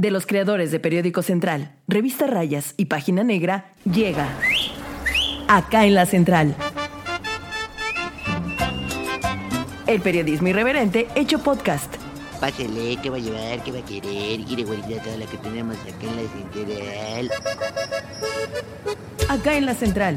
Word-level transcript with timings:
de 0.00 0.12
los 0.12 0.26
creadores 0.26 0.70
de 0.70 0.78
Periódico 0.78 1.22
Central, 1.22 1.72
Revista 1.88 2.28
Rayas 2.28 2.74
y 2.76 2.84
Página 2.86 3.24
Negra, 3.24 3.72
llega 3.84 4.28
acá 5.48 5.86
en 5.86 5.94
la 5.94 6.06
Central. 6.06 6.54
El 9.88 10.00
periodismo 10.00 10.48
irreverente 10.48 11.08
hecho 11.16 11.40
podcast. 11.40 11.92
Pásele, 12.40 12.96
¿qué 13.02 13.10
va 13.10 13.16
a 13.16 13.20
llevar? 13.20 13.64
¿Qué 13.64 13.72
va 13.72 13.78
a 13.78 13.84
querer? 13.84 14.44
Quiere 14.44 14.62
guardar 14.62 15.02
toda 15.02 15.16
la 15.16 15.26
que 15.26 15.36
tenemos 15.38 15.76
acá 15.80 16.06
en 16.06 16.16
la 16.16 16.22
central. 16.30 17.30
Acá 19.28 19.56
en 19.56 19.66
la 19.66 19.74
Central. 19.74 20.16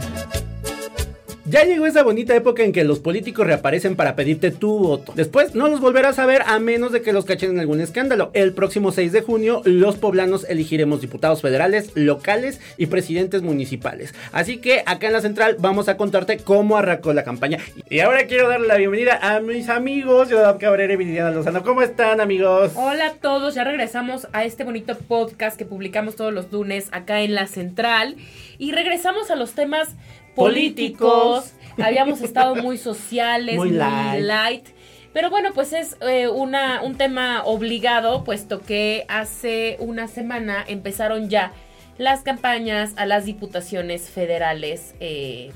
Ya 1.51 1.65
llegó 1.65 1.85
esa 1.85 2.03
bonita 2.03 2.33
época 2.33 2.63
en 2.63 2.71
que 2.71 2.85
los 2.85 2.99
políticos 2.99 3.45
reaparecen 3.45 3.97
para 3.97 4.15
pedirte 4.15 4.51
tu 4.51 4.79
voto. 4.79 5.11
Después 5.17 5.53
no 5.53 5.67
los 5.67 5.81
volverás 5.81 6.17
a 6.17 6.25
ver 6.25 6.43
a 6.45 6.59
menos 6.59 6.93
de 6.93 7.01
que 7.01 7.11
los 7.11 7.25
cachen 7.25 7.51
en 7.51 7.59
algún 7.59 7.81
escándalo. 7.81 8.31
El 8.33 8.53
próximo 8.53 8.93
6 8.93 9.11
de 9.11 9.21
junio, 9.21 9.61
los 9.65 9.97
poblanos 9.97 10.45
elegiremos 10.47 11.01
diputados 11.01 11.41
federales, 11.41 11.91
locales 11.93 12.61
y 12.77 12.85
presidentes 12.85 13.41
municipales. 13.41 14.13
Así 14.31 14.59
que 14.59 14.81
acá 14.85 15.07
en 15.07 15.13
la 15.13 15.19
central 15.19 15.57
vamos 15.59 15.89
a 15.89 15.97
contarte 15.97 16.37
cómo 16.37 16.77
arrancó 16.77 17.11
la 17.11 17.25
campaña. 17.25 17.57
Y 17.89 17.99
ahora 17.99 18.27
quiero 18.27 18.47
darle 18.47 18.69
la 18.69 18.77
bienvenida 18.77 19.19
a 19.21 19.41
mis 19.41 19.67
amigos, 19.67 20.29
Ciudad 20.29 20.57
Cabrera 20.57 20.93
y 20.93 20.95
Viridiana 20.95 21.31
Lozano. 21.31 21.63
¿Cómo 21.63 21.81
están, 21.81 22.21
amigos? 22.21 22.71
Hola 22.75 23.07
a 23.07 23.13
todos, 23.15 23.55
ya 23.55 23.65
regresamos 23.65 24.25
a 24.31 24.45
este 24.45 24.63
bonito 24.63 24.97
podcast 24.97 25.57
que 25.57 25.65
publicamos 25.65 26.15
todos 26.15 26.31
los 26.31 26.49
lunes 26.49 26.87
acá 26.93 27.19
en 27.19 27.35
la 27.35 27.47
central. 27.47 28.15
Y 28.57 28.71
regresamos 28.71 29.31
a 29.31 29.35
los 29.35 29.51
temas 29.51 29.89
políticos. 30.35 31.53
Habíamos 31.77 32.21
estado 32.21 32.55
muy 32.55 32.77
sociales, 32.77 33.55
Muy 33.55 33.71
light. 33.71 34.67
Pero 35.13 35.29
bueno, 35.29 35.49
pues 35.53 35.73
es 35.73 35.97
eh, 36.01 36.27
una, 36.27 36.81
un 36.81 36.95
tema 36.95 37.43
obligado, 37.43 38.23
puesto 38.23 38.61
que 38.61 39.05
hace 39.09 39.75
una 39.79 40.07
semana 40.07 40.63
empezaron 40.67 41.29
ya 41.29 41.51
las 41.97 42.21
campañas 42.21 42.93
a 42.95 43.05
las 43.05 43.25
diputaciones 43.25 44.09
federales 44.09 44.95
eh, 44.99 45.51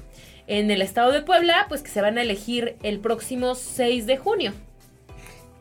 en 0.48 0.72
el 0.72 0.82
estado 0.82 1.12
de 1.12 1.22
Puebla, 1.22 1.66
pues 1.70 1.82
que 1.82 1.90
se 1.90 2.02
van 2.02 2.18
a 2.18 2.22
elegir 2.22 2.76
el 2.84 3.00
próximo 3.00 3.56
6 3.56 4.06
de 4.06 4.18
junio. 4.18 4.54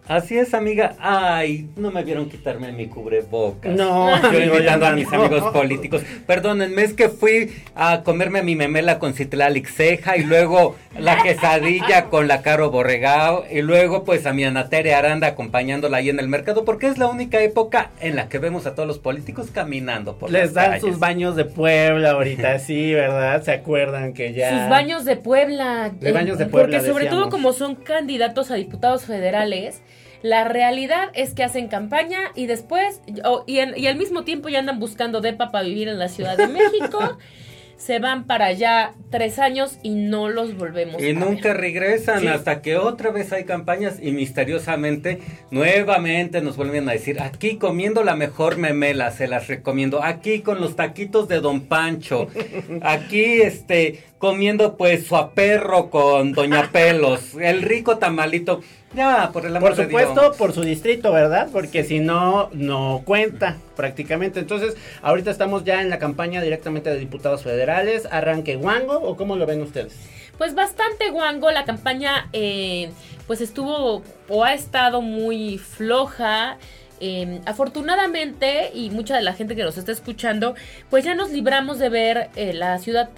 Así 0.06 0.36
es, 0.36 0.52
amiga. 0.52 0.94
Ay, 0.98 1.68
no 1.76 1.90
me 1.90 2.04
vieron 2.04 2.28
quitarme 2.28 2.72
mi 2.72 2.88
cubrebocas. 2.88 3.74
No, 3.74 4.10
Yo 4.20 4.28
amigo, 4.28 4.54
invitando 4.56 4.86
a 4.86 4.90
mis 4.92 5.08
no. 5.12 5.22
amigos 5.24 5.50
políticos. 5.52 6.02
Perdónenme, 6.26 6.82
es 6.82 6.92
que 6.92 7.08
fui 7.08 7.50
a 7.74 8.02
comerme 8.02 8.42
mi 8.42 8.54
memela 8.54 8.98
con 8.98 9.14
citlalic 9.14 9.66
ceja 9.66 10.18
y 10.18 10.24
luego 10.24 10.76
la 10.98 11.22
quesadilla 11.22 12.04
con 12.10 12.28
la 12.28 12.42
caro 12.42 12.70
borregao 12.70 13.44
y 13.50 13.62
luego 13.62 14.04
pues 14.04 14.26
a 14.26 14.34
mi 14.34 14.44
Anatere 14.44 14.94
Aranda 14.94 15.28
acompañándola 15.28 15.96
ahí 15.96 16.10
en 16.10 16.20
el 16.20 16.28
mercado 16.28 16.64
porque 16.66 16.86
es 16.86 16.98
la 16.98 17.06
única 17.06 17.40
época 17.40 17.90
en 18.00 18.14
la 18.14 18.28
que 18.28 18.38
vemos 18.38 18.66
a 18.66 18.74
todos 18.74 18.86
los 18.86 18.98
políticos 18.98 19.48
caminando 19.52 20.18
por 20.18 20.30
Les 20.30 20.42
las 20.44 20.54
dan 20.54 20.66
calles. 20.72 20.82
sus 20.82 20.98
baños 20.98 21.34
de 21.34 21.46
Puebla 21.46 22.10
ahorita, 22.10 22.58
sí, 22.60 22.92
¿verdad? 22.92 23.42
¿Se 23.42 23.52
acuerdan 23.52 24.12
que 24.12 24.34
ya... 24.34 24.50
Sus 24.60 24.68
baños 24.70 25.04
de 25.06 25.16
Puebla. 25.16 25.90
De 25.98 26.10
eh, 26.10 26.12
baños 26.12 26.36
de 26.36 26.44
Puebla, 26.46 26.76
Porque 26.78 26.86
sobre 26.86 27.04
decíamos. 27.04 27.24
todo 27.24 27.30
como 27.30 27.52
son 27.54 27.74
candidatos 27.74 28.50
a 28.50 28.54
diputados 28.56 29.04
federales, 29.06 29.80
la 30.24 30.44
realidad 30.44 31.10
es 31.12 31.34
que 31.34 31.44
hacen 31.44 31.68
campaña 31.68 32.18
y 32.34 32.46
después, 32.46 33.02
y, 33.46 33.58
en- 33.58 33.74
y 33.76 33.86
al 33.88 33.96
mismo 33.96 34.24
tiempo 34.24 34.48
ya 34.48 34.58
andan 34.58 34.80
buscando 34.80 35.20
depa 35.20 35.52
para 35.52 35.66
vivir 35.66 35.86
en 35.88 35.98
la 35.98 36.08
Ciudad 36.08 36.38
de 36.38 36.48
México. 36.48 36.98
se 37.76 37.98
van 37.98 38.24
para 38.24 38.46
allá 38.46 38.92
tres 39.10 39.38
años 39.40 39.78
y 39.82 39.90
no 39.90 40.30
los 40.30 40.56
volvemos 40.56 41.02
Y 41.02 41.10
a 41.10 41.12
nunca 41.12 41.48
ver. 41.48 41.58
regresan 41.58 42.20
Sí. 42.20 42.28
hasta 42.28 42.62
que 42.62 42.76
otra 42.76 43.10
vez 43.10 43.32
hay 43.32 43.44
campañas 43.44 43.98
y 44.00 44.12
misteriosamente 44.12 45.18
nuevamente 45.50 46.40
nos 46.40 46.56
vuelven 46.56 46.88
a 46.88 46.92
decir 46.92 47.20
aquí 47.20 47.56
comiendo 47.58 48.02
la 48.04 48.16
mejor 48.16 48.56
memela, 48.58 49.10
se 49.10 49.26
las 49.26 49.48
recomiendo, 49.48 50.02
aquí 50.02 50.40
con 50.40 50.60
los 50.60 50.76
taquitos 50.76 51.28
de 51.28 51.40
Don 51.40 51.62
Pancho, 51.62 52.28
aquí 52.82 53.42
este 53.42 54.02
comiendo 54.18 54.76
pues 54.76 55.06
su 55.06 55.16
aperro 55.16 55.90
con 55.90 56.32
Doña 56.32 56.70
Pelos, 56.72 57.34
el 57.40 57.60
rico 57.62 57.98
tamalito, 57.98 58.62
ya 58.94 59.30
por 59.32 59.46
el 59.46 59.56
amor 59.56 59.70
Por 59.70 59.78
de 59.78 59.84
supuesto, 59.84 60.20
Dios. 60.20 60.36
por 60.36 60.52
su 60.52 60.62
distrito, 60.62 61.12
¿verdad? 61.12 61.48
Porque 61.52 61.84
si 61.84 62.00
no, 62.00 62.50
no 62.52 63.02
cuenta 63.04 63.56
prácticamente. 63.76 64.40
Entonces, 64.40 64.76
ahorita 65.02 65.30
estamos 65.30 65.64
ya 65.64 65.80
en 65.80 65.90
la 65.90 65.98
campaña 65.98 66.40
directamente 66.42 66.90
de 66.90 66.98
diputados 66.98 67.42
federales. 67.42 68.06
¿Arranque 68.10 68.56
guango 68.56 68.94
o 68.98 69.16
cómo 69.16 69.36
lo 69.36 69.46
ven 69.46 69.62
ustedes? 69.62 69.94
Pues 70.38 70.54
bastante 70.54 71.10
guango, 71.10 71.50
la 71.50 71.64
campaña 71.64 72.28
eh, 72.32 72.90
pues 73.26 73.40
estuvo 73.40 74.02
o 74.28 74.44
ha 74.44 74.54
estado 74.54 75.00
muy 75.00 75.58
floja. 75.58 76.58
Eh, 77.00 77.40
afortunadamente, 77.44 78.70
y 78.72 78.90
mucha 78.90 79.16
de 79.16 79.22
la 79.22 79.34
gente 79.34 79.54
que 79.56 79.62
nos 79.62 79.76
está 79.76 79.92
escuchando, 79.92 80.54
pues 80.90 81.04
ya 81.04 81.14
nos 81.14 81.30
libramos 81.30 81.78
de 81.78 81.88
ver 81.88 82.30
eh, 82.36 82.52
la 82.54 82.78
ciudad 82.78 83.10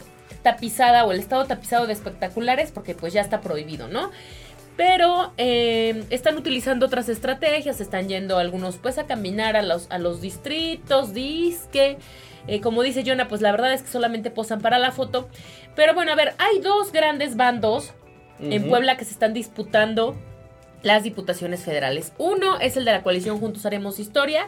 tapizada 0.42 1.04
o 1.04 1.12
el 1.12 1.18
estado 1.18 1.44
tapizado 1.44 1.86
de 1.86 1.92
espectaculares, 1.92 2.70
porque 2.72 2.94
pues 2.94 3.12
ya 3.12 3.20
está 3.20 3.40
prohibido, 3.40 3.88
¿no? 3.88 4.10
Pero 4.76 5.32
eh, 5.38 6.04
están 6.10 6.36
utilizando 6.36 6.86
otras 6.86 7.08
estrategias, 7.08 7.80
están 7.80 8.08
yendo 8.08 8.38
algunos 8.38 8.76
pues 8.76 8.98
a 8.98 9.06
caminar 9.06 9.56
a 9.56 9.62
los, 9.62 9.90
a 9.90 9.98
los 9.98 10.20
distritos, 10.20 11.14
disque. 11.14 11.96
Eh, 12.46 12.60
como 12.60 12.82
dice 12.82 13.02
Jonah, 13.04 13.26
pues 13.26 13.40
la 13.40 13.52
verdad 13.52 13.72
es 13.72 13.82
que 13.82 13.88
solamente 13.88 14.30
posan 14.30 14.60
para 14.60 14.78
la 14.78 14.92
foto. 14.92 15.28
Pero 15.74 15.94
bueno, 15.94 16.12
a 16.12 16.14
ver, 16.14 16.34
hay 16.38 16.60
dos 16.60 16.92
grandes 16.92 17.36
bandos 17.36 17.92
en. 18.38 18.68
Puebla 18.68 18.98
que 18.98 19.04
se 19.04 19.12
están 19.12 19.32
disputando 19.32 20.14
las 20.86 21.02
diputaciones 21.02 21.64
federales. 21.64 22.12
Uno 22.16 22.60
es 22.60 22.76
el 22.76 22.84
de 22.84 22.92
la 22.92 23.02
coalición 23.02 23.40
Juntos 23.40 23.66
Haremos 23.66 23.98
Historia. 23.98 24.46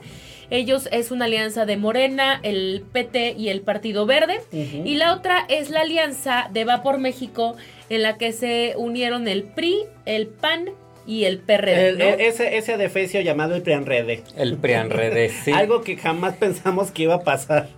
Ellos 0.51 0.89
es 0.93 1.11
una 1.11 1.25
alianza 1.25 1.67
de 1.67 1.77
Morena, 1.77 2.39
el 2.45 2.85
PT 2.93 3.35
y 3.37 3.49
el 3.49 3.61
Partido 3.61 4.07
Verde. 4.07 4.41
Y 4.53 4.95
la 4.95 5.15
otra 5.15 5.45
es 5.49 5.69
la 5.69 5.81
alianza 5.81 6.49
de 6.53 6.65
Va 6.65 6.83
por 6.85 6.99
México, 6.99 7.57
en 7.91 8.03
la 8.03 8.17
que 8.19 8.33
se 8.33 8.75
unieron 8.77 9.27
el 9.27 9.43
PRI, 9.43 9.81
el 10.07 10.29
PAN 10.29 10.71
y 11.09 11.25
el 11.25 11.39
PRD. 11.39 11.89
El- 11.89 11.99
¿no? 11.99 12.05
e- 12.05 12.29
ese, 12.29 12.57
ese 12.57 13.25
llamado 13.25 13.57
el 13.57 13.63
Prianrede. 13.63 14.23
El 14.37 14.57
Prianrede, 14.59 15.31
sí. 15.31 15.51
Algo 15.55 15.83
que 15.83 15.97
jamás 15.97 16.37
pensamos 16.37 16.93
que 16.93 17.03
iba 17.03 17.15
a 17.17 17.25
pasar. 17.25 17.69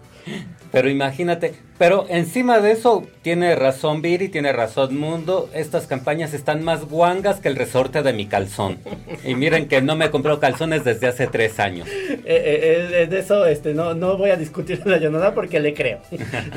Pero 0.72 0.88
imagínate, 0.88 1.54
pero 1.78 2.06
encima 2.08 2.60
de 2.60 2.72
eso 2.72 3.06
tiene 3.22 3.56
razón 3.56 4.02
Viri, 4.02 4.28
tiene 4.28 4.52
razón 4.52 4.96
Mundo, 4.96 5.50
estas 5.52 5.86
campañas 5.86 6.32
están 6.34 6.62
más 6.62 6.84
guangas 6.84 7.40
que 7.40 7.48
el 7.48 7.56
resorte 7.56 8.02
de 8.02 8.12
mi 8.12 8.26
calzón. 8.26 8.78
Y 9.24 9.34
miren 9.34 9.66
que 9.66 9.82
no 9.82 9.96
me 9.96 10.06
he 10.06 10.10
comprado 10.10 10.38
calzones 10.38 10.84
desde 10.84 11.08
hace 11.08 11.26
tres 11.26 11.58
años. 11.58 11.88
Eh, 11.88 12.20
eh, 12.24 12.88
eh, 13.02 13.06
de 13.06 13.18
eso 13.18 13.46
este, 13.46 13.74
no, 13.74 13.94
no 13.94 14.16
voy 14.16 14.30
a 14.30 14.36
discutir 14.36 14.82
la 14.86 14.98
llamada 14.98 15.34
porque 15.34 15.58
le 15.58 15.74
creo. 15.74 16.00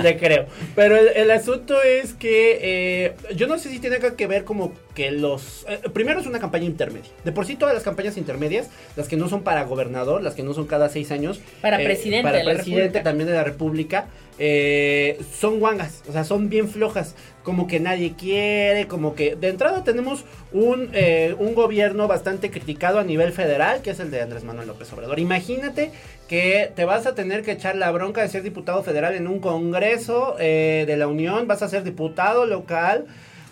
le 0.01 0.17
creo. 0.17 0.45
Pero 0.75 0.97
el, 0.97 1.07
el 1.15 1.31
asunto 1.31 1.81
es 1.81 2.13
que 2.13 2.59
eh, 2.61 3.13
yo 3.35 3.47
no 3.47 3.57
sé 3.57 3.69
si 3.69 3.79
tiene 3.79 3.97
que 3.99 4.27
ver 4.27 4.43
como 4.43 4.73
que 4.93 5.11
los... 5.11 5.65
eh, 5.67 5.79
primero 5.93 6.19
es 6.19 6.27
una 6.27 6.39
campaña 6.39 6.65
intermedia. 6.65 7.09
De 7.23 7.31
por 7.31 7.45
sí 7.45 7.55
todas 7.55 7.73
las 7.73 7.83
campañas 7.83 8.17
intermedias, 8.17 8.69
las 8.95 9.07
que 9.07 9.17
no 9.17 9.27
son 9.29 9.43
para 9.43 9.63
gobernador, 9.63 10.21
las 10.21 10.35
que 10.35 10.43
no 10.43 10.53
son 10.53 10.67
cada 10.67 10.89
seis 10.89 11.11
años. 11.11 11.39
Para 11.61 11.81
eh, 11.81 11.85
presidente 11.85 12.23
Para 12.23 12.37
de 12.37 12.43
la 12.43 12.53
presidente 12.53 12.99
también 12.99 13.27
de 13.27 13.35
la 13.35 13.43
República. 13.43 14.02
Eh, 14.39 15.19
son 15.39 15.59
guangas, 15.59 16.03
o 16.09 16.11
sea, 16.11 16.23
son 16.23 16.49
bien 16.49 16.67
flojas, 16.67 17.15
como 17.43 17.67
que 17.67 17.79
nadie 17.79 18.13
quiere, 18.17 18.87
como 18.87 19.15
que 19.15 19.35
de 19.35 19.49
entrada 19.49 19.83
tenemos 19.83 20.25
un, 20.51 20.89
eh, 20.93 21.35
un 21.37 21.53
gobierno 21.53 22.07
bastante 22.07 22.49
criticado 22.49 22.99
a 22.99 23.03
nivel 23.03 23.31
federal, 23.31 23.81
que 23.81 23.91
es 23.91 23.99
el 23.99 24.11
de 24.11 24.21
Andrés 24.21 24.43
Manuel 24.43 24.67
López 24.67 24.91
Obrador. 24.93 25.19
Imagínate 25.19 25.91
que 26.27 26.71
te 26.75 26.85
vas 26.85 27.05
a 27.05 27.15
tener 27.15 27.43
que 27.43 27.51
echar 27.51 27.75
la 27.75 27.91
bronca 27.91 28.21
de 28.21 28.29
ser 28.29 28.43
diputado 28.43 28.81
federal 28.83 29.13
en 29.13 29.27
un 29.27 29.39
congreso 29.39 30.35
eh, 30.39 30.85
de 30.87 30.97
la 30.97 31.07
Unión, 31.07 31.47
vas 31.47 31.61
a 31.61 31.69
ser 31.69 31.83
diputado 31.83 32.45
local. 32.45 33.05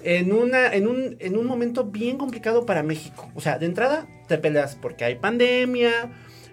En, 0.04 0.34
una, 0.34 0.74
en, 0.74 0.88
un, 0.88 1.16
en 1.20 1.38
un 1.38 1.46
momento 1.46 1.84
bien 1.84 2.18
complicado 2.18 2.66
para 2.66 2.82
México. 2.82 3.30
O 3.36 3.40
sea, 3.40 3.60
de 3.60 3.68
entrada 3.68 4.08
te 4.28 4.40
peleas 4.40 4.76
porque 4.76 5.06
hay 5.06 5.14
pandemia, 5.14 5.92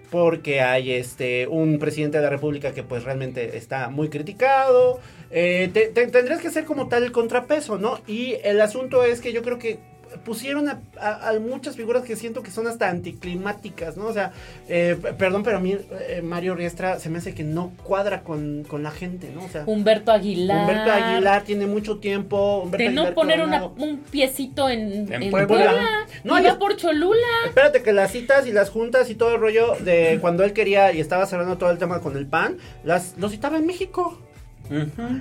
porque 0.09 0.61
hay 0.61 0.91
este 0.93 1.47
un 1.47 1.79
presidente 1.79 2.17
de 2.17 2.23
la 2.23 2.29
república 2.29 2.73
que 2.73 2.83
pues 2.83 3.03
realmente 3.03 3.57
está 3.57 3.89
muy 3.89 4.09
criticado. 4.09 4.99
Eh, 5.31 5.69
te- 5.73 5.87
te- 5.89 6.07
tendrías 6.07 6.41
que 6.41 6.49
ser 6.49 6.65
como 6.65 6.87
tal 6.89 7.03
el 7.03 7.11
contrapeso, 7.11 7.77
¿no? 7.77 7.99
Y 8.07 8.35
el 8.43 8.59
asunto 8.61 9.03
es 9.03 9.21
que 9.21 9.31
yo 9.33 9.43
creo 9.43 9.59
que 9.59 9.79
pusieron 10.25 10.67
a, 10.69 10.79
a- 10.99 11.29
a 11.29 11.39
muchas 11.39 11.75
figuras 11.75 12.03
que 12.03 12.15
siento 12.15 12.41
que 12.43 12.51
son 12.51 12.67
hasta 12.67 12.89
anticlimáticas, 12.89 13.97
¿no? 13.97 14.05
O 14.07 14.13
sea, 14.13 14.31
eh, 14.67 14.97
perdón, 15.17 15.43
pero 15.43 15.57
a 15.57 15.59
mí 15.59 15.75
eh, 16.07 16.21
Mario 16.23 16.55
Riestra 16.55 16.99
se 16.99 17.09
me 17.09 17.17
hace 17.19 17.33
que 17.33 17.43
no 17.43 17.71
cuadra 17.83 18.21
con, 18.21 18.63
con 18.67 18.83
la 18.83 18.91
gente, 18.91 19.31
¿no? 19.33 19.45
O 19.45 19.49
sea, 19.49 19.63
Humberto 19.65 20.11
Aguilar. 20.11 20.61
Humberto 20.61 20.91
Aguilar 20.91 21.43
tiene 21.43 21.65
mucho 21.67 21.97
tiempo. 21.99 22.61
Humberto 22.63 22.83
De 22.83 22.89
no 22.89 23.01
Aguilar 23.01 23.13
poner 23.15 23.41
una- 23.41 23.65
un 23.65 23.97
piecito 23.99 24.69
en, 24.69 25.11
En 25.13 25.23
en 25.23 25.31
Puebla. 25.31 25.47
Puebla. 25.47 25.87
No, 26.23 26.39
Iba 26.39 26.57
por 26.59 26.75
Cholula. 26.75 27.17
Espérate 27.45 27.83
que 27.83 27.93
las 27.93 28.11
citas 28.11 28.47
y 28.47 28.51
las 28.51 28.69
juntas 28.69 29.09
y 29.09 29.15
todo 29.15 29.35
el 29.35 29.41
rollo 29.41 29.75
de 29.79 30.17
cuando 30.21 30.43
él 30.43 30.53
quería 30.53 30.91
y 30.93 30.99
estaba 30.99 31.25
cerrando 31.25 31.57
todo 31.57 31.71
el 31.71 31.77
tema 31.77 31.99
con 32.01 32.17
el 32.17 32.25
PAN, 32.25 32.57
las 32.83 33.15
lo 33.17 33.29
citaba 33.29 33.57
en 33.57 33.65
México. 33.65 34.19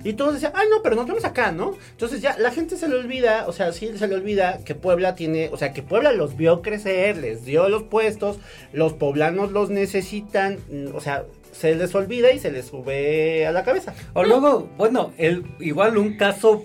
Y 0.04 0.12
todos 0.14 0.34
decían, 0.34 0.52
ay 0.54 0.66
no, 0.70 0.82
pero 0.82 0.96
nos 0.96 1.06
vemos 1.06 1.24
acá, 1.24 1.52
¿no? 1.52 1.76
Entonces 1.92 2.20
ya 2.20 2.36
la 2.38 2.50
gente 2.50 2.76
se 2.76 2.88
le 2.88 2.96
olvida, 2.96 3.46
o 3.46 3.52
sea, 3.52 3.72
sí 3.72 3.90
se 3.96 4.08
le 4.08 4.14
olvida 4.14 4.58
que 4.64 4.74
Puebla 4.74 5.14
tiene, 5.14 5.48
o 5.52 5.56
sea, 5.56 5.72
que 5.72 5.82
Puebla 5.82 6.12
los 6.12 6.36
vio 6.36 6.62
crecer, 6.62 7.16
les 7.16 7.44
dio 7.44 7.68
los 7.68 7.84
puestos, 7.84 8.38
los 8.72 8.92
poblanos 8.92 9.52
los 9.52 9.70
necesitan, 9.70 10.58
mm, 10.70 10.94
o 10.94 11.00
sea, 11.00 11.24
se 11.52 11.74
les 11.74 11.94
olvida 11.94 12.32
y 12.32 12.38
se 12.38 12.50
les 12.50 12.66
sube 12.66 13.46
a 13.46 13.52
la 13.52 13.64
cabeza. 13.64 13.94
O 14.12 14.24
luego, 14.24 14.68
bueno, 14.76 15.12
el, 15.18 15.44
igual 15.60 15.96
un 15.96 16.16
caso 16.16 16.64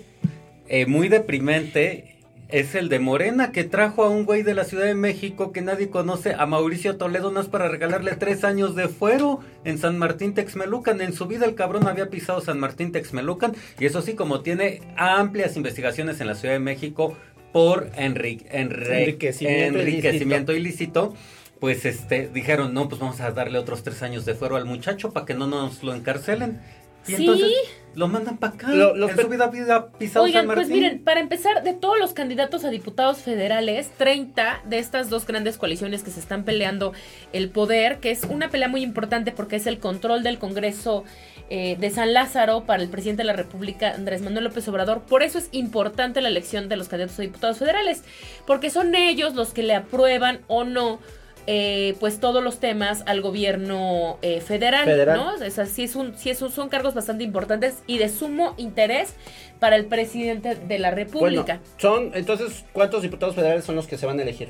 eh, 0.68 0.86
muy 0.86 1.08
deprimente 1.08 2.13
es 2.48 2.74
el 2.74 2.88
de 2.88 2.98
Morena, 2.98 3.52
que 3.52 3.64
trajo 3.64 4.04
a 4.04 4.08
un 4.08 4.24
güey 4.24 4.42
de 4.42 4.54
la 4.54 4.64
Ciudad 4.64 4.84
de 4.84 4.94
México 4.94 5.52
que 5.52 5.62
nadie 5.62 5.90
conoce, 5.90 6.34
a 6.34 6.46
Mauricio 6.46 6.96
Toledo, 6.96 7.30
no 7.30 7.40
es 7.40 7.48
para 7.48 7.68
regalarle 7.68 8.14
tres 8.16 8.44
años 8.44 8.74
de 8.74 8.88
fuero 8.88 9.40
en 9.64 9.78
San 9.78 9.98
Martín 9.98 10.34
Texmelucan. 10.34 11.00
En 11.00 11.12
su 11.12 11.26
vida 11.26 11.46
el 11.46 11.54
cabrón 11.54 11.86
había 11.86 12.10
pisado 12.10 12.40
San 12.40 12.60
Martín 12.60 12.92
Texmelucan, 12.92 13.54
y 13.78 13.86
eso 13.86 14.02
sí, 14.02 14.14
como 14.14 14.40
tiene 14.40 14.82
amplias 14.96 15.56
investigaciones 15.56 16.20
en 16.20 16.26
la 16.26 16.34
Ciudad 16.34 16.54
de 16.54 16.60
México 16.60 17.16
por 17.52 17.90
Enriquecimiento 17.96 19.78
enriquecimiento 19.78 20.52
ilícito. 20.52 21.14
Pues 21.60 21.86
este, 21.86 22.28
dijeron, 22.28 22.74
no, 22.74 22.88
pues 22.88 23.00
vamos 23.00 23.20
a 23.20 23.30
darle 23.30 23.58
otros 23.58 23.82
tres 23.82 24.02
años 24.02 24.24
de 24.26 24.34
fuero 24.34 24.56
al 24.56 24.66
muchacho 24.66 25.12
para 25.12 25.24
que 25.24 25.34
no 25.34 25.46
nos 25.46 25.82
lo 25.82 25.94
encarcelen. 25.94 26.60
Y 27.06 27.12
Sí. 27.16 27.22
entonces 27.24 27.50
lo 27.94 28.08
mandan 28.08 28.38
para 28.38 28.54
acá. 28.54 28.68
Lo- 28.68 28.96
los 28.96 29.10
en 29.12 29.20
su 29.20 29.28
vida 29.28 29.44
había 29.44 29.86
pisado 29.98 30.24
Oigan, 30.24 30.46
San 30.46 30.54
pues 30.56 30.68
miren, 30.68 31.04
para 31.04 31.20
empezar, 31.20 31.62
de 31.62 31.74
todos 31.74 31.98
los 31.98 32.12
candidatos 32.12 32.64
a 32.64 32.70
diputados 32.70 33.18
federales, 33.18 33.90
30 33.98 34.62
de 34.64 34.78
estas 34.78 35.10
dos 35.10 35.26
grandes 35.26 35.58
coaliciones 35.58 36.02
que 36.02 36.10
se 36.10 36.18
están 36.18 36.44
peleando 36.44 36.92
el 37.32 37.50
poder, 37.50 37.98
que 38.00 38.10
es 38.10 38.24
una 38.24 38.48
pelea 38.50 38.68
muy 38.68 38.82
importante 38.82 39.30
porque 39.32 39.56
es 39.56 39.66
el 39.66 39.78
control 39.78 40.22
del 40.22 40.38
Congreso 40.38 41.04
eh, 41.50 41.76
de 41.78 41.90
San 41.90 42.14
Lázaro 42.14 42.64
para 42.64 42.82
el 42.82 42.88
presidente 42.88 43.22
de 43.22 43.26
la 43.26 43.34
República, 43.34 43.92
Andrés 43.94 44.22
Manuel 44.22 44.44
López 44.44 44.66
Obrador. 44.66 45.02
Por 45.02 45.22
eso 45.22 45.36
es 45.38 45.48
importante 45.52 46.22
la 46.22 46.28
elección 46.30 46.70
de 46.70 46.76
los 46.76 46.88
candidatos 46.88 47.18
a 47.18 47.22
diputados 47.22 47.58
federales, 47.58 48.02
porque 48.46 48.70
son 48.70 48.94
ellos 48.94 49.34
los 49.34 49.52
que 49.52 49.62
le 49.62 49.74
aprueban 49.74 50.40
o 50.48 50.64
no. 50.64 51.00
Eh, 51.46 51.94
pues 52.00 52.20
todos 52.20 52.42
los 52.42 52.58
temas 52.58 53.02
al 53.06 53.20
gobierno 53.20 54.18
eh, 54.22 54.40
federal, 54.40 54.84
Federal. 54.84 55.16
¿no? 55.18 55.34
O 55.46 55.50
sea, 55.50 55.66
sí, 55.66 55.84
es 55.84 55.94
un, 55.96 56.16
sí 56.16 56.30
es 56.30 56.40
un- 56.42 56.50
son 56.50 56.68
cargos 56.68 56.94
bastante 56.94 57.24
importantes 57.24 57.82
y 57.86 57.98
de 57.98 58.08
sumo 58.08 58.54
interés 58.56 59.14
para 59.60 59.76
el 59.76 59.86
presidente 59.86 60.54
de 60.54 60.78
la 60.78 60.90
República. 60.90 61.60
Bueno, 61.60 61.60
son, 61.78 62.10
entonces, 62.14 62.64
¿cuántos 62.72 63.02
diputados 63.02 63.34
federales 63.34 63.64
son 63.64 63.76
los 63.76 63.86
que 63.86 63.96
se 63.98 64.06
van 64.06 64.18
a 64.18 64.22
elegir? 64.22 64.48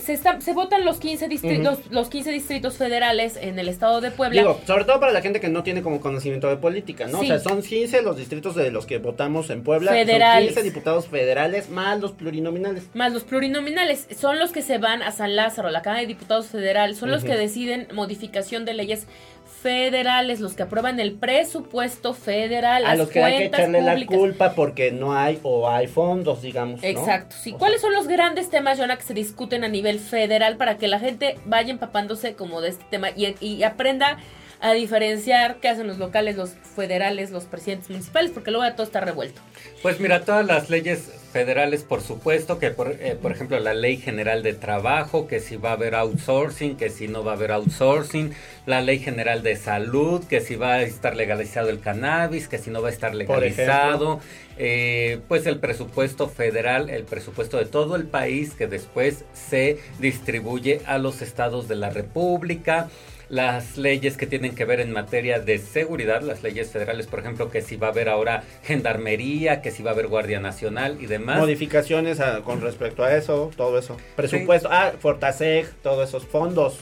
Se, 0.00 0.12
está- 0.12 0.40
se 0.40 0.52
votan 0.52 0.84
los 0.84 0.98
15, 0.98 1.28
distritos, 1.28 1.78
los 1.90 2.08
15 2.08 2.30
distritos 2.30 2.76
federales 2.76 3.36
en 3.36 3.58
el 3.58 3.68
estado 3.68 4.00
de 4.00 4.10
Puebla. 4.10 4.40
Digo, 4.40 4.60
sobre 4.66 4.84
todo 4.84 5.00
para 5.00 5.12
la 5.12 5.20
gente 5.22 5.40
que 5.40 5.48
no 5.48 5.62
tiene 5.62 5.82
como 5.82 6.00
conocimiento 6.00 6.48
de 6.48 6.56
política, 6.56 7.06
¿no? 7.06 7.20
Sí. 7.20 7.24
O 7.26 7.28
sea, 7.28 7.38
son 7.40 7.62
15 7.62 8.02
los 8.02 8.16
distritos 8.16 8.54
de 8.54 8.70
los 8.70 8.86
que 8.86 8.98
votamos 8.98 9.50
en 9.50 9.62
Puebla. 9.62 9.92
Federales. 9.92 10.54
Son 10.54 10.62
15 10.62 10.62
diputados 10.62 11.06
federales 11.08 11.68
más 11.68 12.00
los 12.00 12.12
plurinominales. 12.12 12.84
Más 12.94 13.12
los 13.12 13.24
plurinominales 13.24 14.06
son 14.18 14.38
los 14.38 14.52
que 14.52 14.62
se 14.62 14.78
van 14.78 15.02
a 15.02 15.12
San 15.12 15.36
Lázaro, 15.36 15.70
la 15.70 15.82
Cámara 15.82 16.00
de 16.02 16.06
Diputados 16.08 16.46
Federal, 16.46 16.94
son 16.96 17.10
los 17.10 17.24
que 17.24 17.34
deciden 17.36 17.88
modificación 17.92 18.64
de 18.64 18.74
leyes 18.74 19.06
federales, 19.62 20.40
los 20.40 20.54
que 20.54 20.64
aprueban 20.64 20.98
el 20.98 21.12
presupuesto 21.12 22.14
federal, 22.14 22.84
A 22.84 22.90
las 22.90 22.98
los 22.98 23.08
que 23.08 23.22
hay 23.22 23.38
que 23.38 23.44
echarle 23.46 23.80
la 23.80 24.04
culpa 24.06 24.54
porque 24.54 24.90
no 24.90 25.14
hay 25.14 25.38
o 25.42 25.70
hay 25.70 25.86
fondos, 25.86 26.42
digamos. 26.42 26.82
¿no? 26.82 26.88
Exacto, 26.88 27.36
sí. 27.40 27.52
O 27.52 27.58
¿Cuáles 27.58 27.80
son 27.80 27.92
los 27.92 28.08
grandes 28.08 28.50
temas, 28.50 28.78
Jonah, 28.78 28.96
que 28.96 29.04
se 29.04 29.14
discuten 29.14 29.62
a 29.62 29.68
nivel 29.68 30.00
federal 30.00 30.56
para 30.56 30.76
que 30.78 30.88
la 30.88 30.98
gente 30.98 31.38
vaya 31.46 31.70
empapándose 31.70 32.34
como 32.34 32.60
de 32.60 32.70
este 32.70 32.84
tema 32.90 33.10
y, 33.10 33.34
y 33.40 33.62
aprenda 33.62 34.18
a 34.62 34.72
diferenciar 34.74 35.56
qué 35.56 35.68
hacen 35.68 35.88
los 35.88 35.98
locales, 35.98 36.36
los 36.36 36.50
federales, 36.76 37.32
los 37.32 37.44
presidentes 37.44 37.90
municipales, 37.90 38.30
porque 38.30 38.52
luego 38.52 38.64
ya 38.64 38.76
todo 38.76 38.86
está 38.86 39.00
revuelto. 39.00 39.40
Pues 39.82 39.98
mira, 39.98 40.24
todas 40.24 40.46
las 40.46 40.70
leyes 40.70 41.10
federales, 41.32 41.82
por 41.82 42.00
supuesto, 42.00 42.60
que 42.60 42.70
por, 42.70 42.92
eh, 43.00 43.18
por 43.20 43.32
ejemplo 43.32 43.58
la 43.58 43.74
ley 43.74 43.96
general 43.96 44.44
de 44.44 44.52
trabajo, 44.52 45.26
que 45.26 45.40
si 45.40 45.56
va 45.56 45.70
a 45.70 45.72
haber 45.72 45.96
outsourcing, 45.96 46.76
que 46.76 46.90
si 46.90 47.08
no 47.08 47.24
va 47.24 47.32
a 47.32 47.34
haber 47.34 47.50
outsourcing, 47.50 48.34
la 48.64 48.80
ley 48.82 49.00
general 49.00 49.42
de 49.42 49.56
salud, 49.56 50.24
que 50.28 50.40
si 50.40 50.54
va 50.54 50.74
a 50.74 50.82
estar 50.82 51.16
legalizado 51.16 51.68
el 51.68 51.80
cannabis, 51.80 52.46
que 52.46 52.58
si 52.58 52.70
no 52.70 52.82
va 52.82 52.88
a 52.88 52.92
estar 52.92 53.16
legalizado, 53.16 54.20
eh, 54.58 55.18
pues 55.26 55.46
el 55.46 55.58
presupuesto 55.58 56.28
federal, 56.28 56.88
el 56.88 57.02
presupuesto 57.02 57.56
de 57.56 57.64
todo 57.64 57.96
el 57.96 58.04
país 58.04 58.54
que 58.54 58.68
después 58.68 59.24
se 59.32 59.78
distribuye 59.98 60.82
a 60.86 60.98
los 60.98 61.20
estados 61.20 61.66
de 61.66 61.74
la 61.74 61.90
República 61.90 62.88
las 63.32 63.78
leyes 63.78 64.18
que 64.18 64.26
tienen 64.26 64.54
que 64.54 64.66
ver 64.66 64.78
en 64.80 64.92
materia 64.92 65.40
de 65.40 65.56
seguridad, 65.58 66.20
las 66.20 66.42
leyes 66.42 66.70
federales, 66.70 67.06
por 67.06 67.20
ejemplo, 67.20 67.50
que 67.50 67.62
si 67.62 67.76
va 67.76 67.86
a 67.86 67.90
haber 67.90 68.10
ahora 68.10 68.42
gendarmería, 68.62 69.62
que 69.62 69.70
si 69.70 69.82
va 69.82 69.92
a 69.92 69.94
haber 69.94 70.08
Guardia 70.08 70.38
Nacional 70.38 70.98
y 71.00 71.06
demás. 71.06 71.38
Modificaciones 71.38 72.20
a- 72.20 72.42
con 72.42 72.60
respecto 72.60 73.02
a 73.02 73.16
eso, 73.16 73.50
todo 73.56 73.78
eso. 73.78 73.96
Presupuesto, 74.16 74.68
ah, 74.70 74.92
Fortaseg, 75.00 75.66
todos 75.82 76.06
esos 76.10 76.26
fondos. 76.26 76.76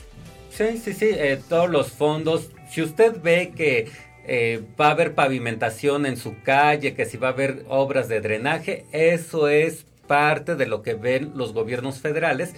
Sí, 0.51 0.79
sí, 0.79 0.93
sí, 0.93 1.11
eh, 1.13 1.39
todos 1.49 1.71
los 1.71 1.93
fondos. 1.93 2.51
Si 2.69 2.83
usted 2.83 3.21
ve 3.23 3.53
que 3.57 3.89
eh, 4.27 4.61
va 4.81 4.89
a 4.89 4.91
haber 4.91 5.15
pavimentación 5.15 6.05
en 6.05 6.17
su 6.17 6.35
calle, 6.43 6.95
que 6.95 7.05
si 7.07 7.17
va 7.17 7.29
a 7.29 7.31
haber 7.33 7.65
obras 7.69 8.09
de 8.09 8.21
drenaje, 8.21 8.87
eso 8.91 9.47
es 9.49 9.87
parte 10.09 10.57
de 10.57 10.67
lo 10.67 10.83
que 10.83 10.95
ven 10.95 11.31
los 11.37 11.53
gobiernos 11.53 12.01
federales. 12.01 12.55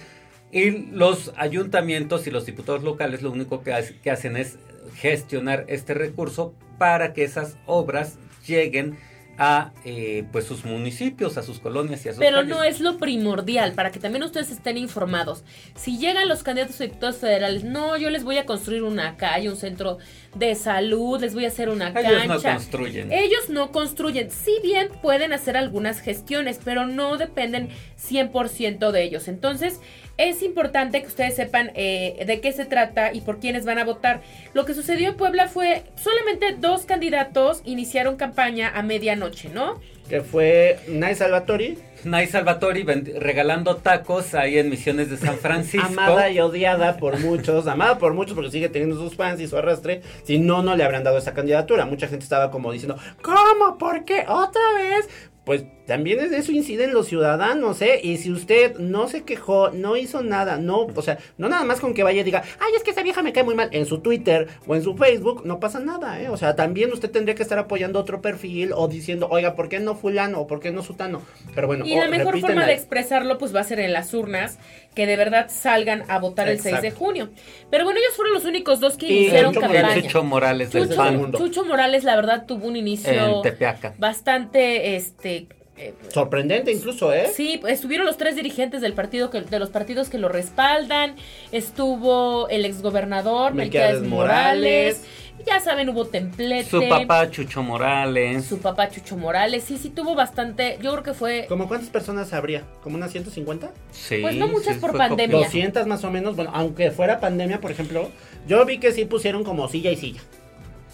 Y 0.53 0.85
los 0.91 1.33
ayuntamientos 1.35 2.27
y 2.27 2.31
los 2.31 2.45
diputados 2.45 2.83
locales 2.83 3.21
lo 3.23 3.31
único 3.31 3.63
que, 3.63 3.73
hace- 3.73 3.95
que 3.97 4.11
hacen 4.11 4.37
es 4.37 4.57
gestionar 4.95 5.65
este 5.67 5.93
recurso 5.95 6.53
para 6.77 7.13
que 7.13 7.23
esas 7.23 7.57
obras 7.65 8.17
lleguen 8.47 8.97
a 9.39 9.71
eh, 9.83 10.25
pues 10.31 10.45
sus 10.45 10.63
municipios, 10.63 11.37
a 11.39 11.41
sus 11.41 11.59
colonias 11.59 12.05
y 12.05 12.09
a 12.09 12.11
sus 12.11 12.19
Pero 12.19 12.37
calles. 12.37 12.49
no 12.55 12.63
es 12.63 12.79
lo 12.81 12.99
primordial, 12.99 13.73
para 13.73 13.91
que 13.91 13.99
también 13.99 14.23
ustedes 14.23 14.51
estén 14.51 14.77
informados. 14.77 15.43
Si 15.75 15.97
llegan 15.97 16.27
los 16.29 16.43
candidatos 16.43 16.79
a 16.79 16.83
diputados 16.83 17.17
federales, 17.17 17.63
no, 17.63 17.97
yo 17.97 18.11
les 18.11 18.23
voy 18.23 18.37
a 18.37 18.45
construir 18.45 18.83
una 18.83 19.17
calle, 19.17 19.49
un 19.49 19.55
centro 19.57 19.97
de 20.35 20.55
salud, 20.55 21.19
les 21.21 21.33
voy 21.33 21.45
a 21.45 21.49
hacer 21.49 21.69
una 21.69 21.89
Ellos 21.89 22.25
no 22.27 22.33
cancha. 22.33 22.53
construyen. 22.55 23.11
Ellos 23.11 23.49
no 23.49 23.71
construyen, 23.71 24.31
si 24.31 24.59
bien 24.63 24.89
pueden 25.01 25.33
hacer 25.33 25.57
algunas 25.57 25.99
gestiones, 25.99 26.59
pero 26.63 26.85
no 26.85 27.17
dependen 27.17 27.69
100% 28.09 28.91
de 28.91 29.03
ellos. 29.03 29.27
Entonces, 29.27 29.79
es 30.17 30.43
importante 30.43 31.01
que 31.01 31.07
ustedes 31.07 31.35
sepan 31.35 31.71
eh, 31.75 32.23
de 32.25 32.39
qué 32.41 32.51
se 32.51 32.65
trata 32.65 33.13
y 33.13 33.21
por 33.21 33.39
quiénes 33.39 33.65
van 33.65 33.79
a 33.79 33.83
votar. 33.83 34.21
Lo 34.53 34.65
que 34.65 34.73
sucedió 34.73 35.09
en 35.09 35.17
Puebla 35.17 35.47
fue 35.47 35.83
solamente 35.95 36.55
dos 36.59 36.85
candidatos 36.85 37.61
iniciaron 37.65 38.15
campaña 38.15 38.71
a 38.73 38.83
medianoche, 38.83 39.49
¿no? 39.49 39.79
Que 40.09 40.21
fue 40.21 40.79
Nay 40.87 41.15
Salvatori, 41.15 41.77
Nay 42.03 42.27
Salvatori 42.27 42.83
regalando 42.83 43.77
tacos 43.77 44.33
ahí 44.35 44.57
en 44.57 44.69
Misiones 44.69 45.09
de 45.09 45.17
San 45.17 45.37
Francisco. 45.37 45.87
amada 45.87 46.29
y 46.29 46.39
odiada 46.39 46.97
por 46.97 47.19
muchos, 47.19 47.67
amada 47.67 47.97
por 47.97 48.13
muchos 48.13 48.35
porque 48.35 48.51
sigue 48.51 48.69
teniendo 48.69 48.97
sus 48.97 49.15
fans 49.15 49.39
y 49.39 49.47
su 49.47 49.57
arrastre. 49.57 50.01
Si 50.23 50.39
no, 50.39 50.61
no 50.61 50.75
le 50.75 50.83
habrán 50.83 51.03
dado 51.03 51.17
esa 51.17 51.33
candidatura. 51.33 51.85
Mucha 51.85 52.07
gente 52.07 52.23
estaba 52.23 52.51
como 52.51 52.71
diciendo, 52.71 52.97
¿cómo? 53.21 53.77
¿Por 53.77 54.03
qué? 54.05 54.25
¿Otra 54.27 54.61
vez? 54.77 55.09
Pues 55.45 55.65
también 55.85 56.19
es 56.19 56.31
de 56.31 56.37
eso 56.37 56.51
inciden 56.51 56.93
los 56.93 57.07
ciudadanos, 57.07 57.81
¿eh? 57.81 57.99
Y 58.01 58.17
si 58.17 58.31
usted 58.31 58.77
no 58.77 59.07
se 59.07 59.23
quejó, 59.23 59.69
no 59.71 59.97
hizo 59.97 60.23
nada, 60.23 60.57
no, 60.57 60.87
o 60.95 61.01
sea, 61.01 61.17
no 61.37 61.49
nada 61.49 61.63
más 61.65 61.79
con 61.79 61.93
que 61.93 62.03
vaya 62.03 62.21
y 62.21 62.23
diga, 62.23 62.43
ay, 62.59 62.71
es 62.77 62.83
que 62.83 62.91
esa 62.91 63.03
vieja 63.03 63.21
me 63.21 63.33
cae 63.33 63.43
muy 63.43 63.55
mal 63.55 63.69
en 63.71 63.85
su 63.85 63.99
Twitter 63.99 64.47
o 64.65 64.75
en 64.75 64.83
su 64.83 64.95
Facebook, 64.95 65.41
no 65.45 65.59
pasa 65.59 65.79
nada, 65.79 66.21
¿eh? 66.21 66.29
O 66.29 66.37
sea, 66.37 66.55
también 66.55 66.91
usted 66.93 67.11
tendría 67.11 67.35
que 67.35 67.43
estar 67.43 67.57
apoyando 67.59 67.99
otro 67.99 68.21
perfil 68.21 68.71
o 68.73 68.87
diciendo, 68.87 69.27
oiga, 69.29 69.55
¿por 69.55 69.67
qué 69.69 69.79
no 69.79 69.95
fulano 69.95 70.39
o 70.39 70.47
por 70.47 70.59
qué 70.59 70.71
no 70.71 70.83
sutano? 70.83 71.21
Pero 71.53 71.67
bueno, 71.67 71.85
Y 71.85 71.95
la 71.95 72.07
mejor 72.07 72.39
forma 72.39 72.61
ahí. 72.61 72.67
de 72.67 72.73
expresarlo 72.73 73.37
pues 73.37 73.53
va 73.53 73.59
a 73.59 73.63
ser 73.65 73.79
en 73.79 73.91
las 73.93 74.13
urnas, 74.13 74.59
que 74.95 75.05
de 75.05 75.17
verdad 75.17 75.47
salgan 75.49 76.03
a 76.07 76.19
votar 76.19 76.47
el 76.47 76.59
6 76.59 76.81
de 76.81 76.91
junio. 76.91 77.29
Pero 77.69 77.83
bueno, 77.83 77.99
ellos 77.99 78.15
fueron 78.15 78.33
los 78.35 78.45
únicos 78.45 78.79
dos 78.79 78.95
que 78.95 79.07
Y 79.07 79.17
iniciaron 79.23 79.53
Chucho 79.53 79.65
Y 79.65 79.69
el 79.75 79.81
campaña. 79.81 80.01
Chucho 80.01 80.23
Morales 80.23 80.71
del 80.71 80.87
Chucho, 80.87 81.11
mundo. 81.11 81.37
Chucho 81.39 81.65
Morales 81.65 82.03
la 82.03 82.15
verdad 82.15 82.45
tuvo 82.45 82.67
un 82.67 82.75
inicio 82.75 83.11
en 83.37 83.41
Tepeaca. 83.41 83.93
bastante 83.97 84.95
este 84.95 85.47
eh, 85.75 85.93
Sorprendente 86.09 86.71
incluso, 86.71 87.11
¿eh? 87.13 87.31
Sí, 87.33 87.59
estuvieron 87.67 88.05
los 88.05 88.17
tres 88.17 88.35
dirigentes 88.35 88.81
del 88.81 88.93
partido 88.93 89.29
que, 89.29 89.41
de 89.41 89.59
los 89.59 89.69
partidos 89.69 90.09
que 90.09 90.17
lo 90.19 90.29
respaldan. 90.29 91.15
Estuvo 91.51 92.47
el 92.49 92.65
exgobernador 92.65 93.53
Melquiades 93.53 94.01
Morales. 94.03 94.97
Morales. 94.99 95.03
Ya 95.47 95.59
saben, 95.59 95.89
hubo 95.89 96.05
templete. 96.05 96.69
Su 96.69 96.87
papá 96.87 97.29
Chucho 97.29 97.63
Morales. 97.63 98.45
Su 98.45 98.59
papá 98.59 98.89
Chucho 98.89 99.17
Morales. 99.17 99.63
Sí, 99.63 99.77
sí 99.77 99.89
tuvo 99.89 100.13
bastante. 100.15 100.77
Yo 100.81 100.91
creo 100.91 101.03
que 101.03 101.13
fue. 101.13 101.45
¿Como 101.49 101.67
cuántas 101.67 101.89
personas 101.89 102.31
habría? 102.33 102.63
¿Como 102.83 102.95
unas 102.97 103.11
150? 103.11 103.71
Sí, 103.91 104.19
Pues 104.21 104.35
no 104.35 104.47
muchas 104.47 104.75
sí, 104.75 104.79
por 104.79 104.95
pandemia. 104.95 105.37
copioso. 105.37 105.45
200 105.57 105.87
más 105.87 106.03
o 106.03 106.11
menos. 106.11 106.35
Bueno, 106.35 106.51
aunque 106.53 106.91
fuera 106.91 107.19
pandemia, 107.19 107.59
por 107.59 107.71
ejemplo, 107.71 108.09
yo 108.47 108.63
vi 108.65 108.77
que 108.77 108.91
sí 108.91 109.05
pusieron 109.05 109.43
como 109.43 109.67
silla 109.67 109.91
y 109.91 109.95
silla. 109.97 110.21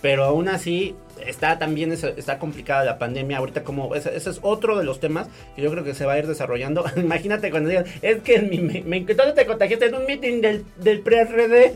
Pero 0.02 0.24
aún 0.24 0.48
así 0.48 0.96
está 1.26 1.60
también 1.60 1.92
está 1.92 2.40
complicada 2.40 2.86
la 2.86 2.98
pandemia 2.98 3.38
ahorita 3.40 3.64
como 3.64 3.94
ese, 3.94 4.16
ese 4.16 4.30
es 4.30 4.40
otro 4.42 4.78
de 4.78 4.86
los 4.86 5.02
temas 5.02 5.28
que 5.56 5.62
yo 5.62 5.70
creo 5.70 5.84
que 5.84 5.94
se 5.94 6.06
va 6.06 6.14
a 6.14 6.18
ir 6.20 6.28
desarrollando. 6.28 6.86
Imagínate 6.96 7.52
cuando 7.52 7.70
digan 7.70 7.86
es 8.02 8.22
que 8.22 8.36
en 8.36 8.50
mi, 8.50 8.60
me, 8.60 8.82
me- 8.84 9.02
¿dónde 9.14 9.34
te 9.34 9.46
contagiaste 9.46 9.88
en 9.88 9.96
un 9.96 10.06
meeting 10.06 10.40
del, 10.42 10.64
del 10.78 11.02
pre-RD 11.02 11.74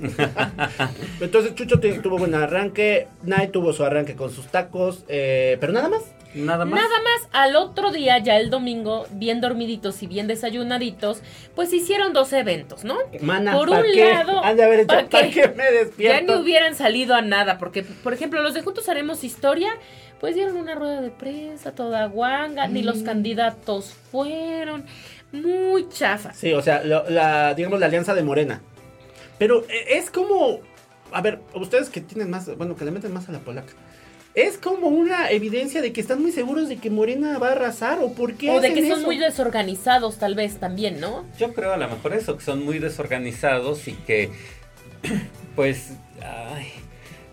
entonces 1.21 1.55
Chucho 1.55 1.79
tuvo 1.79 2.17
buen 2.17 2.33
arranque 2.35 3.07
Night 3.23 3.51
tuvo 3.51 3.73
su 3.73 3.83
arranque 3.83 4.15
con 4.15 4.31
sus 4.31 4.47
tacos 4.47 5.03
eh, 5.07 5.57
pero 5.59 5.73
nada 5.73 5.89
más 5.89 6.03
Nada 6.35 6.65
más. 6.65 6.79
Nada 6.81 6.95
más, 7.03 7.29
al 7.31 7.55
otro 7.55 7.91
día, 7.91 8.17
ya 8.17 8.37
el 8.37 8.49
domingo, 8.49 9.05
bien 9.11 9.39
dormiditos 9.41 10.01
y 10.03 10.07
bien 10.07 10.27
desayunaditos, 10.27 11.21
pues 11.55 11.71
hicieron 11.73 12.13
dos 12.13 12.33
eventos, 12.33 12.83
¿no? 12.83 12.97
Mana, 13.21 13.53
Por 13.53 13.69
¿pa' 13.69 13.77
un 13.79 13.85
qué? 13.93 14.11
lado, 14.13 14.43
Han 14.43 14.57
de 14.57 14.63
haber 14.63 14.79
hecho, 14.81 14.87
¿pa' 14.87 15.05
¿para 15.09 15.27
qué? 15.27 15.31
qué 15.31 15.47
me 15.49 15.63
Ya 15.63 15.71
despierto? 15.71 16.35
ni 16.35 16.41
hubieran 16.41 16.75
salido 16.75 17.13
a 17.15 17.21
nada, 17.21 17.57
porque, 17.57 17.83
por 17.83 18.13
ejemplo, 18.13 18.41
los 18.41 18.53
de 18.53 18.61
Juntos 18.61 18.89
Haremos 18.89 19.23
Historia, 19.23 19.71
pues 20.19 20.35
dieron 20.35 20.57
una 20.57 20.73
rueda 20.75 21.01
de 21.01 21.09
prensa 21.11 21.73
toda 21.73 22.05
guanga, 22.07 22.67
ni 22.67 22.81
Mm. 22.81 22.85
los 22.85 23.03
candidatos 23.03 23.93
fueron, 24.11 24.85
muy 25.31 25.87
chafas. 25.89 26.37
Sí, 26.37 26.53
o 26.53 26.61
sea, 26.61 26.83
lo- 26.83 27.09
la, 27.09 27.53
digamos 27.53 27.79
la 27.79 27.87
alianza 27.87 28.13
de 28.15 28.23
Morena. 28.23 28.61
Pero 29.37 29.65
eh, 29.69 29.97
es 29.97 30.09
como, 30.11 30.59
a 31.11 31.21
ver, 31.21 31.39
ustedes 31.55 31.89
que 31.89 32.01
tienen 32.01 32.29
más, 32.29 32.55
bueno, 32.57 32.75
que 32.75 32.85
le 32.85 32.91
meten 32.91 33.13
más 33.13 33.27
a 33.29 33.31
la 33.31 33.39
polaca. 33.39 33.73
Es 34.35 34.57
como 34.57 34.87
una 34.87 35.29
evidencia 35.29 35.81
de 35.81 35.93
que 35.93 36.01
están 36.01 36.21
muy 36.21 36.31
seguros 36.31 36.67
de 36.67 36.77
que 36.77 36.89
Morena 36.89 37.37
va 37.37 37.49
a 37.49 37.51
arrasar 37.51 37.99
o 38.01 38.13
por 38.13 38.33
qué 38.33 38.49
O 38.49 38.59
de 38.61 38.73
que 38.73 38.81
son 38.87 38.99
eso? 38.99 39.05
muy 39.05 39.17
desorganizados, 39.17 40.17
tal 40.17 40.33
vez 40.33 40.57
también, 40.57 40.99
¿no? 40.99 41.23
Yo 41.37 41.53
creo 41.53 41.71
a 41.73 41.77
lo 41.77 41.87
mejor 41.87 42.13
eso, 42.13 42.35
que 42.35 42.43
son 42.43 42.65
muy 42.65 42.79
desorganizados 42.79 43.87
y 43.87 43.93
que, 43.93 44.31
pues, 45.55 45.91
ay, 46.21 46.67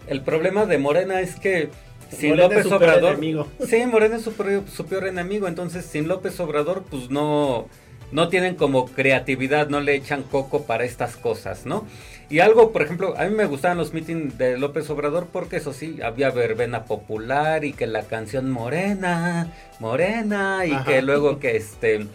el 0.08 0.20
problema 0.22 0.66
de 0.66 0.76
Morena 0.78 1.20
es 1.20 1.36
que 1.36 1.70
sin 2.10 2.30
Morena 2.30 2.46
es 2.46 2.50
López 2.50 2.62
su 2.64 2.68
peor 2.70 2.82
Obrador... 2.82 3.12
enemigo. 3.12 3.48
Sí, 3.66 3.86
Morena 3.86 4.16
es 4.16 4.22
su, 4.22 4.32
peor- 4.32 4.64
su 4.68 4.84
peor 4.86 5.06
enemigo, 5.06 5.48
entonces 5.48 5.86
sin 5.86 6.06
López 6.08 6.38
Obrador, 6.40 6.84
pues 6.90 7.08
no, 7.10 7.66
no 8.12 8.28
tienen 8.28 8.56
como 8.56 8.86
creatividad, 8.86 9.68
no 9.68 9.80
le 9.80 9.94
echan 9.94 10.22
coco 10.22 10.64
para 10.64 10.84
estas 10.84 11.16
cosas, 11.16 11.64
¿no? 11.64 11.86
Y 12.30 12.38
algo, 12.38 12.70
por 12.70 12.82
ejemplo, 12.82 13.14
a 13.18 13.24
mí 13.24 13.34
me 13.34 13.44
gustaban 13.46 13.76
los 13.76 13.92
meetings 13.92 14.38
de 14.38 14.56
López 14.56 14.88
Obrador 14.88 15.26
porque 15.32 15.56
eso 15.56 15.72
sí, 15.72 16.00
había 16.00 16.30
verbena 16.30 16.84
popular 16.84 17.64
y 17.64 17.72
que 17.72 17.88
la 17.88 18.04
canción 18.04 18.52
Morena, 18.52 19.52
Morena, 19.80 20.64
y 20.64 20.70
Ajá. 20.70 20.84
que 20.84 21.02
luego 21.02 21.40
que 21.40 21.56
este, 21.56 22.06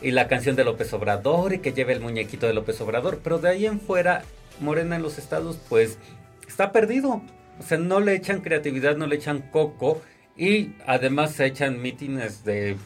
y 0.00 0.12
la 0.12 0.28
canción 0.28 0.54
de 0.54 0.62
López 0.62 0.92
Obrador 0.92 1.52
y 1.52 1.58
que 1.58 1.72
lleve 1.72 1.94
el 1.94 2.00
muñequito 2.00 2.46
de 2.46 2.54
López 2.54 2.80
Obrador, 2.80 3.18
pero 3.24 3.38
de 3.38 3.48
ahí 3.48 3.66
en 3.66 3.80
fuera, 3.80 4.22
Morena 4.60 4.94
en 4.94 5.02
los 5.02 5.18
estados, 5.18 5.58
pues 5.68 5.98
está 6.46 6.70
perdido. 6.70 7.22
O 7.58 7.62
sea, 7.62 7.78
no 7.78 7.98
le 7.98 8.14
echan 8.14 8.42
creatividad, 8.42 8.96
no 8.96 9.08
le 9.08 9.16
echan 9.16 9.42
coco 9.50 10.00
y 10.36 10.74
además 10.86 11.32
se 11.32 11.46
echan 11.46 11.82
mítines 11.82 12.44
de, 12.44 12.76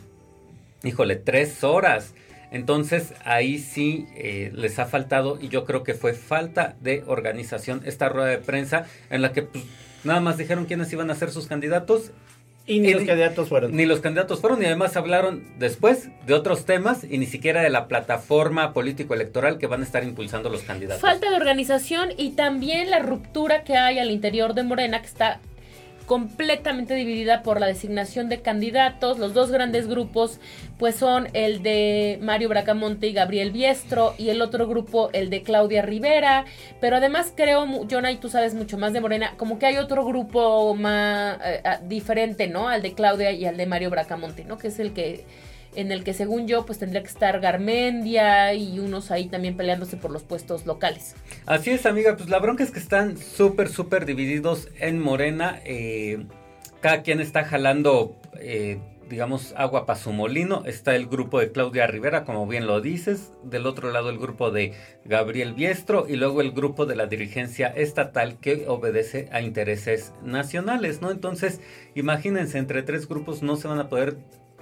híjole, 0.83 1.17
tres 1.17 1.63
horas. 1.63 2.15
Entonces 2.51 3.15
ahí 3.25 3.59
sí 3.59 4.07
eh, 4.17 4.51
les 4.55 4.79
ha 4.79 4.87
faltado 4.87 5.39
y 5.41 5.49
yo 5.49 5.65
creo 5.65 5.83
que 5.85 5.95
fue 5.95 6.13
falta 6.15 6.75
de 6.81 7.05
organización 7.07 7.83
esta 7.85 8.09
rueda 8.09 8.29
de 8.29 8.39
prensa 8.39 8.87
en 9.11 9.23
la 9.23 9.33
que 9.33 9.43
pues, 9.43 9.65
nada 10.05 10.21
más 10.21 10.37
dijeron 10.37 10.65
quiénes 10.67 10.93
iban 10.93 11.11
a 11.11 11.15
ser 11.15 11.31
sus 11.31 11.47
candidatos. 11.47 12.11
Y 12.67 12.79
ni 12.81 12.89
y- 12.91 12.93
los 12.95 13.05
candidatos 13.05 13.49
fueron. 13.49 13.75
Ni 13.75 13.87
los 13.87 14.01
candidatos 14.01 14.41
fueron 14.41 14.63
y 14.63 14.67
además 14.67 14.97
hablaron 14.97 15.43
después 15.59 16.09
de 16.27 16.35
otros 16.35 16.67
temas 16.67 17.05
y 17.09 17.19
ni 17.19 17.27
siquiera 17.27 17.63
de 17.63 17.71
la 17.71 17.89
plataforma 17.89 18.73
político-electoral 18.73 19.59
que 19.59 19.67
van 19.67 19.81
a 19.81 19.85
estar 19.85 20.05
impulsando 20.05 20.51
los 20.51 20.63
candidatos. 20.63 21.01
Falta 21.01 21.31
de 21.31 21.37
organización 21.37 22.11
y 22.17 22.31
también 22.33 22.91
la 22.91 22.99
ruptura 23.01 23.65
que 23.65 23.77
hay 23.77 23.99
al 23.99 24.11
interior 24.11 24.55
de 24.55 24.63
Morena, 24.63 25.01
que 25.01 25.07
está 25.09 25.41
completamente 26.11 26.95
dividida 26.95 27.45
por 27.45 27.61
la 27.61 27.69
designación 27.69 28.29
de 28.29 28.43
candidatos. 28.43 29.21
Los 29.21 29.33
dos 29.33 29.53
grandes 29.53 29.87
grupos 29.87 30.41
pues 30.77 30.97
son 30.97 31.29
el 31.35 31.63
de 31.63 32.19
Mario 32.21 32.49
Bracamonte 32.49 33.07
y 33.07 33.13
Gabriel 33.13 33.53
Biestro 33.53 34.15
y 34.19 34.31
el 34.31 34.43
otro 34.43 34.67
grupo 34.67 35.11
el 35.13 35.31
de 35.31 35.45
Claudia 35.45 35.83
Rivera, 35.83 36.47
pero 36.81 36.97
además 36.97 37.33
creo, 37.37 37.65
Jonah, 37.89 38.11
y 38.11 38.17
tú 38.17 38.29
sabes 38.29 38.55
mucho 38.55 38.77
más 38.77 38.93
de 38.93 39.01
Morena, 39.01 39.35
como 39.37 39.61
que 39.61 39.67
hay 39.67 39.77
otro 39.77 40.05
grupo 40.05 40.75
más 40.75 41.39
eh, 41.45 41.61
ah, 41.65 41.79
diferente, 41.81 42.49
¿no? 42.49 42.69
Al 42.69 42.83
de 42.83 42.93
Claudia 42.95 43.31
y 43.31 43.45
al 43.45 43.57
de 43.57 43.67
Mario 43.67 43.91
Bracamonte, 43.91 44.45
¿no? 44.45 44.59
Que 44.59 44.67
es 44.67 44.81
el 44.81 44.93
que 44.93 45.25
en 45.75 45.93
el 45.93 46.05
que 46.05 46.15
según 46.15 46.47
yo 46.47 46.67
pues 46.67 46.79
tendría 46.79 47.03
que 47.03 47.09
estar 47.09 47.41
Garmendia 47.41 48.55
y 48.55 48.79
unos 48.79 49.11
ahí 49.11 49.29
también 49.29 49.57
peleándose 49.57 49.97
por 49.97 50.11
los 50.11 50.23
puestos 50.23 50.67
locales. 50.67 51.15
Así 51.47 51.71
es, 51.71 51.87
amiga, 51.87 52.17
pues 52.17 52.29
la 52.29 52.39
bronca 52.39 52.65
es 52.65 52.71
que 52.71 52.79
están 52.79 53.17
súper, 53.17 53.69
súper 53.69 54.07
divididos 54.07 54.69
en 54.79 54.99
Morena. 54.99 55.61
eh, 55.65 56.27
cada 56.81 57.03
quien 57.03 57.21
está 57.21 57.45
jalando, 57.45 58.17
eh, 58.39 58.79
digamos, 59.09 59.53
agua 59.57 59.87
para 59.87 59.99
su 59.99 60.13
molino. 60.13 60.63
Está 60.65 60.97
el 60.97 61.07
grupo 61.07 61.39
de 61.39 61.53
Claudia 61.53 61.87
Rivera, 61.87 62.25
como 62.25 62.47
bien 62.47 62.67
lo 62.67 62.81
dices. 62.81 63.33
Del 63.45 63.67
otro 63.67 63.91
lado 63.91 64.09
el 64.11 64.19
grupo 64.19 64.51
de 64.51 64.73
Gabriel 65.05 65.53
Biestro 65.53 66.07
y 66.09 66.17
luego 66.17 66.41
el 66.41 66.53
grupo 66.53 66.87
de 66.87 66.97
la 66.97 67.07
dirigencia 67.07 67.69
estatal 67.69 68.39
que 68.41 68.65
obedece 68.67 69.29
a 69.33 69.43
intereses 69.43 70.13
nacionales, 70.23 71.03
¿no? 71.03 71.11
Entonces, 71.11 71.61
imagínense, 71.95 72.59
entre 72.59 72.83
tres 72.83 73.07
grupos 73.07 73.43
no 73.43 73.57
se 73.57 73.69
van 73.69 73.79
a 73.79 73.89
poder... 73.89 74.17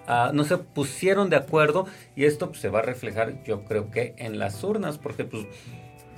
ah, 0.09 0.33
no 0.35 0.43
se 0.43 0.59
pusieron 0.59 1.31
de 1.31 1.37
acuerdo 1.37 1.87
y 2.17 2.25
esto 2.25 2.49
pues, 2.49 2.61
se 2.61 2.69
va 2.69 2.81
a 2.81 2.83
reflejar 2.83 3.45
yo 3.45 3.65
creo 3.65 3.91
que 3.93 4.15
en 4.19 4.41
las 4.41 4.65
urnas 4.65 4.99
porque 4.99 5.25
pues 5.25 5.47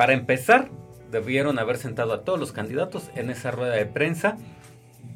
para 0.00 0.14
empezar, 0.14 0.70
debieron 1.10 1.58
haber 1.58 1.76
sentado 1.76 2.14
a 2.14 2.22
todos 2.22 2.40
los 2.40 2.52
candidatos 2.52 3.10
en 3.16 3.28
esa 3.28 3.50
rueda 3.50 3.74
de 3.74 3.84
prensa 3.84 4.38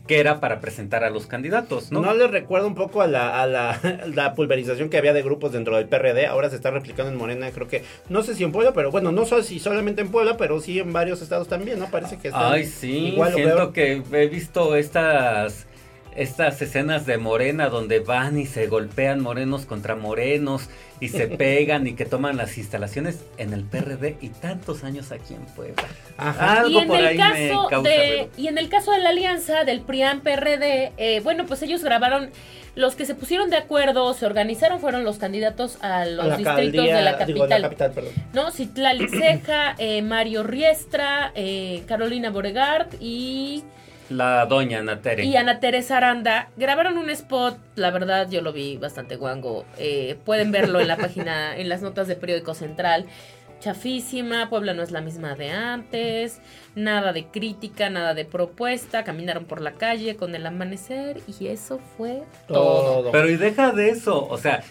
que 0.07 0.21
era 0.21 0.41
para 0.41 0.61
presentar 0.61 1.05
a 1.05 1.09
los 1.09 1.27
candidatos, 1.27 1.91
¿no? 1.91 2.03
¿No? 2.03 2.13
les 2.13 2.31
recuerda 2.31 2.67
un 2.67 2.75
poco 2.75 3.01
a, 3.01 3.07
la, 3.07 3.41
a 3.41 3.47
la, 3.47 3.81
la 4.15 4.35
pulverización 4.35 4.91
que 4.91 4.99
había 4.99 5.15
de 5.15 5.23
grupos 5.23 5.53
dentro 5.53 5.77
del 5.79 5.89
PRD? 5.89 6.27
Ahora 6.27 6.51
se 6.51 6.57
está 6.57 6.71
replicando 6.71 7.11
en 7.11 7.17
Morena, 7.17 7.51
creo 7.51 7.67
que, 7.67 7.83
no 8.11 8.23
sé 8.23 8.35
si 8.35 8.45
en 8.45 8.53
Puebla, 8.53 8.75
pero 8.75 8.91
bueno, 8.91 9.13
no 9.13 9.25
sé 9.25 9.43
si 9.43 9.59
solamente 9.59 10.03
en 10.03 10.11
Puebla, 10.11 10.37
pero 10.37 10.61
sí 10.61 10.79
en 10.79 10.93
varios 10.93 11.23
estados 11.23 11.49
también, 11.49 11.79
¿no? 11.79 11.87
Parece 11.87 12.19
que 12.19 12.29
están 12.29 12.53
Ay, 12.53 12.67
sí, 12.67 13.07
igual 13.09 13.33
siento 13.33 13.73
que 13.73 14.03
he 14.13 14.29
visto 14.29 14.77
estas 14.77 15.67
estas 16.17 16.61
escenas 16.63 17.07
de 17.07 17.19
Morena 17.19 17.69
donde 17.69 18.01
van 18.01 18.39
y 18.39 18.47
se 18.47 18.67
golpean 18.67 19.21
morenos 19.21 19.67
contra 19.67 19.97
morenos 19.97 20.69
y 21.01 21.09
se 21.09 21.27
pegan 21.37 21.87
y 21.87 21.95
que 21.95 22.05
toman 22.05 22.37
las 22.37 22.57
instalaciones 22.59 23.25
en 23.37 23.53
el 23.53 23.65
PRD 23.65 24.17
y 24.21 24.29
tantos 24.29 24.85
años 24.85 25.13
aquí 25.13 25.35
en 25.35 25.45
Puebla. 25.47 25.85
Ajá. 26.17 26.61
Algo 26.61 26.71
y 26.71 26.79
en 26.79 26.89
por 26.89 26.99
el 26.99 27.07
ahí 27.07 27.19
me 27.19 27.49
caso 27.49 27.69
causa 27.69 27.91
de 27.91 28.31
y 28.37 28.49
en 28.49 28.59
el 28.59 28.69
caso 28.69 28.93
de 28.93 29.01
la 29.01 29.11
alianza 29.11 29.65
del 29.65 29.81
PRIAN 29.81 30.21
PRD 30.21 30.93
eh, 30.97 31.21
bueno 31.23 31.47
pues 31.47 31.63
ellos 31.63 31.83
grabaron 31.83 32.31
los 32.77 32.97
que 32.97 33.07
se 33.07 33.15
pusieron 33.15 33.51
de 33.51 33.57
acuerdo 33.57 34.13
se 34.15 34.27
organizaron 34.27 34.81
fueron 34.81 35.05
los 35.05 35.19
candidatos 35.19 35.79
a 35.83 36.05
los 36.07 36.25
A 36.25 36.29
la 36.29 36.37
distritos 36.37 36.87
de 36.87 37.03
la 37.03 37.25
digo, 37.25 37.41
capital 37.41 37.49
de 37.49 37.59
la 37.59 37.69
capital, 37.69 37.93
perdón. 37.93 38.13
no 38.33 38.51
Citlali 38.51 39.09
Ceja 39.09 39.75
eh, 39.79 40.03
Mario 40.03 40.43
Riestra 40.43 41.33
eh, 41.35 41.83
Carolina 41.87 42.31
Boregard 42.31 42.89
y 43.01 43.65
La 44.11 44.45
doña 44.47 44.83
Natere. 44.83 45.25
y 45.25 45.37
Ana 45.37 45.61
Teresa 45.61 45.97
Aranda 45.97 46.51
grabaron 46.57 46.99
un 46.99 47.09
spot, 47.11 47.59
la 47.77 47.91
verdad 47.91 48.29
yo 48.31 48.43
lo 48.43 48.53
vi 48.53 48.77
bastante 48.77 49.17
guango. 49.17 49.65
eh, 49.79 50.17
pueden 50.25 50.53
verlo 50.53 50.81
en 50.81 50.89
la 50.89 50.97
página, 50.99 51.57
en 51.57 51.69
las 51.69 51.83
notas 51.83 52.07
de 52.09 52.17
Periódico 52.17 52.55
Central. 52.55 53.07
Chafísima, 53.61 54.51
Puebla 54.51 54.75
no 54.75 54.83
es 54.83 54.91
la 54.91 55.01
misma 55.01 55.35
de 55.37 55.51
antes, 55.51 56.41
nada 56.75 57.15
de 57.15 57.25
crítica, 57.29 57.89
nada 57.89 58.13
de 58.13 58.27
propuesta, 58.27 59.05
caminaron 59.05 59.47
por 59.47 59.63
la 59.63 59.73
calle 59.73 60.17
con 60.17 60.35
el 60.35 60.45
amanecer 60.47 61.23
y 61.41 61.47
eso 61.47 61.81
fue 61.97 62.25
todo. 62.47 63.03
Todo. 63.03 63.11
Pero 63.13 63.31
y 63.31 63.37
deja 63.37 63.73
de 63.73 63.89
eso, 63.89 64.27
o 64.29 64.37
sea, 64.37 64.63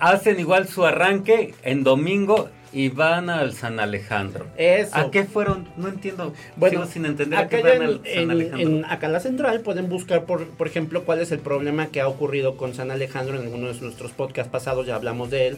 hacen 0.00 0.40
igual 0.40 0.66
su 0.66 0.84
arranque 0.84 1.54
en 1.62 1.84
domingo 1.84 2.48
y 2.72 2.88
van 2.88 3.30
al 3.30 3.52
San 3.54 3.80
Alejandro. 3.80 4.46
Eso. 4.56 4.96
¿A 4.96 5.10
qué 5.10 5.24
fueron? 5.24 5.66
No 5.76 5.88
entiendo. 5.88 6.32
Bueno, 6.56 6.80
Sigo 6.80 6.92
sin 6.92 7.06
entender 7.06 7.38
a 7.38 7.42
acá, 7.42 7.56
qué 7.56 7.62
ya 7.62 7.68
van 7.78 7.82
en, 7.82 7.88
al 7.88 7.94
San 8.04 8.22
en- 8.22 8.30
Alejandro. 8.30 8.68
en- 8.68 8.84
acá 8.84 9.06
en 9.06 9.12
la 9.12 9.20
central 9.20 9.60
pueden 9.60 9.88
buscar, 9.88 10.24
por, 10.24 10.46
por 10.48 10.66
ejemplo, 10.66 11.04
cuál 11.04 11.20
es 11.20 11.32
el 11.32 11.38
problema 11.38 11.86
que 11.86 12.00
ha 12.00 12.08
ocurrido 12.08 12.56
con 12.56 12.74
San 12.74 12.90
Alejandro. 12.90 13.36
En 13.36 13.42
alguno 13.42 13.72
de 13.72 13.80
nuestros 13.80 14.12
podcasts 14.12 14.50
pasados 14.50 14.86
ya 14.86 14.94
hablamos 14.96 15.30
de 15.30 15.48
él. 15.48 15.56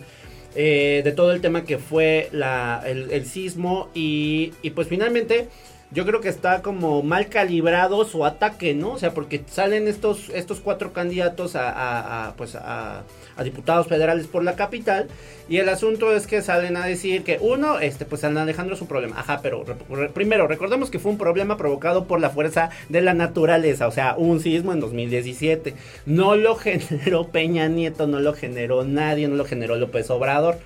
eh, 0.54 1.02
de 1.04 1.12
todo 1.12 1.32
el 1.32 1.40
tema 1.40 1.64
que 1.64 1.78
fue 1.78 2.28
la, 2.32 2.82
el, 2.86 3.10
el 3.10 3.26
sismo 3.26 3.90
y, 3.94 4.52
y 4.62 4.70
pues 4.70 4.88
finalmente 4.88 5.48
yo 5.90 6.04
creo 6.04 6.20
que 6.20 6.28
está 6.28 6.60
como 6.60 7.02
mal 7.02 7.28
calibrado 7.28 8.04
su 8.04 8.26
ataque, 8.26 8.74
¿no? 8.74 8.92
O 8.92 8.98
sea, 8.98 9.14
porque 9.14 9.42
salen 9.50 9.88
estos, 9.88 10.28
estos 10.30 10.60
cuatro 10.60 10.92
candidatos 10.92 11.56
a, 11.56 12.34
pues 12.36 12.54
a, 12.56 13.04
diputados 13.42 13.86
federales 13.86 14.26
por 14.26 14.42
la 14.42 14.56
capital 14.56 15.08
y 15.48 15.58
el 15.58 15.68
asunto 15.68 16.12
es 16.12 16.26
que 16.26 16.42
salen 16.42 16.76
a 16.76 16.84
decir 16.84 17.22
que 17.22 17.38
uno, 17.40 17.78
este, 17.78 18.04
pues 18.04 18.20
San 18.20 18.36
Alejandro 18.36 18.74
es 18.74 18.82
un 18.82 18.88
problema. 18.88 19.18
Ajá, 19.18 19.40
pero 19.42 19.64
primero, 20.12 20.46
recordemos 20.46 20.90
que 20.90 20.98
fue 20.98 21.12
un 21.12 21.18
problema 21.18 21.56
provocado 21.56 22.04
por 22.04 22.20
la 22.20 22.30
fuerza 22.30 22.70
de 22.88 23.00
la 23.00 23.14
naturaleza, 23.14 23.86
o 23.86 23.92
sea, 23.92 24.14
un 24.16 24.40
sismo 24.40 24.72
en 24.72 24.80
2017. 24.80 25.74
No 26.04 26.36
lo 26.36 26.56
generó 26.56 27.28
Peña 27.28 27.68
Nieto, 27.68 28.06
no 28.06 28.20
lo 28.20 28.34
generó 28.34 28.84
nadie, 28.84 29.26
no 29.28 29.36
lo 29.36 29.44
generó 29.46 29.76
López 29.76 30.10
Obrador. 30.10 30.58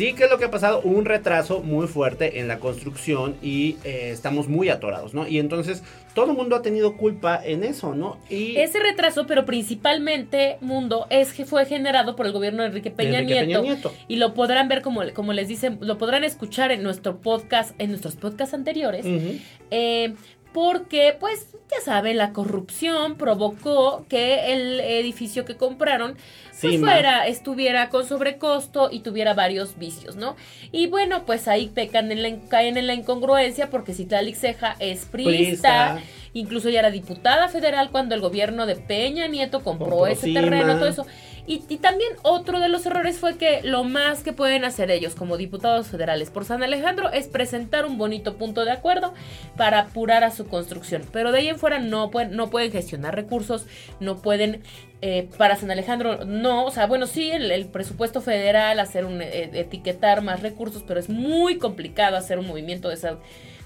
Sí, 0.00 0.14
¿qué 0.14 0.24
es 0.24 0.30
lo 0.30 0.38
que 0.38 0.46
ha 0.46 0.50
pasado? 0.50 0.80
Un 0.80 1.04
retraso 1.04 1.60
muy 1.62 1.86
fuerte 1.86 2.40
en 2.40 2.48
la 2.48 2.58
construcción 2.58 3.36
y 3.42 3.76
eh, 3.84 4.08
estamos 4.12 4.48
muy 4.48 4.70
atorados, 4.70 5.12
¿no? 5.12 5.28
Y 5.28 5.38
entonces 5.38 5.82
todo 6.14 6.30
el 6.30 6.36
mundo 6.38 6.56
ha 6.56 6.62
tenido 6.62 6.96
culpa 6.96 7.38
en 7.44 7.64
eso, 7.64 7.94
¿no? 7.94 8.18
Y 8.30 8.56
Ese 8.56 8.78
retraso, 8.80 9.26
pero 9.26 9.44
principalmente, 9.44 10.56
Mundo, 10.62 11.06
es 11.10 11.34
que 11.34 11.44
fue 11.44 11.66
generado 11.66 12.16
por 12.16 12.24
el 12.24 12.32
gobierno 12.32 12.62
de 12.62 12.68
Enrique 12.68 12.90
Peña, 12.90 13.18
Enrique 13.18 13.44
Nieto, 13.44 13.60
Peña 13.60 13.74
Nieto. 13.74 13.92
Y 14.08 14.16
lo 14.16 14.32
podrán 14.32 14.68
ver, 14.68 14.80
como, 14.80 15.02
como 15.12 15.34
les 15.34 15.48
dicen, 15.48 15.76
lo 15.82 15.98
podrán 15.98 16.24
escuchar 16.24 16.72
en 16.72 16.82
nuestro 16.82 17.18
podcast, 17.18 17.78
en 17.78 17.90
nuestros 17.90 18.16
podcasts 18.16 18.54
anteriores. 18.54 19.04
Ujú. 19.04 19.38
Eh, 19.70 20.14
porque, 20.52 21.16
pues, 21.18 21.48
ya 21.70 21.80
saben, 21.84 22.16
la 22.18 22.32
corrupción 22.32 23.16
provocó 23.16 24.04
que 24.08 24.52
el 24.52 24.80
edificio 24.80 25.44
que 25.44 25.56
compraron 25.56 26.16
pues 26.60 26.72
Sí, 26.72 26.78
ma. 26.78 26.90
fuera, 26.92 27.26
estuviera 27.26 27.88
con 27.88 28.06
sobrecosto 28.06 28.90
y 28.92 29.00
tuviera 29.00 29.32
varios 29.32 29.78
vicios, 29.78 30.16
¿no? 30.16 30.36
Y 30.72 30.88
bueno, 30.88 31.24
pues 31.24 31.48
ahí 31.48 31.68
pecan 31.68 32.12
en 32.12 32.22
la, 32.22 32.38
caen 32.48 32.76
en 32.76 32.86
la 32.86 32.92
incongruencia 32.94 33.70
porque 33.70 33.94
Citlali 33.94 34.34
Ceja 34.34 34.76
es 34.78 35.06
priista, 35.06 35.94
Priista. 35.94 36.02
incluso 36.34 36.68
ya 36.68 36.80
era 36.80 36.90
diputada 36.90 37.48
federal 37.48 37.90
cuando 37.90 38.14
el 38.14 38.20
gobierno 38.20 38.66
de 38.66 38.76
Peña 38.76 39.26
Nieto 39.26 39.62
compró, 39.62 39.86
Compró 39.86 40.06
ese 40.06 40.32
terreno, 40.34 40.74
todo 40.74 40.88
eso. 40.88 41.06
Y, 41.50 41.64
y 41.68 41.78
también 41.78 42.12
otro 42.22 42.60
de 42.60 42.68
los 42.68 42.86
errores 42.86 43.18
fue 43.18 43.36
que 43.36 43.60
lo 43.64 43.82
más 43.82 44.22
que 44.22 44.32
pueden 44.32 44.64
hacer 44.64 44.88
ellos 44.88 45.16
como 45.16 45.36
diputados 45.36 45.88
federales 45.88 46.30
por 46.30 46.44
San 46.44 46.62
Alejandro 46.62 47.10
es 47.10 47.26
presentar 47.26 47.86
un 47.86 47.98
bonito 47.98 48.36
punto 48.36 48.64
de 48.64 48.70
acuerdo 48.70 49.14
para 49.56 49.80
apurar 49.80 50.22
a 50.22 50.30
su 50.30 50.46
construcción. 50.46 51.02
Pero 51.12 51.32
de 51.32 51.38
ahí 51.38 51.48
en 51.48 51.58
fuera 51.58 51.80
no 51.80 52.12
pueden, 52.12 52.36
no 52.36 52.50
pueden 52.50 52.70
gestionar 52.70 53.16
recursos, 53.16 53.66
no 53.98 54.18
pueden 54.18 54.62
eh, 55.02 55.28
para 55.38 55.56
San 55.56 55.72
Alejandro 55.72 56.24
no, 56.24 56.66
o 56.66 56.70
sea, 56.70 56.86
bueno, 56.86 57.08
sí, 57.08 57.32
el, 57.32 57.50
el 57.50 57.66
presupuesto 57.66 58.20
federal, 58.20 58.78
hacer 58.78 59.04
un, 59.04 59.20
eh, 59.20 59.50
etiquetar 59.54 60.22
más 60.22 60.42
recursos, 60.42 60.84
pero 60.86 61.00
es 61.00 61.08
muy 61.08 61.58
complicado 61.58 62.16
hacer 62.16 62.38
un 62.38 62.46
movimiento 62.46 62.90
de 62.90 62.94
esa 62.94 63.18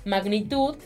magnitud. 0.07 0.77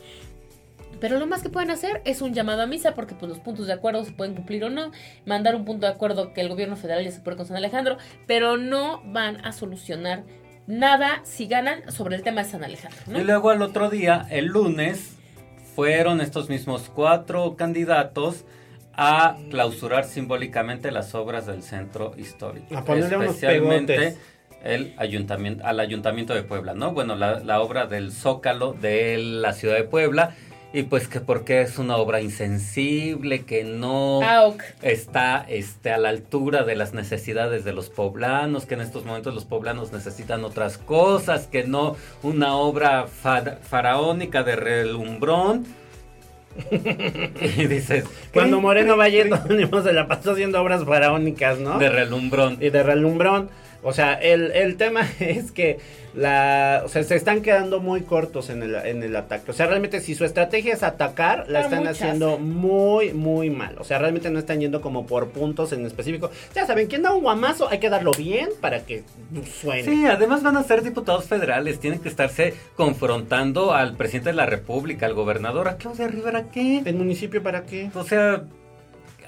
Pero 1.01 1.19
lo 1.19 1.27
más 1.27 1.43
que 1.43 1.49
pueden 1.49 1.71
hacer 1.71 2.03
es 2.05 2.23
un 2.23 2.35
llamado 2.35 2.63
a 2.63 2.67
misa 2.67 2.95
porque 2.95 3.15
pues 3.15 3.29
los 3.29 3.39
puntos 3.39 3.67
de 3.67 3.73
acuerdo 3.73 4.05
se 4.05 4.13
pueden 4.13 4.35
cumplir 4.35 4.65
o 4.65 4.71
no, 4.71 4.91
mandar 5.27 5.55
un 5.55 5.65
punto 5.65 5.87
de 5.87 5.93
acuerdo 5.93 6.33
que 6.33 6.41
el 6.41 6.49
gobierno 6.49 6.77
federal 6.77 7.05
ya 7.05 7.11
se 7.11 7.21
puede 7.21 7.37
con 7.37 7.47
San 7.47 7.57
Alejandro, 7.57 7.99
pero 8.27 8.57
no 8.57 9.03
van 9.05 9.45
a 9.45 9.53
solucionar 9.53 10.25
nada 10.67 11.21
si 11.25 11.47
ganan 11.47 11.91
sobre 11.91 12.17
el 12.17 12.23
tema 12.23 12.43
de 12.43 12.51
San 12.51 12.63
Alejandro, 12.63 13.01
¿no? 13.07 13.21
Y 13.21 13.25
luego 13.25 13.51
al 13.51 13.63
otro 13.63 13.89
día, 13.91 14.27
el 14.31 14.47
lunes, 14.47 15.19
fueron 15.79 16.21
estos 16.21 16.49
mismos 16.49 16.91
cuatro 16.93 17.55
candidatos 17.55 18.45
a 18.95 19.37
clausurar 19.49 20.05
simbólicamente 20.05 20.91
las 20.91 21.15
obras 21.15 21.47
del 21.47 21.63
centro 21.63 22.15
histórico. 22.17 22.77
A 22.77 22.85
ponerle 22.85 23.17
unos 23.17 23.29
especialmente 23.37 23.97
pegotes. 23.97 24.19
el 24.65 24.95
ayuntamiento, 24.97 25.65
al 25.65 25.79
ayuntamiento 25.79 26.35
de 26.35 26.43
Puebla, 26.43 26.75
¿no? 26.75 26.91
Bueno, 26.91 27.15
la, 27.15 27.39
la 27.39 27.61
obra 27.61 27.87
del 27.87 28.11
Zócalo 28.11 28.73
de 28.73 29.19
la 29.19 29.53
ciudad 29.53 29.77
de 29.77 29.85
Puebla. 29.85 30.35
Y 30.71 30.83
pues 30.83 31.09
que 31.09 31.21
porque 31.21 31.63
es 31.63 31.79
una 31.79 31.97
obra 31.97 32.21
insensible, 32.21 33.45
que 33.45 33.65
no 33.65 34.21
Ah, 34.23 34.53
está 34.83 35.47
este, 35.49 35.91
a 35.93 35.97
la 35.99 36.11
altura 36.11 36.63
de 36.65 36.77
las 36.77 36.93
necesidades 36.93 37.65
de 37.65 37.73
los 37.73 37.89
poblanos, 37.89 38.67
que 38.67 38.75
en 38.75 38.83
estos 38.83 39.07
momentos 39.07 39.35
los 39.35 39.47
poblanos 39.47 39.93
necesitan 39.93 40.45
otras 40.45 40.77
cosas, 40.77 41.47
que 41.47 41.65
no 41.65 41.97
una 42.23 42.55
obra 42.55 43.07
fa- 43.07 43.57
faraónica 43.63 44.43
de 44.43 44.57
relumbrón. 44.57 45.65
y 46.71 47.67
dices, 47.67 48.05
¿qué? 48.05 48.31
Cuando 48.33 48.61
Moreno 48.61 48.97
va 48.97 49.09
yendo, 49.09 49.39
se 49.83 49.93
la 49.93 50.07
pasó 50.07 50.33
haciendo 50.33 50.61
obras 50.61 50.85
faraónicas, 50.85 51.59
¿no? 51.61 51.79
de 51.79 51.89
relumbrón. 51.89 52.59
y 52.61 52.69
de 52.71 52.83
relumbrón. 52.83 53.49
O 53.83 53.93
sea, 53.93 54.15
el, 54.15 54.51
el 54.53 54.77
tema 54.77 55.03
es 55.21 55.53
que 55.53 55.79
la, 56.15 56.83
o 56.85 56.89
sea, 56.89 57.05
se 57.05 57.15
están 57.15 57.43
quedando 57.43 57.79
muy 57.81 58.01
cortos 58.01 58.51
en 58.51 58.63
el, 58.65 58.75
en 58.75 59.03
el 59.05 59.15
ataque. 59.15 59.51
O 59.51 59.55
sea, 59.55 59.67
realmente 59.67 60.01
si 60.01 60.17
su 60.17 60.25
estrategia 60.25 60.75
es 60.75 60.83
atacar, 60.83 61.45
la 61.49 61.61
están 61.61 61.81
muchas. 61.81 62.01
haciendo 62.01 62.39
muy, 62.39 63.13
muy 63.13 63.51
mal. 63.51 63.77
O 63.79 63.85
sea, 63.85 63.99
realmente 63.99 64.29
no 64.31 64.39
están 64.41 64.59
yendo 64.61 64.81
como 64.81 65.07
por 65.07 65.29
puntos 65.29 65.73
en 65.73 65.87
específico. 65.87 66.31
Ya 66.57 66.67
saben, 66.67 66.89
quien 66.89 67.03
da 67.03 67.13
un 67.15 67.23
guamazo 67.23 67.69
hay 67.69 67.79
que 67.79 67.89
darlo 67.89 68.11
bien 68.13 68.49
para 68.61 68.81
que 68.85 69.05
suene. 69.61 69.85
Sí, 69.85 70.07
además 70.07 70.43
van 70.43 70.57
a 70.57 70.65
ser 70.65 70.83
diputados 70.83 71.27
federales, 71.27 71.79
tienen 71.79 72.01
que 72.01 72.09
estarse 72.09 72.55
confrontando 72.75 73.73
al 73.75 73.95
presidente 73.97 74.31
de 74.31 74.37
la 74.37 74.47
República, 74.47 75.07
al 75.07 75.15
gobernador, 75.15 75.69
a 75.69 75.77
Claudia 75.77 76.09
Rivera, 76.09 76.51
¿qué? 76.51 76.83
¿El 76.85 76.97
municipio 76.97 77.43
para 77.43 77.63
qué? 77.65 77.91
O 77.95 78.03
sea, 78.03 78.43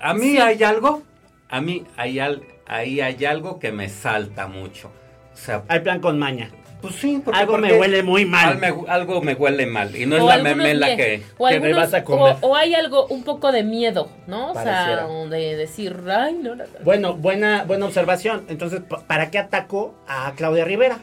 a 0.00 0.14
mí 0.14 0.30
Sí. 0.32 0.38
hay 0.38 0.62
algo, 0.64 1.02
a 1.48 1.60
mí 1.60 1.84
hay 1.96 2.18
al, 2.18 2.42
ahí 2.70 3.00
hay 3.00 3.24
algo 3.24 3.58
que 3.58 3.72
me 3.72 3.88
salta 3.88 4.46
mucho. 4.46 4.90
O 5.34 5.36
sea, 5.36 5.62
Hay 5.68 5.80
plan 5.80 6.00
con 6.00 6.18
maña. 6.18 6.50
pues 6.82 6.94
sí, 6.96 7.20
porque 7.24 7.40
Algo 7.40 7.58
me 7.58 7.74
huele 7.78 8.02
muy 8.02 8.24
mal. 8.24 8.58
algo 8.88 9.20
me 9.22 9.34
huele 9.34 9.66
mal 9.66 9.94
y 9.96 10.06
no 10.06 10.16
es 10.16 10.24
la 10.24 10.38
memela 10.38 10.96
que 10.96 11.22
o, 11.38 11.46
que 11.48 11.54
algunos- 11.54 11.76
vas 11.76 11.94
a 11.94 12.04
comer. 12.04 12.36
o- 12.40 12.48
o 12.48 12.56
hay 12.56 12.74
algo, 12.74 13.06
un 13.08 13.22
poco 13.22 13.52
de 13.52 13.62
miedo, 13.62 14.10
¿no? 14.26 14.52
O 14.52 14.54
sea, 14.54 15.06
de 15.28 15.56
decir, 15.56 15.96
ay, 16.08 16.34
no, 16.42 16.54
no, 16.54 16.64
no". 16.64 16.70
Bueno, 16.84 17.14
buena, 17.14 17.64
buena 17.64 17.86
observación. 17.86 18.44
Entonces, 18.48 18.80
pa- 18.80 19.00
¿para 19.06 19.30
qué 19.30 19.38
atacó 19.38 19.94
a 20.08 20.32
Claudia 20.36 20.64
Rivera? 20.64 20.98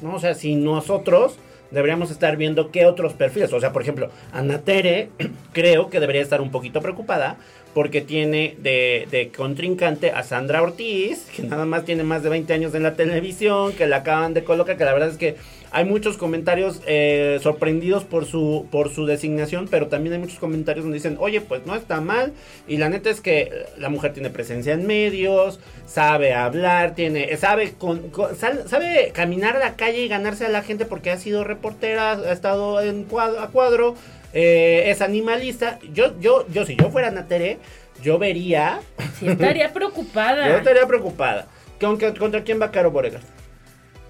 ¿No? 0.00 0.14
O 0.16 0.18
sea, 0.18 0.34
si 0.34 0.56
nosotros 0.56 1.36
deberíamos 1.70 2.10
estar 2.10 2.36
viendo 2.36 2.70
qué 2.70 2.86
otros 2.86 3.14
perfiles. 3.14 3.52
O 3.52 3.60
sea, 3.60 3.72
por 3.72 3.82
ejemplo, 3.82 4.10
Ana 4.32 4.58
Tere 4.58 5.08
creo 5.52 5.88
que 5.90 6.00
debería 6.00 6.22
estar 6.22 6.40
un 6.40 6.50
poquito 6.50 6.80
preocupada 6.80 7.36
porque 7.74 8.00
tiene 8.00 8.56
de, 8.58 9.06
de 9.10 9.30
contrincante 9.36 10.12
a 10.12 10.22
Sandra 10.22 10.62
Ortiz, 10.62 11.26
que 11.34 11.42
nada 11.42 11.64
más 11.64 11.84
tiene 11.84 12.04
más 12.04 12.22
de 12.22 12.30
20 12.30 12.52
años 12.54 12.74
en 12.74 12.84
la 12.84 12.94
televisión, 12.94 13.72
que 13.72 13.86
la 13.86 13.96
acaban 13.96 14.32
de 14.32 14.44
colocar, 14.44 14.76
que 14.76 14.84
la 14.84 14.92
verdad 14.92 15.10
es 15.10 15.18
que 15.18 15.36
hay 15.74 15.84
muchos 15.84 16.16
comentarios 16.16 16.80
eh, 16.86 17.40
sorprendidos 17.42 18.04
por 18.04 18.26
su, 18.26 18.68
por 18.70 18.94
su 18.94 19.06
designación, 19.06 19.66
pero 19.68 19.88
también 19.88 20.12
hay 20.12 20.20
muchos 20.20 20.38
comentarios 20.38 20.84
donde 20.84 20.98
dicen, 20.98 21.16
oye, 21.18 21.40
pues 21.40 21.66
no 21.66 21.74
está 21.74 22.00
mal. 22.00 22.32
Y 22.68 22.76
la 22.76 22.88
neta 22.88 23.10
es 23.10 23.20
que 23.20 23.50
la 23.76 23.88
mujer 23.88 24.12
tiene 24.12 24.30
presencia 24.30 24.72
en 24.72 24.86
medios, 24.86 25.58
sabe 25.84 26.32
hablar, 26.32 26.94
tiene, 26.94 27.36
sabe, 27.38 27.72
con, 27.72 28.12
sabe 28.38 29.10
caminar 29.12 29.56
a 29.56 29.58
la 29.58 29.74
calle 29.74 30.04
y 30.04 30.06
ganarse 30.06 30.46
a 30.46 30.48
la 30.48 30.62
gente 30.62 30.84
porque 30.84 31.10
ha 31.10 31.16
sido 31.16 31.42
reportera, 31.42 32.12
ha 32.12 32.32
estado 32.32 32.80
en 32.80 33.02
cuadro, 33.02 33.40
a 33.40 33.48
cuadro, 33.48 33.96
eh, 34.34 34.90
es 34.90 35.00
animalista. 35.00 35.78
Yo, 35.92 36.18
yo, 36.20 36.46
yo, 36.48 36.66
si 36.66 36.76
yo 36.76 36.90
fuera 36.90 37.10
Natere, 37.10 37.58
yo 38.02 38.18
vería, 38.18 38.80
Sí, 39.18 39.28
estaría 39.28 39.72
preocupada. 39.72 40.48
yo 40.48 40.56
estaría 40.58 40.86
preocupada. 40.86 41.46
¿Con, 41.80 41.96
qué- 41.98 42.12
¿Contra 42.14 42.42
quién 42.44 42.60
va 42.60 42.70
Caro 42.70 42.90
Borega? 42.90 43.20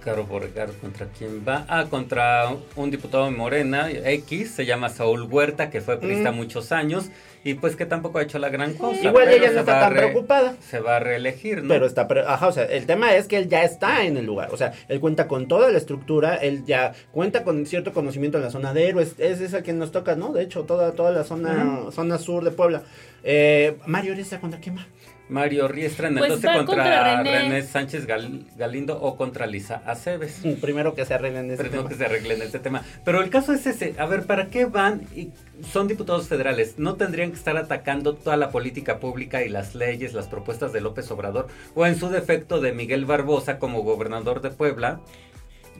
Caro 0.04 0.24
Borregar, 0.24 0.68
¿contra 0.82 1.06
quién 1.16 1.42
va? 1.48 1.64
Ah, 1.66 1.86
contra 1.88 2.50
un 2.76 2.90
diputado 2.90 3.24
de 3.24 3.30
Morena, 3.30 3.88
X, 3.90 4.50
se 4.50 4.66
llama 4.66 4.90
Saúl 4.90 5.22
Huerta, 5.22 5.70
que 5.70 5.80
fue 5.80 5.98
priista 5.98 6.30
Mm. 6.30 6.36
muchos 6.36 6.72
años 6.72 7.06
y 7.44 7.54
pues 7.54 7.76
que 7.76 7.86
tampoco 7.86 8.18
ha 8.18 8.22
hecho 8.22 8.38
la 8.38 8.48
gran 8.48 8.74
cosa. 8.74 9.00
Igual 9.02 9.28
ella 9.28 9.50
no 9.52 9.60
está 9.60 9.80
tan 9.80 9.92
re- 9.92 10.00
preocupada. 10.00 10.54
Se 10.68 10.80
va 10.80 10.96
a 10.96 10.98
reelegir, 11.00 11.62
¿no? 11.62 11.68
Pero 11.68 11.86
está, 11.86 12.08
pre- 12.08 12.22
ajá, 12.26 12.48
o 12.48 12.52
sea, 12.52 12.64
el 12.64 12.86
tema 12.86 13.14
es 13.14 13.28
que 13.28 13.36
él 13.36 13.48
ya 13.48 13.62
está 13.62 14.04
en 14.04 14.16
el 14.16 14.24
lugar, 14.26 14.48
o 14.52 14.56
sea, 14.56 14.72
él 14.88 14.98
cuenta 15.00 15.28
con 15.28 15.46
toda 15.46 15.70
la 15.70 15.78
estructura, 15.78 16.36
él 16.36 16.64
ya 16.66 16.92
cuenta 17.12 17.44
con 17.44 17.66
cierto 17.66 17.92
conocimiento 17.92 18.38
en 18.38 18.44
la 18.44 18.50
zona 18.50 18.72
de 18.72 18.88
héroes, 18.88 19.14
es 19.18 19.40
esa 19.40 19.62
que 19.62 19.72
nos 19.72 19.92
toca, 19.92 20.16
¿no? 20.16 20.32
De 20.32 20.42
hecho, 20.42 20.62
toda, 20.64 20.92
toda 20.92 21.10
la 21.12 21.22
zona, 21.24 21.90
zona 21.92 22.18
sur 22.18 22.42
de 22.44 22.50
Puebla. 22.50 22.82
Eh, 23.22 23.76
Mario 23.86 24.12
Oresta, 24.14 24.40
¿contra 24.40 24.58
quién 24.60 24.76
va? 24.78 24.86
Mario 25.28 25.68
Riestra 25.68 26.08
en 26.08 26.14
el 26.14 26.18
Pues 26.18 26.30
12 26.42 26.46
va 26.46 26.54
contra, 26.58 26.74
contra 26.76 27.16
René. 27.22 27.38
René. 27.40 27.62
Sánchez 27.62 28.06
Gal- 28.06 28.44
Galindo 28.56 29.00
o 29.00 29.16
contra 29.16 29.46
Lisa 29.46 29.82
Aceves. 29.86 30.42
Primero 30.60 30.94
que 30.94 31.06
se 31.06 31.14
arreglen 31.14 31.50
ese 31.50 31.64
no 31.64 31.70
tema. 31.70 31.88
que 31.88 31.94
se 31.94 32.04
arreglen 32.04 32.42
este 32.42 32.58
tema. 32.58 32.82
Pero 33.04 33.22
el 33.22 33.30
caso 33.30 33.54
es 33.54 33.66
ese. 33.66 33.94
A 33.98 34.04
ver, 34.06 34.26
¿para 34.26 34.48
qué 34.50 34.66
van? 34.66 35.02
Y 35.16 35.30
son 35.72 35.88
diputados 35.88 36.28
federales. 36.28 36.74
¿No 36.78 36.96
tendrían 36.96 37.30
que 37.30 37.36
estar 37.38 37.56
atacando 37.56 38.14
toda 38.14 38.36
la 38.36 38.50
política 38.50 38.98
pública 39.00 39.42
y 39.42 39.48
las 39.48 39.74
leyes, 39.74 40.12
las 40.12 40.26
propuestas 40.28 40.72
de 40.74 40.82
López 40.82 41.10
Obrador? 41.10 41.46
O 41.74 41.86
en 41.86 41.96
su 41.98 42.10
defecto 42.10 42.60
de 42.60 42.72
Miguel 42.72 43.06
Barbosa 43.06 43.58
como 43.58 43.82
gobernador 43.82 44.42
de 44.42 44.50
Puebla. 44.50 45.00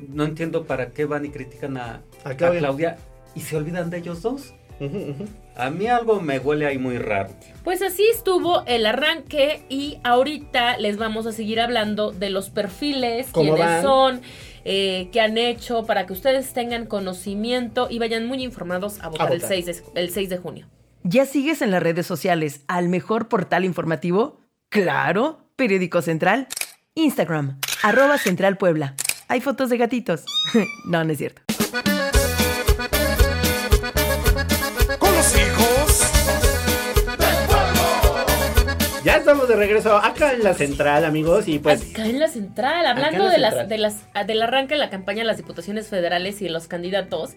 No 0.09 0.25
entiendo 0.25 0.65
para 0.65 0.91
qué 0.93 1.05
van 1.05 1.27
y 1.27 1.29
critican 1.29 1.77
a, 1.77 2.01
A 2.25 2.31
a 2.31 2.35
Claudia. 2.37 2.97
Y 3.35 3.41
se 3.41 3.57
olvidan 3.57 3.91
de 3.91 3.99
ellos 3.99 4.23
dos. 4.23 4.55
A 5.57 5.71
mí 5.71 5.87
algo 5.87 6.21
me 6.21 6.39
huele 6.39 6.67
ahí 6.67 6.79
muy 6.79 6.99
raro. 6.99 7.31
Pues 7.63 7.81
así 7.83 8.05
estuvo 8.13 8.65
el 8.67 8.87
arranque 8.87 9.65
y 9.69 9.99
ahorita 10.03 10.79
les 10.79 10.97
vamos 10.97 11.27
a 11.27 11.33
seguir 11.33 11.61
hablando 11.61 12.11
de 12.11 12.31
los 12.31 12.51
perfiles, 12.51 13.29
¿Cómo 13.31 13.55
quiénes 13.55 13.75
van? 13.75 13.83
son, 13.83 14.23
eh, 14.65 15.09
qué 15.13 15.21
han 15.21 15.39
hecho, 15.39 15.87
para 15.87 16.07
que 16.07 16.13
ustedes 16.13 16.53
tengan 16.53 16.87
conocimiento 16.87 17.87
y 17.89 17.99
vayan 17.99 18.27
muy 18.27 18.43
informados 18.43 19.01
a 19.01 19.09
votar, 19.09 19.33
El, 19.33 19.41
votar. 19.41 19.49
6 19.49 19.67
de, 19.67 19.77
el 19.95 20.11
6 20.11 20.29
de 20.29 20.39
junio. 20.39 20.67
¿Ya 21.05 21.27
sigues 21.27 21.63
en 21.63 21.71
las 21.71 21.83
redes 21.83 22.07
sociales 22.07 22.63
al 22.67 22.89
mejor 22.89 23.29
portal 23.29 23.65
informativo? 23.65 24.41
Claro, 24.71 25.39
Periódico 25.57 26.03
Central. 26.03 26.49
Instagram, 26.95 27.59
arroba 27.83 28.19
Central 28.19 28.57
Puebla. 28.57 28.95
Hay 29.29 29.41
fotos 29.41 29.71
de 29.71 29.77
gatitos. 29.79 30.25
no, 30.87 31.05
no 31.05 31.13
es 31.13 31.19
cierto. 31.19 31.43
Ya 39.05 39.19
estamos 39.19 39.47
de 39.49 39.57
regreso 39.57 39.95
acá 39.99 40.33
en 40.33 40.43
la 40.43 40.55
central, 40.55 41.05
amigos, 41.05 41.47
y 41.47 41.59
pues... 41.59 41.91
Acá 41.91 42.07
en 42.07 42.19
la 42.19 42.29
central, 42.29 42.87
hablando 42.87 43.25
la 43.25 43.31
de 43.31 43.39
las, 43.39 43.69
de 43.69 43.77
las, 43.77 44.03
del 44.27 44.43
arranque 44.43 44.75
de 44.75 44.81
la 44.81 44.89
campaña 44.89 45.19
de 45.19 45.25
las 45.27 45.37
diputaciones 45.37 45.89
federales 45.89 46.41
y 46.41 46.45
de 46.45 46.51
los 46.51 46.69
candidatos. 46.69 47.35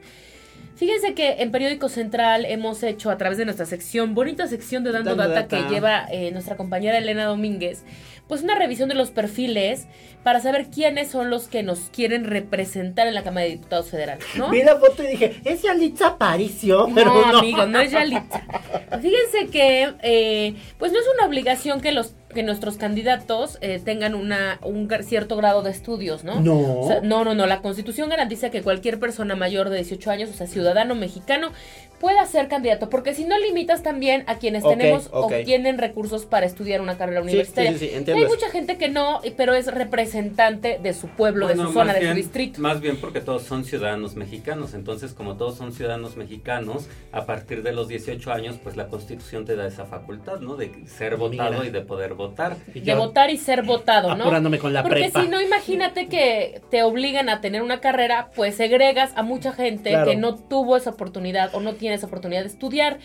Fíjense 0.77 1.13
que 1.13 1.41
en 1.41 1.51
Periódico 1.51 1.89
Central 1.89 2.45
hemos 2.45 2.83
hecho 2.83 3.09
a 3.11 3.17
través 3.17 3.37
de 3.37 3.43
nuestra 3.43 3.65
sección, 3.65 4.15
bonita 4.15 4.47
sección 4.47 4.85
de 4.85 4.93
Dando, 4.93 5.15
Dando 5.15 5.33
Data, 5.33 5.41
Data. 5.41 5.67
que 5.67 5.73
lleva 5.73 6.05
eh, 6.09 6.31
nuestra 6.31 6.55
compañera 6.55 6.99
Elena 6.99 7.25
Domínguez, 7.25 7.83
pues 8.27 8.43
una 8.43 8.55
revisión 8.55 8.89
de 8.89 8.95
los 8.95 9.11
perfiles 9.11 9.87
para 10.23 10.41
saber 10.41 10.67
quiénes 10.67 11.09
son 11.09 11.29
los 11.29 11.47
que 11.47 11.63
nos 11.63 11.89
quieren 11.89 12.25
representar 12.25 13.07
en 13.07 13.13
la 13.13 13.23
Cámara 13.23 13.45
de 13.45 13.51
Diputados 13.51 13.89
Federales, 13.89 14.25
¿no? 14.35 14.49
Vi 14.49 14.63
la 14.63 14.77
foto 14.77 15.03
y 15.03 15.07
dije, 15.07 15.39
es 15.45 15.61
Yalitza 15.61 16.07
Aparicio, 16.07 16.87
pero 16.93 17.13
no, 17.13 17.31
no. 17.31 17.39
amigo, 17.39 17.65
no 17.65 17.79
es 17.79 17.91
Yalitza. 17.91 18.41
Fíjense 19.01 19.47
que, 19.51 19.93
eh, 20.03 20.55
pues 20.77 20.91
no 20.91 20.99
es 20.99 21.05
una 21.15 21.27
obligación 21.27 21.79
que 21.81 21.91
los 21.91 22.13
que 22.37 22.43
nuestros 22.43 22.77
candidatos 22.77 23.57
eh, 23.61 23.81
tengan 23.83 24.13
una 24.13 24.59
un 24.61 24.87
cierto 25.01 25.35
grado 25.37 25.63
de 25.63 25.71
estudios, 25.71 26.23
¿no? 26.23 26.39
No. 26.39 26.81
O 26.81 26.87
sea, 26.87 27.01
no, 27.01 27.25
no, 27.25 27.33
no. 27.33 27.47
La 27.47 27.63
Constitución 27.63 28.09
garantiza 28.09 28.51
que 28.51 28.61
cualquier 28.61 28.99
persona 28.99 29.35
mayor 29.35 29.71
de 29.71 29.77
18 29.77 30.11
años, 30.11 30.29
o 30.29 30.33
sea, 30.33 30.45
ciudadano 30.45 30.93
mexicano, 30.93 31.49
pueda 31.99 32.23
ser 32.27 32.47
candidato, 32.47 32.89
porque 32.89 33.15
si 33.15 33.25
no 33.25 33.39
limitas 33.39 33.81
también 33.81 34.23
a 34.27 34.35
quienes 34.35 34.63
tenemos 34.63 35.07
ok. 35.11 35.31
o 35.31 35.43
tienen 35.43 35.79
recursos 35.79 36.25
para 36.25 36.45
estudiar 36.45 36.81
una 36.81 36.95
carrera 36.95 37.21
universitaria. 37.21 37.71
sí, 37.71 37.79
sí, 37.79 37.85
sí, 37.87 37.91
Y 37.93 37.97
entiendo 37.97 38.19
hay 38.19 38.25
eso. 38.25 38.35
mucha 38.35 38.51
gente 38.51 38.77
que 38.77 38.89
no, 38.89 39.21
pero 39.35 39.55
es 39.55 39.65
representante 39.73 40.79
de 40.81 40.93
su 40.93 41.07
pueblo, 41.07 41.47
de 41.47 41.55
su 41.55 41.73
zona, 41.73 41.93
de 41.93 42.07
su 42.07 42.13
distrito. 42.13 42.61
Más 42.61 42.81
bien 42.81 42.97
porque 42.97 43.19
todos 43.19 43.43
son 43.43 43.65
ciudadanos 43.65 44.15
mexicanos. 44.15 44.75
Entonces, 44.75 45.13
como 45.13 45.37
todos 45.37 45.57
son 45.57 45.73
ciudadanos 45.73 46.17
mexicanos, 46.17 46.87
a 47.11 47.25
partir 47.25 47.63
de 47.63 47.71
los 47.71 47.87
18 47.87 48.31
años, 48.31 48.57
pues 48.61 48.77
la 48.77 48.89
Constitución 48.89 49.45
te 49.45 49.55
da 49.55 49.65
esa 49.65 49.85
facultad, 49.85 50.39
¿no? 50.39 50.55
De 50.55 50.71
ser 50.85 51.17
votado 51.17 51.53
Mira. 51.53 51.65
y 51.65 51.71
de 51.71 51.81
poder 51.81 52.13
votar. 52.13 52.26
Y 52.73 52.79
de 52.81 52.85
yo 52.85 52.97
votar 52.97 53.29
y 53.29 53.37
ser 53.37 53.63
votado, 53.63 54.15
¿no? 54.15 54.23
Apurándome 54.23 54.59
con 54.59 54.73
la 54.73 54.83
Porque 54.83 54.99
prepa. 55.01 55.21
si 55.23 55.27
no, 55.29 55.41
imagínate 55.41 56.07
que 56.07 56.61
te 56.69 56.83
obligan 56.83 57.29
a 57.29 57.41
tener 57.41 57.61
una 57.61 57.79
carrera, 57.79 58.29
pues 58.35 58.55
segregas 58.55 59.11
a 59.15 59.23
mucha 59.23 59.51
gente 59.51 59.89
Claro. 59.91 60.09
que 60.09 60.15
no 60.15 60.35
tuvo 60.35 60.77
esa 60.77 60.91
oportunidad 60.91 61.53
o 61.55 61.59
no 61.59 61.73
tiene 61.73 61.95
esa 61.95 62.07
oportunidad 62.07 62.41
de 62.41 62.47
estudiar. 62.47 62.97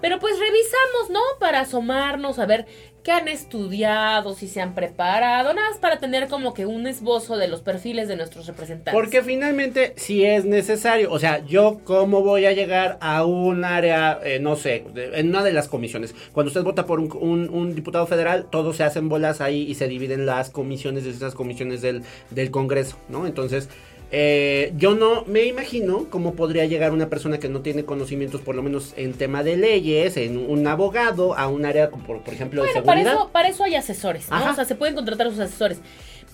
Pero 0.00 0.18
pues 0.18 0.34
revisamos, 0.38 1.10
¿no? 1.10 1.20
Para 1.40 1.60
asomarnos, 1.60 2.38
a 2.38 2.46
ver 2.46 2.66
qué 3.02 3.12
han 3.12 3.28
estudiado, 3.28 4.34
si 4.34 4.48
se 4.48 4.60
han 4.60 4.74
preparado, 4.74 5.54
nada 5.54 5.70
más 5.70 5.78
para 5.78 5.98
tener 5.98 6.28
como 6.28 6.52
que 6.52 6.66
un 6.66 6.86
esbozo 6.86 7.36
de 7.38 7.48
los 7.48 7.62
perfiles 7.62 8.06
de 8.06 8.16
nuestros 8.16 8.46
representantes. 8.46 8.92
Porque 8.92 9.22
finalmente 9.22 9.94
si 9.96 10.24
es 10.24 10.44
necesario, 10.44 11.10
o 11.10 11.18
sea, 11.18 11.44
yo 11.46 11.80
cómo 11.84 12.22
voy 12.22 12.44
a 12.46 12.52
llegar 12.52 12.98
a 13.00 13.24
un 13.24 13.64
área, 13.64 14.20
eh, 14.24 14.40
no 14.40 14.56
sé, 14.56 14.84
en 14.94 15.28
una 15.30 15.42
de 15.42 15.52
las 15.52 15.68
comisiones. 15.68 16.14
Cuando 16.32 16.48
usted 16.48 16.62
vota 16.62 16.84
por 16.86 17.00
un, 17.00 17.08
un- 17.18 17.48
un 17.48 17.74
diputado 17.74 18.06
federal, 18.06 18.46
todos 18.50 18.76
se 18.76 18.84
hacen 18.84 19.08
bolas 19.08 19.40
ahí 19.40 19.62
y 19.62 19.74
se 19.74 19.88
dividen 19.88 20.26
las 20.26 20.50
comisiones 20.50 21.04
de 21.04 21.10
esas 21.10 21.34
comisiones 21.34 21.80
del 21.82 22.50
Congreso, 22.50 22.98
¿no? 23.08 23.26
Entonces, 23.26 23.68
eh, 24.10 24.72
yo 24.76 24.94
no 24.94 25.24
me 25.26 25.44
imagino 25.44 26.06
cómo 26.08 26.34
podría 26.34 26.64
llegar 26.64 26.92
una 26.92 27.10
persona 27.10 27.38
que 27.38 27.48
no 27.48 27.60
tiene 27.60 27.84
conocimientos, 27.84 28.40
por 28.40 28.54
lo 28.54 28.62
menos 28.62 28.94
en 28.96 29.12
tema 29.12 29.42
de 29.42 29.56
leyes, 29.56 30.16
en 30.16 30.38
un 30.50 30.66
abogado, 30.66 31.36
a 31.36 31.48
un 31.48 31.66
área, 31.66 31.90
como 31.90 32.04
por, 32.04 32.22
por 32.22 32.32
ejemplo, 32.32 32.62
de 32.62 32.68
para 32.68 32.82
seguridad. 32.82 33.14
eso, 33.14 33.30
para 33.30 33.48
eso 33.48 33.64
hay 33.64 33.74
asesores. 33.74 34.26
O 34.30 34.54
sea, 34.54 34.64
se 34.64 34.74
pueden 34.74 34.94
contratar 34.94 35.26
a 35.26 35.30
sus 35.30 35.40
asesores. 35.40 35.78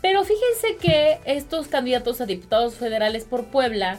Pero 0.01 0.23
fíjense 0.23 0.77
que 0.81 1.19
estos 1.25 1.67
candidatos 1.69 2.21
a 2.21 2.27
diputados 2.27 2.75
federales 2.75 3.25
por 3.25 3.45
Puebla, 3.47 3.99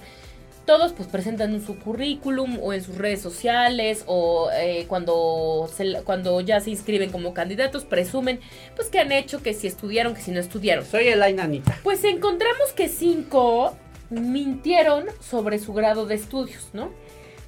todos 0.66 0.94
pues 0.94 1.08
presentan 1.08 1.54
en 1.54 1.66
su 1.66 1.78
currículum 1.80 2.60
o 2.62 2.74
en 2.74 2.84
sus 2.84 2.98
redes 2.98 3.22
sociales 3.22 4.04
o 4.08 4.50
eh, 4.54 4.86
cuando, 4.88 5.70
se- 5.74 6.02
cuando 6.04 6.42
ya 6.42 6.60
se 6.60 6.72
inscriben 6.72 7.12
como 7.12 7.34
candidatos, 7.34 7.86
presumen 7.86 8.40
pues 8.76 8.90
que 8.90 9.00
han 9.00 9.12
hecho, 9.12 9.42
que 9.44 9.54
si 9.54 9.68
estudiaron, 9.68 10.16
que 10.16 10.22
si 10.22 10.32
no 10.32 10.40
estudiaron. 10.40 10.86
Soy 10.86 11.08
el 11.08 11.22
Ainanita. 11.22 11.78
Pues 11.84 12.04
encontramos 12.04 12.74
que 12.76 12.90
cinco 12.90 13.76
mintieron 14.10 15.06
sobre 15.20 15.60
su 15.60 15.74
grado 15.74 16.06
de 16.06 16.16
estudios, 16.16 16.70
¿no? 16.74 16.90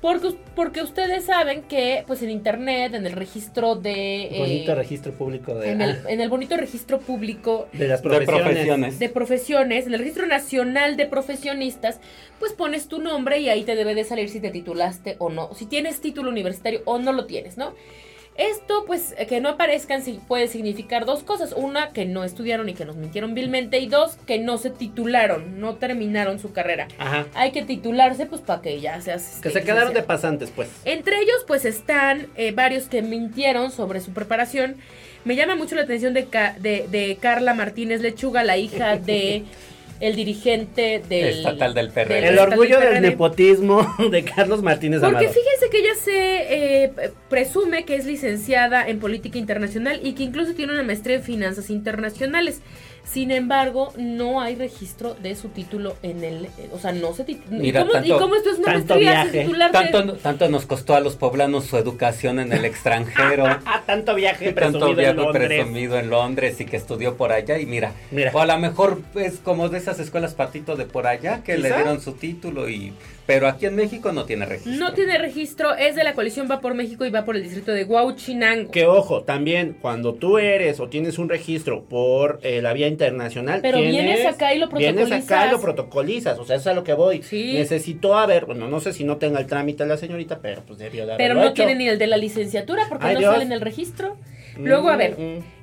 Porque, 0.01 0.36
porque 0.55 0.81
ustedes 0.83 1.25
saben 1.25 1.63
que 1.63 2.03
pues 2.05 2.21
en 2.21 2.29
internet, 2.29 2.93
en 2.93 3.05
el 3.07 3.13
registro 3.13 3.75
de... 3.75 4.25
eh, 4.27 4.39
Bonito 4.39 4.75
registro 4.75 5.12
público 5.13 5.55
de, 5.55 5.71
en, 5.71 5.81
el, 5.81 5.97
en 6.07 6.21
el 6.21 6.29
bonito 6.29 6.55
registro 6.55 6.99
público 6.99 7.67
de 7.73 7.88
las 7.88 8.03
De 8.03 8.10
profesiones. 8.10 8.43
profesiones. 8.45 8.99
de 8.99 9.10
profesiones, 9.10 9.88
en 9.88 9.93
el 9.93 9.99
registro 9.99 10.27
nacional 10.27 10.97
de 10.97 11.07
profesionistas, 11.07 11.99
pues 12.39 12.53
pones 12.53 12.88
tu 12.88 12.99
nombre 13.01 13.39
y 13.39 13.49
ahí 13.49 13.63
te 13.63 13.75
debe 13.75 13.95
de 13.95 14.03
salir 14.03 14.29
si 14.29 14.39
te 14.39 14.51
titulaste 14.51 15.15
o 15.17 15.29
no, 15.29 15.53
si 15.55 15.65
tienes 15.65 15.99
título 15.99 16.29
universitario 16.29 16.81
o 16.86 16.99
no 16.99 17.12
lo 17.12 17.25
tienes, 17.25 17.57
¿no? 17.57 17.73
Esto, 18.38 18.84
pues, 18.86 19.15
eh, 19.17 19.26
que 19.26 19.41
no 19.41 19.50
aparezcan 19.50 20.04
puede 20.28 20.47
significar 20.47 21.06
dos 21.06 21.23
cosas. 21.23 21.54
Una, 21.58 21.89
que 21.89 22.06
no 22.06 22.23
estudiaron 22.23 22.69
y 22.69 22.73
que 22.73 22.86
nos 22.86 22.95
mintieron 22.95 23.34
vilmente. 23.34 23.80
Y 23.80 23.88
dos, 23.88 24.17
que 24.28 24.38
no 24.39 24.58
se 24.58 24.69
titularon, 24.69 25.60
no 25.60 25.76
terminaron 25.76 26.39
su 26.39 26.52
carrera. 26.54 26.88
Ajá. 27.00 27.26
Hay 27.34 27.52
que 27.52 27.63
titularse, 27.63 28.26
pues, 28.28 28.41
para 28.41 28.62
que 28.62 28.80
ya 28.80 29.02
seas... 29.02 29.39
Que 29.41 29.50
este, 29.50 29.62
se 29.62 29.65
quedaron 29.65 29.93
de 29.93 30.04
pasantes, 30.04 30.52
pues. 30.56 30.69
Entre 30.86 31.17
ellos, 31.17 31.43
pues 31.47 31.65
están 31.65 32.28
eh, 32.36 32.52
varios 32.52 32.86
que 32.86 33.02
mintieron 33.02 33.71
sobre 33.71 34.00
su 34.02 34.12
preparación. 34.13 34.76
Me 35.26 35.36
llama 35.36 35.56
mucho 35.56 35.76
la 35.76 35.82
atención 35.82 36.13
de, 36.13 36.26
Ca- 36.26 36.56
de, 36.60 36.88
de 36.89 37.17
Carla 37.19 37.54
Martínez 37.54 38.02
Lechuga, 38.02 38.43
la 38.43 38.58
hija 38.58 38.97
de 38.97 39.43
el 39.99 40.15
dirigente 40.15 41.01
del 41.07 41.38
Estatal 41.38 41.73
del 41.73 41.89
PRD. 41.89 42.13
del 42.15 42.23
El 42.25 42.39
orgullo 42.39 42.79
del 42.79 42.89
PRD. 42.89 43.01
nepotismo 43.01 43.88
de 44.12 44.23
Carlos 44.23 44.62
Martínez 44.62 45.01
Porque 45.01 45.25
Amado. 45.25 45.33
fíjense 45.33 45.69
que 45.71 45.79
ella 45.79 45.95
se 45.95 46.83
eh, 46.83 47.12
presume 47.29 47.86
que 47.86 47.95
es 47.95 48.05
licenciada 48.05 48.88
en 48.88 48.99
política 48.99 49.38
internacional 49.38 49.99
y 50.03 50.13
que 50.13 50.23
incluso 50.23 50.53
tiene 50.53 50.73
una 50.73 50.83
maestría 50.83 51.17
en 51.17 51.23
finanzas 51.23 51.69
internacionales. 51.69 52.62
Sin 53.10 53.32
embargo, 53.32 53.93
no 53.98 54.41
hay 54.41 54.56
registro 54.56 55.13
de 55.15 55.36
su 55.36 55.48
título 55.50 55.96
en 56.04 56.24
el, 56.24 56.46
eh, 56.46 56.70
o 56.74 56.78
sea, 56.78 56.91
no 56.91 57.13
se 57.13 57.24
titula. 57.24 57.58
Mira, 57.58 57.80
¿Cómo, 57.82 57.91
¿Y 57.91 57.93
tanto- 58.10 58.20
cómo 58.20 58.36
esto 58.36 58.50
es 58.52 58.58
una 58.60 58.65
tanto 58.74 58.93
maestría 58.96 59.24
viaje, 59.24 59.41
titularte? 59.43 59.78
Tanto, 59.91 60.13
tanto 60.15 60.50
nos 60.50 60.65
costó 60.65 60.93
a 60.93 61.00
los 61.00 61.15
poblanos 61.15 61.65
su 61.65 61.78
educación 61.78 62.39
en 62.39 62.52
el 62.54 62.65
extranjero. 62.65 63.46
Ah, 63.65 63.84
tanto 63.86 64.13
viaje 64.15 64.52
tanto 64.54 64.80
presumido 64.80 64.89
en 64.89 64.96
viaje 64.98 65.13
Londres. 65.13 65.48
presumido 65.48 65.98
en 66.00 66.10
Londres 66.10 66.60
y 66.62 66.65
que 66.65 66.78
estudió 66.78 67.15
por 67.17 67.32
allá 67.32 67.58
y 67.60 67.65
mira, 67.65 67.93
Mira. 68.12 68.32
o 68.34 68.39
a 68.39 68.46
lo 68.46 68.58
mejor 68.60 69.02
es 69.15 69.38
como 69.39 69.70
de 69.70 69.78
esas 69.78 70.00
escuelas 70.00 70.34
patito 70.36 70.76
de 70.76 70.86
por 70.86 71.08
allá 71.08 71.43
que 71.43 71.58
le 71.58 71.70
dieron 71.74 72.02
su 72.02 72.13
título 72.13 72.70
y 72.70 72.93
pero 73.28 73.48
aquí 73.48 73.68
en 73.68 73.76
México 73.76 74.12
no 74.12 74.26
tiene 74.26 74.46
registro. 74.48 74.74
No 74.74 74.94
tiene 74.94 75.18
registro, 75.20 75.76
es 75.76 75.96
de 75.96 76.04
la 76.04 76.13
coalición 76.13 76.48
Va 76.50 76.60
por 76.62 76.74
México 76.74 77.06
y 77.06 77.12
va 77.12 77.26
por 77.26 77.36
el 77.36 77.44
distrito 77.44 77.72
de 77.74 77.84
Huauchinango. 77.84 78.72
Que 78.72 78.88
ojo, 78.88 79.22
también 79.24 79.78
cuando 79.80 80.13
tú 80.16 80.38
eres 80.40 80.80
o 80.80 80.88
tienes 80.88 81.20
un 81.20 81.30
registro 81.30 81.84
por 81.84 82.40
eh, 82.42 82.62
la 82.62 82.74
vía 82.74 82.88
internacional, 82.88 83.60
Pero 83.62 83.78
tienes- 83.78 83.92
vienes 84.06 84.26
acá 84.26 84.54
y 84.54 84.60
lo 84.60 84.70
Vienes 84.70 85.12
acá 85.12 85.18
y 85.18 85.20
protocolizas. 85.20 85.52
lo 85.52 85.62
protocolizas, 85.62 86.40
o 86.40 86.46
sea, 86.46 86.56
eso 86.56 86.70
es 86.70 86.74
a 86.74 86.74
lo 86.74 86.84
que 86.84 86.94
voy. 86.94 87.22
Sí. 87.22 87.54
Necesito 87.54 88.16
haber, 88.18 88.46
bueno, 88.46 88.68
no 88.68 88.80
sé 88.80 88.94
si 88.94 89.04
no 89.04 89.18
tenga 89.18 89.40
el 89.40 89.46
trámite 89.48 89.86
la 89.86 89.98
señorita, 89.98 90.40
pero 90.42 90.62
pues 90.66 90.80
debió 90.80 91.06
de 91.06 91.13
Pero 91.18 91.34
haberlo 91.34 91.42
no 91.42 91.48
hecho. 91.48 91.54
tiene 91.56 91.76
ni 91.76 91.88
el 91.90 92.00
de 92.00 92.08
la 92.08 92.18
licenciatura 92.18 92.86
porque 92.88 93.06
Ay, 93.06 93.13
no 93.16 93.20
Dios. 93.20 93.34
sale 93.34 93.46
en 93.46 93.52
el 93.52 93.62
registro. 93.62 94.18
Luego, 94.57 94.89
a 94.89 94.97
ver, 94.97 95.15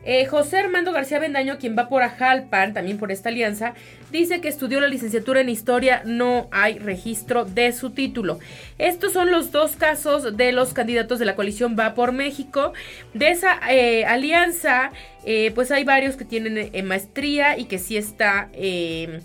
eh, 0.05 0.27
José 0.27 0.59
Armando 0.59 0.93
García 0.93 1.19
Bendaño, 1.19 1.59
quien 1.59 1.77
va 1.77 1.89
por 1.89 2.03
Ajalpan, 2.03 2.75
también 2.75 2.99
por 2.99 3.11
esta 3.11 3.31
alianza, 3.31 3.75
dice 4.13 4.41
que 4.41 4.49
estudió 4.49 4.81
la 4.81 4.89
licenciatura 4.89 5.41
en 5.41 5.49
historia, 5.49 6.03
no 6.05 6.49
hay 6.51 6.79
registro 6.79 7.45
de 7.45 7.73
su 7.73 7.91
título. 7.91 8.39
Estos 8.79 9.13
son 9.13 9.31
los 9.31 9.51
dos 9.51 9.77
casos 9.77 10.37
de 10.37 10.53
los 10.53 10.75
candidatos 10.75 11.19
de 11.19 11.25
la 11.25 11.35
coalición 11.35 11.77
Va 11.79 11.95
por 11.95 12.13
México. 12.13 12.73
De 13.15 13.31
esa 13.31 13.59
eh, 13.71 14.05
alianza, 14.05 14.93
eh, 15.25 15.51
pues 15.55 15.71
hay 15.71 15.85
varios 15.85 16.17
que 16.17 16.25
tienen 16.25 16.71
maestría 16.87 17.59
y 17.59 17.65
que 17.65 17.79
sí 17.79 17.97
está... 17.97 18.49
eh, 18.53 19.21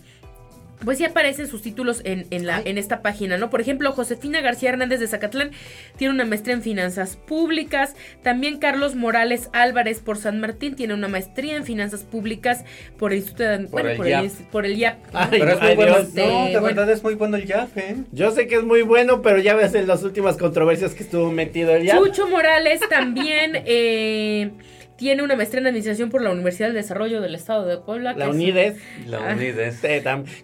pues 0.85 0.97
sí 0.97 1.05
aparecen 1.05 1.47
sus 1.47 1.61
títulos 1.61 2.01
en, 2.05 2.25
en, 2.31 2.45
la, 2.45 2.57
Ay. 2.57 2.63
en 2.67 2.77
esta 2.77 3.01
página, 3.01 3.37
¿no? 3.37 3.49
Por 3.49 3.59
ejemplo, 3.61 3.91
Josefina 3.91 4.39
García 4.41 4.69
Hernández 4.69 4.99
de 4.99 5.07
Zacatlán 5.07 5.51
tiene 5.97 6.13
una 6.13 6.25
maestría 6.25 6.53
en 6.55 6.61
finanzas 6.61 7.17
públicas. 7.17 7.95
También 8.23 8.59
Carlos 8.59 8.95
Morales 8.95 9.49
Álvarez 9.53 9.99
por 9.99 10.17
San 10.17 10.39
Martín 10.39 10.75
tiene 10.75 10.93
una 10.93 11.07
maestría 11.09 11.55
en 11.57 11.65
finanzas 11.65 12.03
públicas 12.03 12.63
por 12.97 13.11
el 13.11 13.17
Instituto 13.19 13.43
de, 13.43 13.57
bueno, 13.65 13.89
el 13.89 13.97
por, 13.97 14.05
el, 14.07 14.11
IAP. 14.13 14.23
inst- 14.25 14.45
por 14.51 14.65
el 14.65 14.77
IAP. 14.77 14.97
Ay, 15.13 15.27
Pero 15.31 15.51
es 15.51 15.59
muy 15.59 15.67
ay, 15.69 15.75
bueno. 15.75 15.95
Dios. 15.95 16.13
No, 16.13 16.23
de 16.45 16.59
bueno. 16.59 16.61
verdad 16.61 16.89
es 16.91 17.03
muy 17.03 17.15
bueno 17.15 17.35
el 17.37 17.45
YAP, 17.45 17.77
¿eh? 17.77 17.95
Yo 18.11 18.31
sé 18.31 18.47
que 18.47 18.55
es 18.55 18.63
muy 18.63 18.81
bueno, 18.81 19.21
pero 19.21 19.39
ya 19.39 19.55
ves 19.55 19.75
en 19.75 19.87
las 19.87 20.03
últimas 20.03 20.37
controversias 20.37 20.93
que 20.95 21.03
estuvo 21.03 21.29
metido 21.31 21.75
el 21.75 21.83
ya. 21.83 21.97
Chucho 21.97 22.27
Morales 22.29 22.79
también 22.89 23.51
eh, 23.65 24.51
tiene 24.99 25.23
una 25.23 25.35
maestría 25.35 25.61
en 25.61 25.67
administración 25.67 26.09
por 26.09 26.21
la 26.21 26.29
Universidad 26.29 26.67
del 26.67 26.75
Desarrollo 26.75 27.21
del 27.21 27.33
Estado 27.33 27.65
de 27.65 27.77
Puebla. 27.77 28.13
La 28.13 28.25
es- 28.25 28.31
UNIDES, 28.31 28.75
La 29.07 29.17
Ah. 29.29 29.33
UNIDES. 29.33 29.79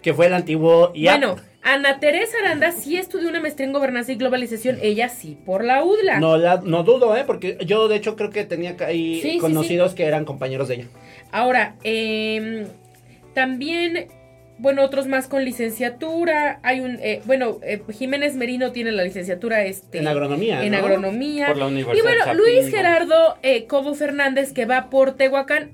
que 0.02 0.14
fue 0.14 0.26
el 0.26 0.34
antiguo 0.34 0.90
IAP. 0.94 1.18
Bueno, 1.18 1.36
Ana 1.62 1.98
Teresa 2.00 2.36
Aranda 2.42 2.70
sí 2.72 2.96
estudió 2.96 3.28
una 3.28 3.40
maestría 3.40 3.66
en 3.66 3.72
gobernanza 3.72 4.12
y 4.12 4.14
globalización, 4.16 4.78
ella 4.82 5.08
sí, 5.08 5.36
por 5.44 5.62
la 5.64 5.84
UDLA. 5.84 6.20
No, 6.20 6.36
la, 6.38 6.62
no 6.64 6.84
dudo, 6.84 7.14
¿eh? 7.16 7.24
Porque 7.26 7.58
yo, 7.66 7.88
de 7.88 7.96
hecho, 7.96 8.16
creo 8.16 8.30
que 8.30 8.44
tenía 8.44 8.76
ahí 8.86 9.20
Sí, 9.20 9.32
sí, 9.32 9.38
conocidos 9.38 9.94
que 9.94 10.04
eran 10.06 10.24
compañeros 10.24 10.68
de 10.68 10.74
ella. 10.76 10.84
Ahora, 11.32 11.74
eh, 11.84 12.66
también 13.34 14.06
bueno, 14.58 14.82
otros 14.82 15.06
más 15.06 15.28
con 15.28 15.44
licenciatura. 15.44 16.60
Hay 16.62 16.80
un, 16.80 16.98
eh, 17.02 17.20
bueno, 17.24 17.58
eh, 17.62 17.82
Jiménez 17.92 18.36
Merino 18.36 18.72
tiene 18.72 18.92
la 18.92 19.04
licenciatura 19.04 19.64
este, 19.64 19.98
En 19.98 20.08
agronomía, 20.08 20.64
En 20.64 20.72
¿no? 20.72 20.78
agronomía. 20.78 21.48
Por 21.48 21.58
la 21.58 21.66
y 21.66 21.68
Universidad 21.68 22.04
bueno, 22.04 22.24
Chapingo. 22.24 22.44
Luis 22.44 22.70
Gerardo 22.70 23.36
eh, 23.42 23.66
Cobo 23.66 23.94
Fernández, 23.94 24.52
que 24.52 24.64
va 24.64 24.88
por 24.90 25.12
Tehuacán. 25.12 25.72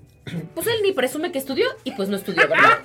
Pues 0.55 0.67
él 0.69 0.75
ni 0.85 0.93
presume 0.93 1.33
que 1.33 1.39
estudió 1.39 1.67
y 1.83 1.93
pues 1.93 2.09
no 2.09 2.17
estudió, 2.17 2.49
¿verdad? 2.49 2.79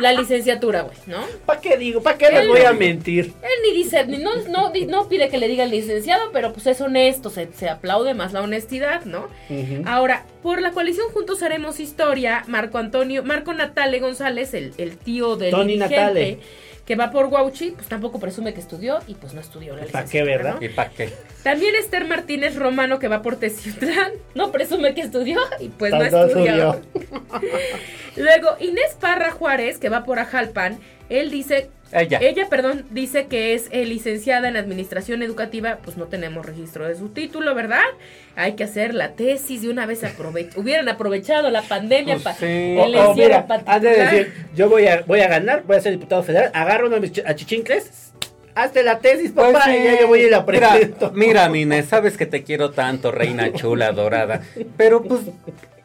La 0.00 0.12
licenciatura, 0.12 0.82
güey, 0.82 0.96
¿no? 1.06 1.22
¿Para 1.44 1.60
qué 1.60 1.76
digo? 1.76 2.02
¿Para 2.02 2.16
qué 2.16 2.30
les 2.30 2.48
voy 2.48 2.62
a 2.62 2.72
mentir? 2.72 3.34
Él 3.42 3.50
ni 3.62 3.76
dice, 3.76 4.06
ni 4.06 4.18
no, 4.18 4.30
no, 4.48 4.72
no 4.86 5.08
pide 5.08 5.28
que 5.28 5.36
le 5.36 5.48
diga 5.48 5.66
licenciado, 5.66 6.30
pero 6.32 6.52
pues 6.54 6.66
es 6.66 6.80
honesto, 6.80 7.28
se, 7.28 7.52
se 7.52 7.68
aplaude 7.68 8.14
más 8.14 8.32
la 8.32 8.40
honestidad, 8.40 9.04
¿no? 9.04 9.28
Ahora, 9.84 10.24
por 10.42 10.62
la 10.62 10.70
coalición 10.72 11.08
Juntos 11.12 11.42
Haremos 11.42 11.78
Historia, 11.78 12.44
Marco 12.46 12.78
Antonio, 12.78 13.22
Marco 13.22 13.52
Natale 13.52 14.00
González, 14.00 14.54
el, 14.54 14.72
el 14.78 14.96
tío 14.96 15.36
del 15.36 15.50
Tony 15.50 15.74
dirigente, 15.74 15.96
Natale. 15.96 16.38
Que 16.88 16.96
va 16.96 17.10
por 17.10 17.28
Guauchi, 17.28 17.72
pues 17.72 17.86
tampoco 17.86 18.18
presume 18.18 18.54
que 18.54 18.60
estudió 18.60 19.00
y 19.06 19.14
pues 19.14 19.34
no 19.34 19.42
estudió 19.42 19.76
la 19.76 19.84
¿Pa' 19.84 20.06
qué, 20.06 20.22
verdad? 20.22 20.54
¿no? 20.58 20.64
¿Y 20.64 20.70
para 20.70 20.88
qué? 20.88 21.12
También 21.42 21.74
Esther 21.74 22.06
Martínez 22.06 22.56
Romano, 22.56 22.98
que 22.98 23.08
va 23.08 23.20
por 23.20 23.36
Teciutlán, 23.36 24.12
no 24.34 24.50
presume 24.52 24.94
que 24.94 25.02
estudió 25.02 25.38
y 25.60 25.68
pues 25.68 25.92
no 25.92 25.98
Pues 25.98 26.12
no 26.12 26.24
estudió. 26.24 26.80
Luego, 28.16 28.56
Inés 28.60 28.96
Parra 28.98 29.32
Juárez, 29.32 29.76
que 29.76 29.90
va 29.90 30.04
por 30.04 30.18
Ajalpan, 30.18 30.78
él 31.08 31.30
dice 31.30 31.70
Ella. 31.92 32.18
ella, 32.20 32.48
perdón, 32.50 32.84
dice 32.90 33.26
que 33.26 33.54
es 33.54 33.68
eh, 33.70 33.86
licenciada 33.86 34.48
en 34.48 34.56
administración 34.56 35.22
educativa, 35.22 35.78
pues 35.82 35.96
no 35.96 36.04
tenemos 36.06 36.44
registro 36.44 36.86
de 36.86 36.94
su 36.96 37.08
título, 37.08 37.54
¿verdad? 37.54 37.82
Hay 38.36 38.52
que 38.54 38.64
hacer 38.64 38.92
la 38.94 39.12
tesis 39.12 39.62
de 39.62 39.70
una 39.70 39.86
vez 39.86 40.04
aprove 40.04 40.50
hubieran 40.56 40.88
aprovechado 40.88 41.50
la 41.50 41.62
pandemia 41.62 42.14
Pues 42.14 42.24
para 42.24 42.36
sí. 42.36 42.44
el 42.46 42.78
O- 42.78 42.82
o 43.06 43.10
encierro 43.10 43.44
mira, 43.48 43.62
han 43.66 43.82
de 43.82 43.88
decir, 43.90 44.32
yo 44.54 44.68
voy 44.68 44.86
a, 44.86 45.02
voy 45.06 45.20
a 45.20 45.28
ganar, 45.28 45.62
voy 45.64 45.76
a 45.76 45.80
ser 45.80 45.92
diputado 45.92 46.22
federal, 46.22 46.50
agarro 46.54 46.86
uno 46.88 46.96
de 46.96 47.00
mis 47.02 47.12
ch- 47.14 47.22
achichincles, 47.26 48.12
hazte 48.54 48.82
la 48.82 48.98
tesis, 48.98 49.32
Pues 49.34 49.52
papá, 49.52 49.64
sí. 49.64 49.70
y 49.80 49.84
ya 49.84 50.00
yo 50.00 50.08
voy 50.08 50.20
y 50.20 50.30
la 50.30 50.42
Mira, 50.44 50.70
presento. 50.72 51.10
mira, 51.14 51.48
Mine, 51.48 51.82
sabes 51.84 52.16
que 52.18 52.26
te 52.26 52.42
quiero 52.42 52.70
tanto, 52.72 53.10
reina 53.12 53.52
chula, 53.54 53.92
dorada. 53.92 54.42
Pero 54.76 55.02
pues 55.02 55.22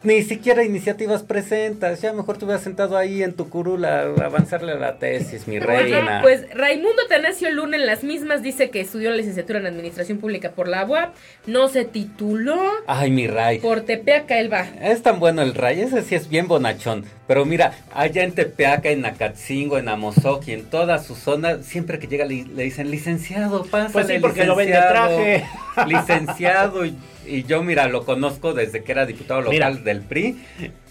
ni 0.03 0.21
siquiera 0.23 0.63
iniciativas 0.63 1.23
presentas. 1.23 2.01
Ya 2.01 2.13
mejor 2.13 2.37
te 2.37 2.45
hubieras 2.45 2.63
sentado 2.63 2.97
ahí 2.97 3.23
en 3.23 3.33
tu 3.33 3.49
curul 3.49 3.85
a 3.85 4.01
avanzarle 4.03 4.73
a 4.73 4.75
la 4.75 4.97
tesis, 4.97 5.47
mi 5.47 5.59
reina. 5.59 6.19
pues 6.21 6.45
Raimundo 6.53 7.01
Tanacio 7.07 7.49
Luna 7.51 7.77
en 7.77 7.85
las 7.85 8.03
mismas 8.03 8.41
dice 8.43 8.69
que 8.69 8.81
estudió 8.81 9.09
la 9.09 9.15
licenciatura 9.17 9.59
en 9.59 9.65
administración 9.67 10.17
pública 10.19 10.51
por 10.51 10.67
la 10.67 10.85
UAP, 10.85 11.13
no 11.47 11.67
se 11.69 11.85
tituló 11.85 12.59
Ay, 12.87 13.11
mi 13.11 13.27
Ray. 13.27 13.59
por 13.59 13.81
Tepeaca, 13.81 14.39
él 14.39 14.51
va. 14.51 14.65
Es 14.81 15.01
tan 15.03 15.19
bueno 15.19 15.41
el 15.41 15.53
Ray, 15.55 15.81
ese 15.81 16.01
sí 16.03 16.15
es 16.15 16.27
bien 16.29 16.47
bonachón. 16.47 17.05
Pero 17.27 17.45
mira, 17.45 17.73
allá 17.93 18.23
en 18.23 18.33
Tepeaca, 18.33 18.89
en 18.89 19.05
Acatzingo, 19.05 19.77
en 19.77 19.87
Amozoc 19.87 20.45
y 20.47 20.51
en 20.51 20.65
toda 20.65 20.99
su 20.99 21.15
zona, 21.15 21.63
siempre 21.63 21.97
que 21.97 22.07
llega 22.07 22.25
le, 22.25 22.43
le 22.43 22.63
dicen, 22.63 22.91
licenciado, 22.91 23.63
pásale, 23.65 23.93
Pues 23.93 24.07
sí, 24.07 24.17
porque 24.19 24.43
licenciado, 24.43 24.89
traje. 24.89 25.45
Licenciado, 25.87 26.85
y, 26.85 26.95
y 27.27 27.43
yo, 27.43 27.63
mira, 27.63 27.87
lo 27.87 28.05
conozco 28.05 28.53
desde 28.53 28.83
que 28.83 28.91
era 28.91 29.05
diputado 29.05 29.41
local 29.41 29.53
Mira. 29.53 29.71
del 29.71 30.01
PRI, 30.01 30.37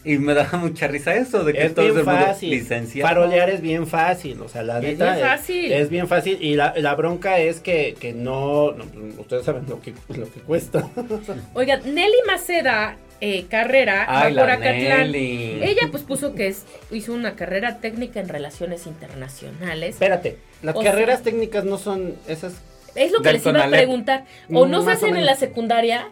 y 0.04 0.18
me 0.18 0.34
daba 0.34 0.58
mucha 0.58 0.88
risa 0.88 1.14
eso, 1.14 1.44
de 1.44 1.52
que 1.52 1.64
Es 1.66 1.74
todo 1.74 1.84
bien 1.84 1.98
el 1.98 2.04
mundo, 2.04 2.20
fácil. 2.26 2.50
licenciado. 2.50 3.08
Farolear 3.08 3.50
es 3.50 3.60
bien 3.60 3.86
fácil, 3.86 4.40
o 4.40 4.48
sea, 4.48 4.62
la 4.64 4.78
Es 4.78 4.84
neta 4.84 5.14
bien 5.14 5.26
fácil. 5.26 5.72
Es, 5.72 5.90
bien 5.90 6.08
fácil 6.08 6.38
y 6.40 6.54
la, 6.56 6.74
la 6.76 6.94
bronca 6.96 7.38
es 7.38 7.60
que, 7.60 7.94
que 8.00 8.12
no, 8.12 8.72
no, 8.72 8.84
ustedes 9.18 9.44
saben 9.44 9.64
lo 9.68 9.80
que, 9.80 9.94
lo 10.08 10.30
que 10.32 10.40
cuesta. 10.40 10.88
Oiga, 11.54 11.76
Nelly 11.78 12.16
Maceda 12.26 12.96
eh, 13.20 13.44
Carrera 13.48 14.04
Ay, 14.08 14.34
va 14.34 14.40
por 14.42 14.50
Acatlán. 14.50 15.12
Nelly. 15.12 15.60
Ella 15.62 15.82
pues 15.92 16.02
puso 16.02 16.34
que 16.34 16.48
es, 16.48 16.64
hizo 16.90 17.12
una 17.12 17.36
carrera 17.36 17.78
técnica 17.78 18.18
en 18.18 18.28
relaciones 18.28 18.88
internacionales. 18.88 19.90
Espérate, 19.90 20.38
las 20.62 20.74
O 20.74 20.82
carreras 20.82 21.20
sea- 21.20 21.24
técnicas 21.30 21.64
no 21.64 21.78
son 21.78 22.16
esas. 22.26 22.54
Es 22.94 23.12
lo 23.12 23.22
que 23.22 23.33
les 23.33 23.46
iba 23.46 23.64
a 23.64 23.68
preguntar. 23.68 24.24
O 24.52 24.66
Mm, 24.66 24.70
no 24.70 24.83
se 24.83 24.90
hacen 24.92 25.16
en 25.16 25.26
la 25.26 25.35
secundaria. 25.37 26.09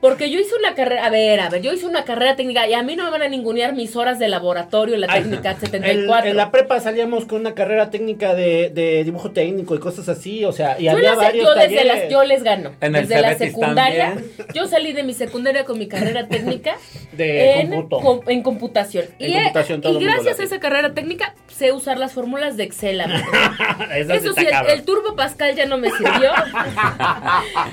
Porque 0.00 0.30
yo 0.30 0.38
hice 0.38 0.54
una 0.58 0.74
carrera, 0.74 1.06
a 1.06 1.10
ver, 1.10 1.40
a 1.40 1.48
ver, 1.48 1.62
yo 1.62 1.72
hice 1.72 1.86
una 1.86 2.04
carrera 2.04 2.36
técnica 2.36 2.68
y 2.68 2.74
a 2.74 2.82
mí 2.82 2.96
no 2.96 3.04
me 3.04 3.10
van 3.10 3.22
a 3.22 3.28
ningunear 3.28 3.72
mis 3.74 3.96
horas 3.96 4.18
de 4.18 4.28
laboratorio 4.28 4.94
en 4.94 5.00
la 5.00 5.06
Ay, 5.10 5.22
técnica 5.22 5.52
En, 5.52 5.60
74. 5.60 6.30
en 6.30 6.36
la 6.36 6.50
prepa 6.50 6.80
salíamos 6.80 7.24
con 7.24 7.40
una 7.40 7.54
carrera 7.54 7.90
técnica 7.90 8.34
de, 8.34 8.70
de 8.70 9.04
dibujo 9.04 9.30
técnico 9.32 9.74
y 9.74 9.78
cosas 9.78 10.08
así, 10.08 10.44
o 10.44 10.52
sea, 10.52 10.78
y 10.78 10.84
yo, 10.84 10.92
había 10.92 11.14
varios 11.14 11.44
yo 11.46 11.54
desde 11.54 11.84
las, 11.84 12.08
yo 12.10 12.22
les 12.24 12.42
gano. 12.42 12.72
En 12.80 12.94
el 12.94 13.08
desde 13.08 13.22
la 13.22 13.36
secundaria. 13.38 14.08
también. 14.14 14.30
Yo 14.54 14.66
salí 14.66 14.92
de 14.92 15.02
mi 15.02 15.12
secundaria 15.14 15.64
con 15.64 15.78
mi 15.78 15.88
carrera 15.88 16.28
técnica 16.28 16.76
De 17.12 17.60
en, 17.60 17.88
com- 17.88 18.20
en 18.26 18.42
computación. 18.42 19.06
En 19.18 19.30
y, 19.30 19.34
computación 19.34 19.80
todo 19.80 19.98
y 20.00 20.04
el 20.04 20.10
gracias 20.10 20.38
a 20.40 20.42
esa 20.44 20.60
carrera 20.60 20.92
técnica 20.94 21.34
sé 21.48 21.72
usar 21.72 21.98
las 21.98 22.12
fórmulas 22.12 22.56
de 22.56 22.64
Excel. 22.64 23.00
Eso 23.94 24.34
sí, 24.34 24.46
el, 24.46 24.70
el 24.70 24.82
Turbo 24.84 25.16
Pascal 25.16 25.54
ya 25.56 25.66
no 25.66 25.78
me 25.78 25.85
sirvió. 25.90 26.30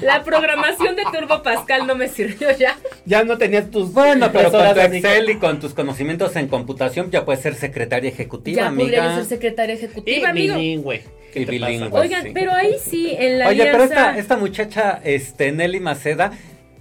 la 0.02 0.24
programación 0.24 0.96
de 0.96 1.04
Turbo 1.12 1.42
Pascal 1.44 1.88
no 1.88 1.96
me 1.96 2.08
sirvió 2.08 2.56
ya. 2.58 2.76
Ya 3.06 3.24
no 3.24 3.38
tenías 3.38 3.70
tus 3.72 3.92
Bueno, 3.94 4.30
pero 4.32 4.52
con 4.52 4.74
tu. 4.74 4.80
Excel 4.80 5.30
y 5.30 5.36
con 5.38 5.60
tus 5.60 5.74
conocimientos 5.74 6.36
en 6.36 6.48
computación 6.48 7.12
ya 7.12 7.26
puedes 7.26 7.42
ser 7.42 7.56
secretaria 7.56 8.10
ejecutiva, 8.10 8.64
Ya 8.64 8.70
podría 8.70 9.00
amiga. 9.06 9.16
ser 9.16 9.26
secretaria 9.26 9.76
Y 9.76 9.78
ejecutiva, 9.78 10.30
amigo. 10.30 10.56
bilingüe. 10.56 11.04
¿Qué 11.34 11.42
Y 11.42 11.46
bilingüe. 11.46 11.90
pasa? 11.90 12.02
Oigan, 12.02 12.24
sí. 12.24 12.32
pero 12.34 12.52
ahí 12.54 12.76
sí, 12.84 13.16
en 13.18 13.40
la 13.40 13.48
Oye, 13.50 13.66
pero 13.72 13.84
esta, 13.84 14.18
esta 14.18 14.38
muchacha, 14.38 15.00
este, 15.04 15.52
Nelly 15.52 15.80
Maceda, 15.80 16.32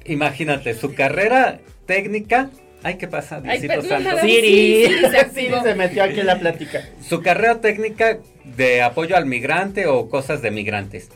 imagínate, 0.04 0.74
su 0.74 0.94
carrera 0.94 1.60
técnica, 1.86 2.50
ay, 2.82 2.96
¿qué 2.96 3.08
pasa, 3.08 3.40
Ay, 3.44 3.60
Diosito 3.60 3.88
Santo? 3.88 4.08
nada. 4.10 4.22
Siri, 4.22 4.86
Sí, 4.86 4.92
sí, 4.94 5.00
se 5.10 5.30
Siri 5.30 5.54
se 5.62 5.74
metió 5.74 6.04
aquí 6.04 6.20
en 6.20 6.26
la 6.26 6.38
plática. 6.38 6.82
Su 7.06 7.20
carrera 7.22 7.60
técnica 7.60 8.18
de 8.44 8.82
apoyo 8.82 9.16
al 9.16 9.26
migrante 9.26 9.86
o 9.86 10.08
cosas 10.08 10.42
de 10.42 10.50
migrantes. 10.50 11.08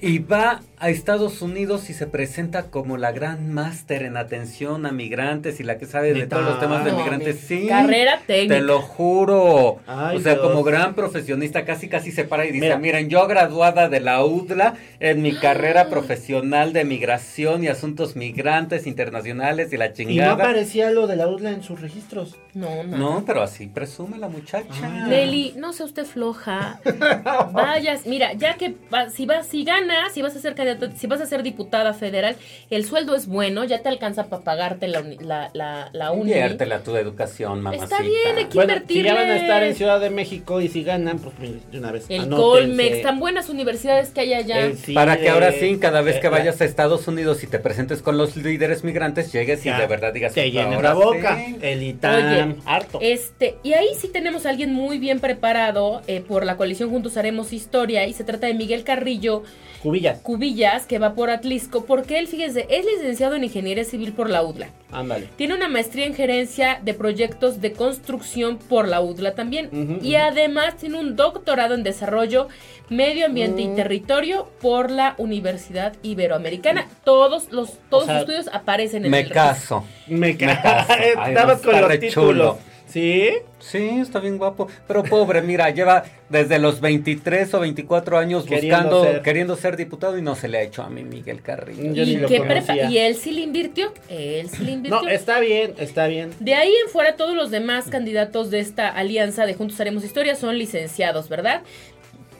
Y 0.00 0.18
va 0.20 0.62
a 0.80 0.90
Estados 0.90 1.42
Unidos 1.42 1.90
y 1.90 1.94
se 1.94 2.06
presenta 2.06 2.64
como 2.64 2.96
la 2.96 3.12
gran 3.12 3.52
máster 3.52 4.02
en 4.02 4.16
atención 4.16 4.86
a 4.86 4.92
migrantes 4.92 5.60
y 5.60 5.64
la 5.64 5.78
que 5.78 5.86
sabe 5.86 6.14
de 6.14 6.26
todos 6.26 6.44
los 6.44 6.60
temas 6.60 6.84
de 6.84 6.92
migrantes. 6.92 7.36
mi 7.50 7.58
Sí. 7.62 7.66
carrera 7.68 8.20
técnica. 8.26 8.54
Te 8.54 8.60
lo 8.60 8.80
juro. 8.80 9.80
Ay, 9.86 10.16
o 10.16 10.20
sea, 10.20 10.34
Dios. 10.34 10.46
como 10.46 10.62
gran 10.62 10.94
profesionista, 10.94 11.64
casi 11.64 11.88
casi 11.88 12.12
se 12.12 12.24
para 12.24 12.44
y 12.44 12.52
dice, 12.52 12.66
Mira. 12.66 12.78
miren, 12.78 13.08
yo 13.08 13.26
graduada 13.26 13.88
de 13.88 14.00
la 14.00 14.24
UDLA 14.24 14.74
en 15.00 15.22
mi 15.22 15.32
carrera 15.40 15.88
profesional 15.88 16.72
de 16.72 16.84
migración 16.84 17.64
y 17.64 17.68
asuntos 17.68 18.16
migrantes 18.16 18.86
internacionales 18.86 19.72
y 19.72 19.76
la 19.76 19.86
Y 19.86 19.88
no 19.88 19.94
chingada. 19.94 20.32
aparecía 20.34 20.90
lo 20.90 21.06
de 21.06 21.16
la 21.16 21.26
UDLA 21.28 21.50
en 21.50 21.62
sus 21.62 21.80
registros. 21.80 22.36
No, 22.54 22.82
no. 22.84 22.96
No, 22.98 23.24
pero 23.26 23.42
así 23.42 23.66
presume 23.66 24.18
la 24.18 24.28
muchacha. 24.28 24.68
Ah. 24.82 25.06
Nelly, 25.08 25.54
no 25.56 25.72
sea 25.72 25.86
usted 25.86 26.04
floja. 26.04 26.80
Vayas, 27.52 28.06
mira, 28.06 28.32
ya 28.34 28.54
que 28.54 28.74
va- 28.92 29.10
si 29.10 29.26
vas, 29.26 29.46
si 29.46 29.64
ganas, 29.64 30.12
si 30.12 30.22
vas 30.22 30.34
a 30.36 30.40
ser 30.40 30.54
si 30.96 31.06
vas 31.06 31.20
a 31.20 31.26
ser 31.26 31.42
diputada 31.42 31.94
federal, 31.94 32.36
el 32.70 32.84
sueldo 32.84 33.14
es 33.14 33.26
bueno, 33.26 33.64
ya 33.64 33.80
te 33.80 33.88
alcanza 33.88 34.26
para 34.28 34.42
pagarte 34.42 34.88
la 34.88 35.00
uni- 35.00 35.18
la, 35.20 35.50
la, 35.54 35.90
la 35.92 36.12
uni. 36.12 36.30
Inviértela 36.32 36.76
a 36.76 36.82
tu 36.82 36.96
educación, 36.96 37.60
mamacita. 37.60 37.84
Está 37.84 38.02
bien, 38.02 38.36
hay 38.36 38.44
que 38.46 38.54
Bueno, 38.54 38.72
invertirle. 38.72 39.02
si 39.02 39.08
ya 39.08 39.14
van 39.14 39.30
a 39.30 39.36
estar 39.36 39.62
en 39.62 39.74
Ciudad 39.74 40.00
de 40.00 40.10
México 40.10 40.60
y 40.60 40.68
si 40.68 40.82
ganan, 40.82 41.18
pues 41.18 41.34
de 41.70 41.78
una 41.78 41.92
vez. 41.92 42.06
El 42.08 42.22
anótense. 42.22 42.42
Colmex, 42.42 43.02
tan 43.02 43.18
buenas 43.20 43.48
universidades 43.48 44.10
que 44.10 44.20
hay 44.20 44.34
allá. 44.34 44.70
Para 44.94 45.18
que 45.18 45.28
ahora 45.28 45.52
sí, 45.52 45.78
cada 45.80 46.02
vez 46.02 46.18
que 46.20 46.28
vayas 46.28 46.60
a 46.60 46.64
Estados 46.64 47.06
Unidos 47.08 47.42
y 47.44 47.46
te 47.46 47.58
presentes 47.58 48.02
con 48.02 48.16
los 48.18 48.36
líderes 48.36 48.84
migrantes, 48.84 49.32
llegues 49.32 49.64
y 49.66 49.70
de 49.70 49.86
verdad 49.86 50.12
digas 50.12 50.34
Te 50.34 50.42
"Pues, 50.42 50.52
llenen 50.52 50.74
ahora 50.74 50.88
la 50.90 50.94
boca. 50.94 51.36
sí". 51.36 51.56
El 51.60 51.82
ITAM, 51.82 52.50
Oye, 52.50 52.56
harto. 52.66 52.98
Este, 53.02 53.56
y 53.62 53.72
ahí 53.74 53.88
sí 53.98 54.08
tenemos 54.08 54.46
a 54.46 54.50
alguien 54.50 54.72
muy 54.72 54.98
bien 54.98 55.20
preparado 55.20 56.02
eh, 56.06 56.20
por 56.26 56.44
la 56.44 56.56
coalición 56.56 56.90
Juntos 56.90 57.16
Haremos 57.16 57.52
Historia 57.52 58.06
y 58.06 58.12
se 58.12 58.24
trata 58.24 58.46
de 58.46 58.54
Miguel 58.54 58.84
Carrillo 58.84 59.42
Cubillas. 59.82 60.18
Cubillas, 60.20 60.86
que 60.86 60.98
va 60.98 61.14
por 61.14 61.30
Atlisco, 61.30 61.84
porque 61.84 62.18
él, 62.18 62.26
fíjense, 62.26 62.66
es 62.68 62.84
licenciado 62.84 63.36
en 63.36 63.44
Ingeniería 63.44 63.84
Civil 63.84 64.12
por 64.12 64.28
la 64.28 64.42
UDLA. 64.42 64.70
Ándale. 64.90 65.28
Tiene 65.36 65.54
una 65.54 65.68
maestría 65.68 66.06
en 66.06 66.14
gerencia 66.14 66.80
de 66.82 66.94
proyectos 66.94 67.60
de 67.60 67.72
construcción 67.72 68.58
por 68.58 68.88
la 68.88 69.00
UDLA 69.00 69.34
también. 69.34 70.00
Y 70.02 70.16
además 70.16 70.76
tiene 70.76 70.98
un 70.98 71.14
doctorado 71.14 71.74
en 71.74 71.82
desarrollo, 71.82 72.48
medio 72.88 73.26
ambiente 73.26 73.62
y 73.62 73.68
Mm. 73.68 73.76
territorio 73.76 74.48
por 74.60 74.90
la 74.90 75.14
Universidad 75.18 75.94
Iberoamericana. 76.02 76.88
Todos 77.04 77.52
los 77.52 77.74
todos 77.90 78.04
O 78.04 78.06
sea, 78.06 78.20
sus 78.20 78.28
estudios 78.28 78.50
aparecen 78.54 79.04
en 79.04 79.10
Me 79.10 79.20
el 79.20 79.30
caso. 79.30 79.84
Me 80.06 80.36
caso. 80.36 80.60
caso. 80.62 80.92
Ay, 81.18 81.32
Estabas 81.32 81.64
no, 81.64 81.70
con 81.70 81.80
los 81.82 82.00
títulos. 82.00 82.56
¿Sí? 82.88 83.30
Sí, 83.58 83.98
está 84.00 84.18
bien 84.18 84.38
guapo. 84.38 84.66
Pero 84.86 85.02
pobre, 85.04 85.42
mira, 85.42 85.68
lleva 85.70 86.04
desde 86.30 86.58
los 86.58 86.80
23 86.80 87.52
o 87.54 87.60
24 87.60 88.16
años 88.18 88.44
Queriendo 88.44 88.76
buscando, 88.78 89.04
ser. 89.04 89.22
queriendo 89.22 89.56
ser 89.56 89.76
diputado 89.76 90.16
y 90.16 90.22
no 90.22 90.34
se 90.34 90.48
le 90.48 90.58
ha 90.58 90.62
hecho 90.62 90.82
a 90.82 90.88
mí 90.88 91.04
Miguel 91.04 91.42
Carrillo. 91.42 91.92
Yo 91.92 92.04
ni 92.06 92.12
Y, 92.12 92.16
lo 92.16 92.28
qué 92.28 92.38
conocía. 92.38 92.74
prepa- 92.74 92.90
y 92.90 92.98
él 92.98 93.14
sí 93.16 93.32
le 93.32 93.42
invirtió. 93.42 93.92
Él 94.08 94.48
sí 94.48 94.64
le 94.64 94.72
invirtió. 94.72 95.02
No, 95.02 95.08
está 95.08 95.38
bien, 95.40 95.74
está 95.78 96.06
bien. 96.06 96.30
De 96.40 96.54
ahí 96.54 96.72
en 96.84 96.90
fuera, 96.90 97.16
todos 97.16 97.34
los 97.36 97.50
demás 97.50 97.88
candidatos 97.90 98.50
de 98.50 98.60
esta 98.60 98.88
alianza 98.88 99.44
de 99.44 99.54
Juntos 99.54 99.78
Haremos 99.80 100.02
Historia 100.04 100.34
son 100.34 100.56
licenciados, 100.58 101.28
¿verdad? 101.28 101.62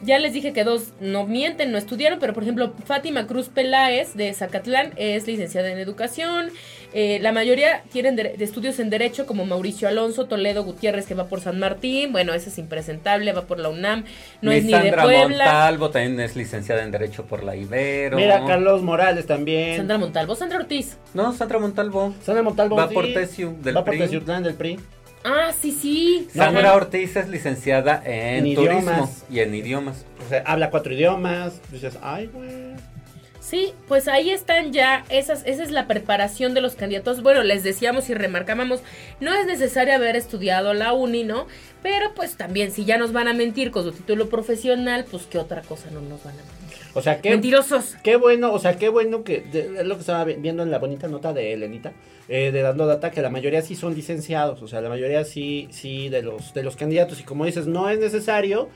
Ya 0.00 0.20
les 0.20 0.32
dije 0.32 0.52
que 0.52 0.62
dos 0.62 0.92
no 1.00 1.26
mienten, 1.26 1.72
no 1.72 1.78
estudiaron, 1.78 2.20
pero 2.20 2.32
por 2.32 2.44
ejemplo, 2.44 2.72
Fátima 2.86 3.26
Cruz 3.26 3.48
Peláez 3.48 4.14
de 4.14 4.32
Zacatlán 4.32 4.92
es 4.96 5.26
licenciada 5.26 5.70
en 5.72 5.78
educación. 5.78 6.50
Eh, 6.94 7.18
la 7.20 7.32
mayoría 7.32 7.82
tienen 7.92 8.16
de, 8.16 8.34
de 8.36 8.44
estudios 8.44 8.78
en 8.78 8.88
Derecho, 8.88 9.26
como 9.26 9.44
Mauricio 9.44 9.88
Alonso, 9.88 10.24
Toledo 10.26 10.64
Gutiérrez, 10.64 11.06
que 11.06 11.14
va 11.14 11.26
por 11.26 11.40
San 11.40 11.58
Martín. 11.58 12.12
Bueno, 12.12 12.32
ese 12.32 12.48
es 12.48 12.58
impresentable, 12.58 13.32
va 13.34 13.42
por 13.42 13.58
la 13.58 13.68
UNAM. 13.68 14.04
No 14.40 14.50
Mi 14.50 14.56
es 14.56 14.64
ni 14.64 14.72
de 14.72 14.78
Sandra 14.78 15.02
Puebla. 15.02 15.44
Montalvo 15.44 15.90
también 15.90 16.20
es 16.20 16.34
licenciada 16.34 16.82
en 16.82 16.90
Derecho 16.90 17.26
por 17.26 17.44
la 17.44 17.56
Ibero. 17.56 18.16
Mira, 18.16 18.42
Carlos 18.46 18.82
Morales 18.82 19.26
también. 19.26 19.76
Sandra 19.76 19.98
Montalvo, 19.98 20.34
Sandra 20.34 20.58
Ortiz. 20.58 20.96
No, 21.12 21.32
Sandra 21.34 21.58
Montalvo. 21.58 22.14
Sandra 22.24 22.42
Montalvo. 22.42 22.76
Va 22.76 22.88
sí. 22.88 22.94
por 22.94 23.04
Tesiu, 23.06 23.56
del 23.62 23.76
Va 23.76 23.84
por 23.84 23.90
PRI. 23.92 23.98
Teciutlán 24.00 24.42
del 24.42 24.54
PRI. 24.54 24.80
Ah, 25.24 25.50
sí, 25.60 25.72
sí. 25.72 26.26
Sandra 26.34 26.68
Ajá. 26.68 26.76
Ortiz 26.76 27.16
es 27.16 27.28
licenciada 27.28 28.00
en, 28.04 28.46
En 28.46 28.54
turismo 28.54 28.80
idiomas. 28.80 29.24
y 29.30 29.40
en 29.40 29.54
idiomas. 29.54 30.06
O 30.24 30.28
sea, 30.30 30.42
habla 30.46 30.70
cuatro 30.70 30.94
idiomas. 30.94 31.60
Dices, 31.70 31.98
ay, 32.00 32.30
güey. 32.32 32.48
Sí, 33.48 33.72
pues 33.86 34.08
ahí 34.08 34.28
están 34.30 34.74
ya, 34.74 35.04
esas, 35.08 35.42
esa 35.46 35.62
es 35.62 35.70
la 35.70 35.86
preparación 35.86 36.52
de 36.52 36.60
los 36.60 36.74
candidatos. 36.74 37.22
Bueno, 37.22 37.42
les 37.42 37.62
decíamos 37.62 38.10
y 38.10 38.14
remarcábamos, 38.14 38.80
no 39.20 39.34
es 39.34 39.46
necesario 39.46 39.94
haber 39.94 40.16
estudiado 40.16 40.74
la 40.74 40.92
uni, 40.92 41.24
¿no? 41.24 41.46
Pero 41.82 42.12
pues 42.14 42.36
también, 42.36 42.72
si 42.72 42.84
ya 42.84 42.98
nos 42.98 43.12
van 43.12 43.26
a 43.26 43.32
mentir 43.32 43.70
con 43.70 43.84
su 43.84 43.92
título 43.92 44.28
profesional, 44.28 45.06
pues 45.10 45.22
qué 45.24 45.38
otra 45.38 45.62
cosa 45.62 45.88
no 45.90 46.02
nos 46.02 46.22
van 46.24 46.34
a 46.34 46.42
mentir. 46.42 46.78
O 46.92 47.00
sea, 47.00 47.22
qué, 47.22 47.30
Mentirosos. 47.30 47.96
qué 48.02 48.16
bueno, 48.16 48.52
o 48.52 48.58
sea, 48.58 48.76
qué 48.76 48.90
bueno 48.90 49.24
que 49.24 49.40
de- 49.40 49.80
es 49.80 49.86
lo 49.86 49.94
que 49.94 50.00
estaba 50.00 50.24
vi- 50.24 50.34
viendo 50.34 50.62
en 50.62 50.70
la 50.70 50.78
bonita 50.78 51.08
nota 51.08 51.32
de 51.32 51.54
Elenita, 51.54 51.92
eh, 52.28 52.50
de 52.50 52.60
dando 52.60 52.86
data, 52.86 53.10
que 53.10 53.22
la 53.22 53.30
mayoría 53.30 53.62
sí 53.62 53.76
son 53.76 53.94
licenciados, 53.94 54.60
o 54.60 54.68
sea, 54.68 54.82
la 54.82 54.88
mayoría 54.90 55.24
sí, 55.24 55.68
sí 55.70 56.10
de 56.10 56.20
los, 56.22 56.52
de 56.52 56.62
los 56.62 56.76
candidatos, 56.76 57.18
y 57.20 57.22
como 57.22 57.46
dices, 57.46 57.66
no 57.66 57.88
es 57.88 57.98
necesario, 57.98 58.68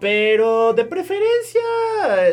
pero 0.00 0.72
de 0.72 0.84
preferencia, 0.84 1.60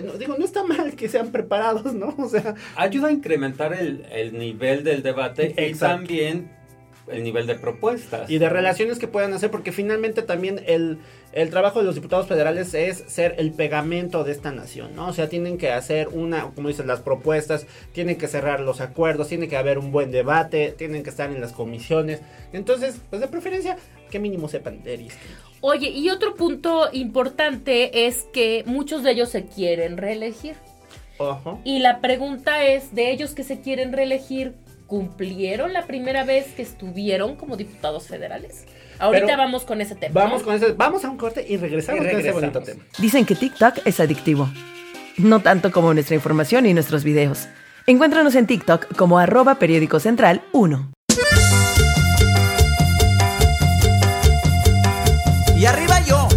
no- 0.06 0.14
digo, 0.14 0.36
no 0.38 0.46
está 0.46 0.64
mal 0.64 0.96
que 0.96 1.10
sean 1.10 1.32
preparados, 1.32 1.94
¿no? 1.94 2.16
O 2.18 2.30
sea, 2.30 2.56
Ayuda 2.76 3.10
a 3.10 3.12
incrementar 3.12 3.74
el, 3.74 4.06
el 4.12 4.38
nivel 4.38 4.84
del 4.84 5.04
debate 5.04 5.54
y 5.58 5.62
Exacto. 5.62 5.98
también 5.98 6.50
el 7.10 7.24
nivel 7.24 7.48
de 7.48 7.56
propuestas. 7.56 8.30
y 8.30 8.38
de 8.38 8.50
relaciones 8.50 9.00
que 9.00 9.08
puedan 9.08 9.34
hacer, 9.34 9.52
porque 9.52 9.72
finalmente 9.72 10.22
también 10.22 10.62
el, 10.68 11.00
el 11.34 11.50
trabajo 11.50 11.80
de 11.80 11.86
los 11.86 11.96
diputados 11.96 12.28
federales 12.28 12.74
es 12.74 13.04
ser 13.08 13.36
el 13.38 13.52
pegamento 13.52 14.24
de 14.24 14.32
esta 14.32 14.52
nación, 14.52 14.96
¿no? 14.96 15.08
O 15.08 15.14
sea, 15.14 15.30
tienen 15.30 15.58
que 15.58 15.72
hacer 15.72 16.10
una, 16.10 16.52
como 16.54 16.68
dices, 16.68 16.86
las 16.86 17.02
propuestas, 17.02 17.68
tienen 17.92 18.18
que 18.18 18.28
cerrar 18.28 18.60
los 18.60 18.82
acuerdos, 18.82 19.28
tiene 19.28 19.48
que 19.48 19.58
haber 19.58 19.78
un 19.78 19.92
buen 19.92 20.12
debate, 20.12 20.74
tienen 20.78 21.04
que 21.04 21.10
estar 21.10 21.30
en 21.30 21.42
las 21.42 21.54
comisiones. 21.54 22.22
Entonces, 22.54 23.00
pues 23.10 23.22
de 23.22 23.28
preferencia, 23.28 23.78
que 24.10 24.20
mínimo 24.20 24.48
sepan 24.48 24.82
leer 24.84 25.02
y. 25.02 25.08
Oye, 25.62 25.90
y 25.90 26.10
otro 26.10 26.36
punto 26.36 26.88
importante 26.94 28.06
es 28.06 28.28
que 28.32 28.64
muchos 28.66 29.04
de 29.04 29.12
ellos 29.12 29.30
se 29.30 29.46
quieren 29.46 29.98
reelegir. 29.98 30.56
Ojo. 31.18 31.60
Y 31.64 31.80
la 31.80 32.00
pregunta 32.00 32.64
es, 32.64 32.94
de 32.94 33.12
ellos 33.12 33.34
que 33.34 33.44
se 33.44 33.60
quieren 33.60 33.92
reelegir, 33.92 34.54
¿cumplieron 34.88 35.74
la 35.74 35.86
primera 35.86 36.24
vez 36.24 36.48
que 36.56 36.62
estuvieron 36.62 37.36
como 37.36 37.58
diputados 37.58 38.08
federales? 38.08 38.66
Ahorita 39.00 39.26
Pero 39.28 39.38
vamos 39.38 39.64
con 39.66 39.82
ese 39.82 39.96
tema. 39.96 40.22
Vamos 40.22 40.40
¿no? 40.40 40.46
con 40.46 40.56
ese, 40.56 40.72
vamos 40.72 41.06
a 41.06 41.10
un 41.10 41.18
corte 41.18 41.46
y 41.48 41.58
regresamos, 41.58 42.04
Y 42.04 42.10
con 42.10 42.20
ese 42.20 42.32
bonito 42.32 42.62
tema. 42.62 42.84
Dicen 42.98 43.26
que 43.26 43.36
TikTok 43.36 43.86
es 43.86 44.00
adictivo. 44.00 44.50
No 45.18 45.42
tanto 45.42 45.72
como 45.72 45.94
nuestra 45.94 46.16
información 46.16 46.66
y 46.66 46.74
nuestros 46.74 47.04
videos. 47.04 47.48
Encuéntranos 47.86 48.36
en 48.36 48.48
TikTok 48.48 48.96
como 48.96 49.20
arroba 49.20 49.56
periódico 49.56 50.00
central 50.00 50.42
1. 50.52 50.92
Y 55.58 55.66
arriba 55.66 56.00
yo, 56.06 56.28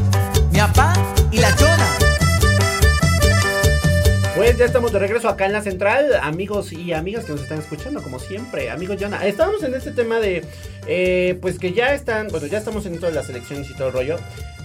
mi 0.52 0.58
papá 0.58 0.92
y 1.30 1.38
la 1.38 1.54
chona. 1.56 1.79
Pues 4.40 4.56
ya 4.56 4.64
estamos 4.64 4.90
de 4.90 4.98
regreso 4.98 5.28
acá 5.28 5.44
en 5.44 5.52
la 5.52 5.60
central, 5.60 6.14
amigos 6.22 6.72
y 6.72 6.94
amigas 6.94 7.26
que 7.26 7.32
nos 7.32 7.42
están 7.42 7.58
escuchando, 7.58 8.02
como 8.02 8.18
siempre. 8.18 8.70
Amigos, 8.70 8.96
Jonah, 8.98 9.26
estábamos 9.26 9.62
en 9.64 9.74
este 9.74 9.90
tema 9.90 10.18
de, 10.18 10.42
eh, 10.86 11.36
pues 11.42 11.58
que 11.58 11.74
ya 11.74 11.92
están, 11.92 12.28
bueno, 12.28 12.46
ya 12.46 12.56
estamos 12.56 12.86
en 12.86 12.94
esto 12.94 13.04
de 13.04 13.12
las 13.12 13.28
elecciones 13.28 13.68
y 13.68 13.74
todo 13.76 13.88
el 13.88 13.92
rollo. 13.92 14.16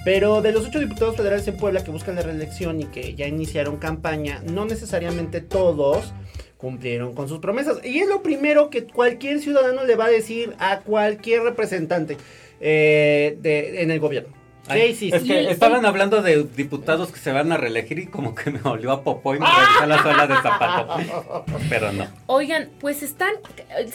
Pero 0.06 0.42
de 0.42 0.54
los 0.54 0.66
ocho 0.66 0.80
diputados 0.80 1.18
federales 1.18 1.46
en 1.50 1.58
Puebla 1.58 1.84
que 1.84 1.92
buscan 1.92 2.16
la 2.16 2.22
reelección 2.22 2.80
y 2.80 2.86
que 2.86 3.16
ya 3.16 3.28
iniciaron 3.28 3.76
campaña, 3.76 4.42
no 4.46 4.64
necesariamente 4.64 5.42
todos 5.42 6.14
cumplieron 6.56 7.14
con 7.14 7.28
sus 7.28 7.40
promesas. 7.40 7.80
Y 7.84 8.00
es 8.00 8.08
lo 8.08 8.24
primero 8.24 8.70
que 8.70 8.86
cualquier 8.86 9.42
ciudadano 9.42 9.84
le 9.84 9.98
va 9.98 10.06
a 10.06 10.10
decir 10.10 10.56
a 10.58 10.80
cualquier 10.80 11.44
representante 11.44 12.16
eh, 12.62 13.38
de, 13.42 13.82
en 13.82 13.92
el 13.92 14.00
gobierno. 14.00 14.45
¿Qué 14.68 14.74
Ay, 14.74 14.90
hiciste? 14.92 15.18
Es 15.18 15.24
que 15.24 15.52
estaban 15.52 15.86
hablando 15.86 16.22
de 16.22 16.44
diputados 16.44 17.12
que 17.12 17.20
se 17.20 17.32
van 17.32 17.52
a 17.52 17.58
reelegir 17.58 18.00
y 18.00 18.08
como 18.08 18.34
que 18.34 18.52
me 18.52 18.62
olió 18.64 18.92
a 18.92 19.04
popó 19.04 19.36
y 19.36 19.40
me 19.40 19.46
regresé 19.46 19.84
a 19.84 19.86
la 19.86 20.02
suela 20.02 20.28
de 20.28 20.36
zapato. 20.36 21.46
Pero 21.70 21.92
no. 21.92 22.08
Oigan, 22.26 22.70
pues 22.80 23.04
están, 23.04 23.34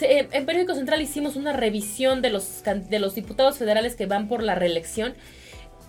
en 0.00 0.46
Periódico 0.46 0.74
Central 0.74 1.00
hicimos 1.02 1.37
una 1.37 1.52
revisión 1.52 2.22
de 2.22 2.30
los, 2.30 2.62
de 2.64 2.98
los 2.98 3.14
diputados 3.14 3.59
federales 3.59 3.96
que 3.96 4.06
van 4.06 4.28
por 4.28 4.42
la 4.42 4.54
reelección 4.54 5.14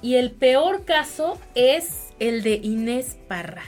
y 0.02 0.16
el 0.16 0.32
peor 0.32 0.84
caso 0.86 1.40
es 1.54 2.10
el 2.20 2.42
de 2.42 2.56
Inés 2.56 3.18
Parra. 3.28 3.64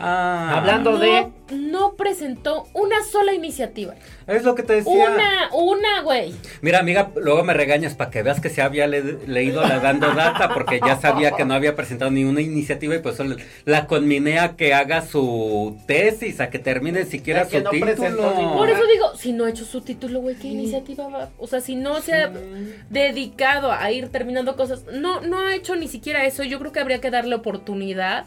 Ah, 0.00 0.58
Hablando 0.58 0.92
no, 0.92 0.98
de- 0.98 1.26
No 1.50 1.94
presentó 1.94 2.66
una 2.74 3.02
sola 3.02 3.32
iniciativa. 3.32 3.94
Es 4.26 4.44
lo 4.44 4.54
que 4.54 4.62
te 4.62 4.74
decía. 4.74 4.92
Una, 4.92 5.48
una, 5.54 6.02
güey. 6.02 6.34
Mira, 6.60 6.78
amiga, 6.80 7.10
luego 7.16 7.42
me 7.42 7.54
regañas 7.54 7.94
para 7.94 8.10
que 8.10 8.22
veas 8.22 8.40
que 8.40 8.50
se 8.50 8.60
había 8.62 8.86
le- 8.86 9.26
leído 9.26 9.62
la 9.62 9.80
dando 9.80 10.12
data 10.14 10.50
porque 10.52 10.78
ya 10.84 11.00
sabía 11.00 11.32
que 11.32 11.44
no 11.46 11.54
había 11.54 11.74
presentado 11.74 12.10
ni 12.10 12.24
una 12.24 12.42
iniciativa 12.42 12.94
y 12.94 12.98
pues 12.98 13.18
la 13.64 13.86
conminé 13.86 14.38
a 14.38 14.56
que 14.56 14.74
haga 14.74 15.02
su 15.06 15.76
tesis, 15.86 16.40
a 16.40 16.50
que 16.50 16.58
termine 16.58 17.04
siquiera 17.06 17.48
su 17.48 17.58
no 17.60 17.70
título. 17.70 18.52
Por 18.56 18.68
eso 18.70 18.82
digo, 18.92 19.16
si 19.16 19.32
no 19.32 19.46
ha 19.46 19.50
hecho 19.50 19.64
su 19.64 19.80
título, 19.80 20.20
güey, 20.20 20.36
¿qué 20.36 20.48
iniciativa 20.48 21.08
va? 21.08 21.30
O 21.38 21.46
sea, 21.46 21.60
si 21.60 21.74
no 21.76 22.00
se 22.02 22.12
ha 22.14 22.30
dedicado 22.90 23.72
a 23.72 23.90
ir 23.90 24.08
terminando 24.10 24.56
cosas, 24.56 24.84
no, 24.92 25.20
no 25.20 25.38
ha 25.40 25.54
hecho 25.54 25.76
ni 25.76 25.88
siquiera 25.88 26.24
eso. 26.26 26.42
Yo 26.44 26.58
creo 26.58 26.72
que 26.72 26.80
habría 26.80 27.00
que 27.00 27.10
darle 27.10 27.34
oportunidad 27.34 28.26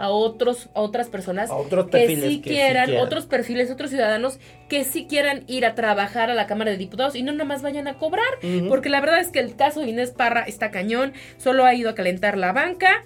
a 0.00 0.08
otros, 0.08 0.70
a 0.74 0.80
otras 0.80 1.08
personas 1.08 1.50
A 1.50 1.54
otros 1.54 1.88
que 1.90 2.08
sí 2.08 2.14
que 2.14 2.28
sí 2.28 2.40
quieran, 2.40 2.96
otros 2.96 3.26
perfiles, 3.26 3.70
otros 3.70 3.90
ciudadanos 3.90 4.40
que 4.68 4.84
sí 4.84 5.06
quieran 5.06 5.44
ir 5.46 5.66
a 5.66 5.74
trabajar 5.74 6.30
a 6.30 6.34
la 6.34 6.46
Cámara 6.46 6.70
de 6.70 6.78
Diputados 6.78 7.14
y 7.14 7.22
no 7.22 7.32
nada 7.32 7.44
más 7.44 7.60
vayan 7.62 7.86
a 7.86 7.98
cobrar. 7.98 8.24
Porque 8.68 8.88
la 8.88 9.00
verdad 9.00 9.20
es 9.20 9.28
que 9.28 9.40
el 9.40 9.56
caso 9.56 9.80
de 9.80 9.88
Inés 9.88 10.10
Parra 10.10 10.42
está 10.42 10.70
cañón, 10.70 11.12
solo 11.36 11.66
ha 11.66 11.74
ido 11.74 11.90
a 11.90 11.94
calentar 11.94 12.38
la 12.38 12.52
banca. 12.52 13.04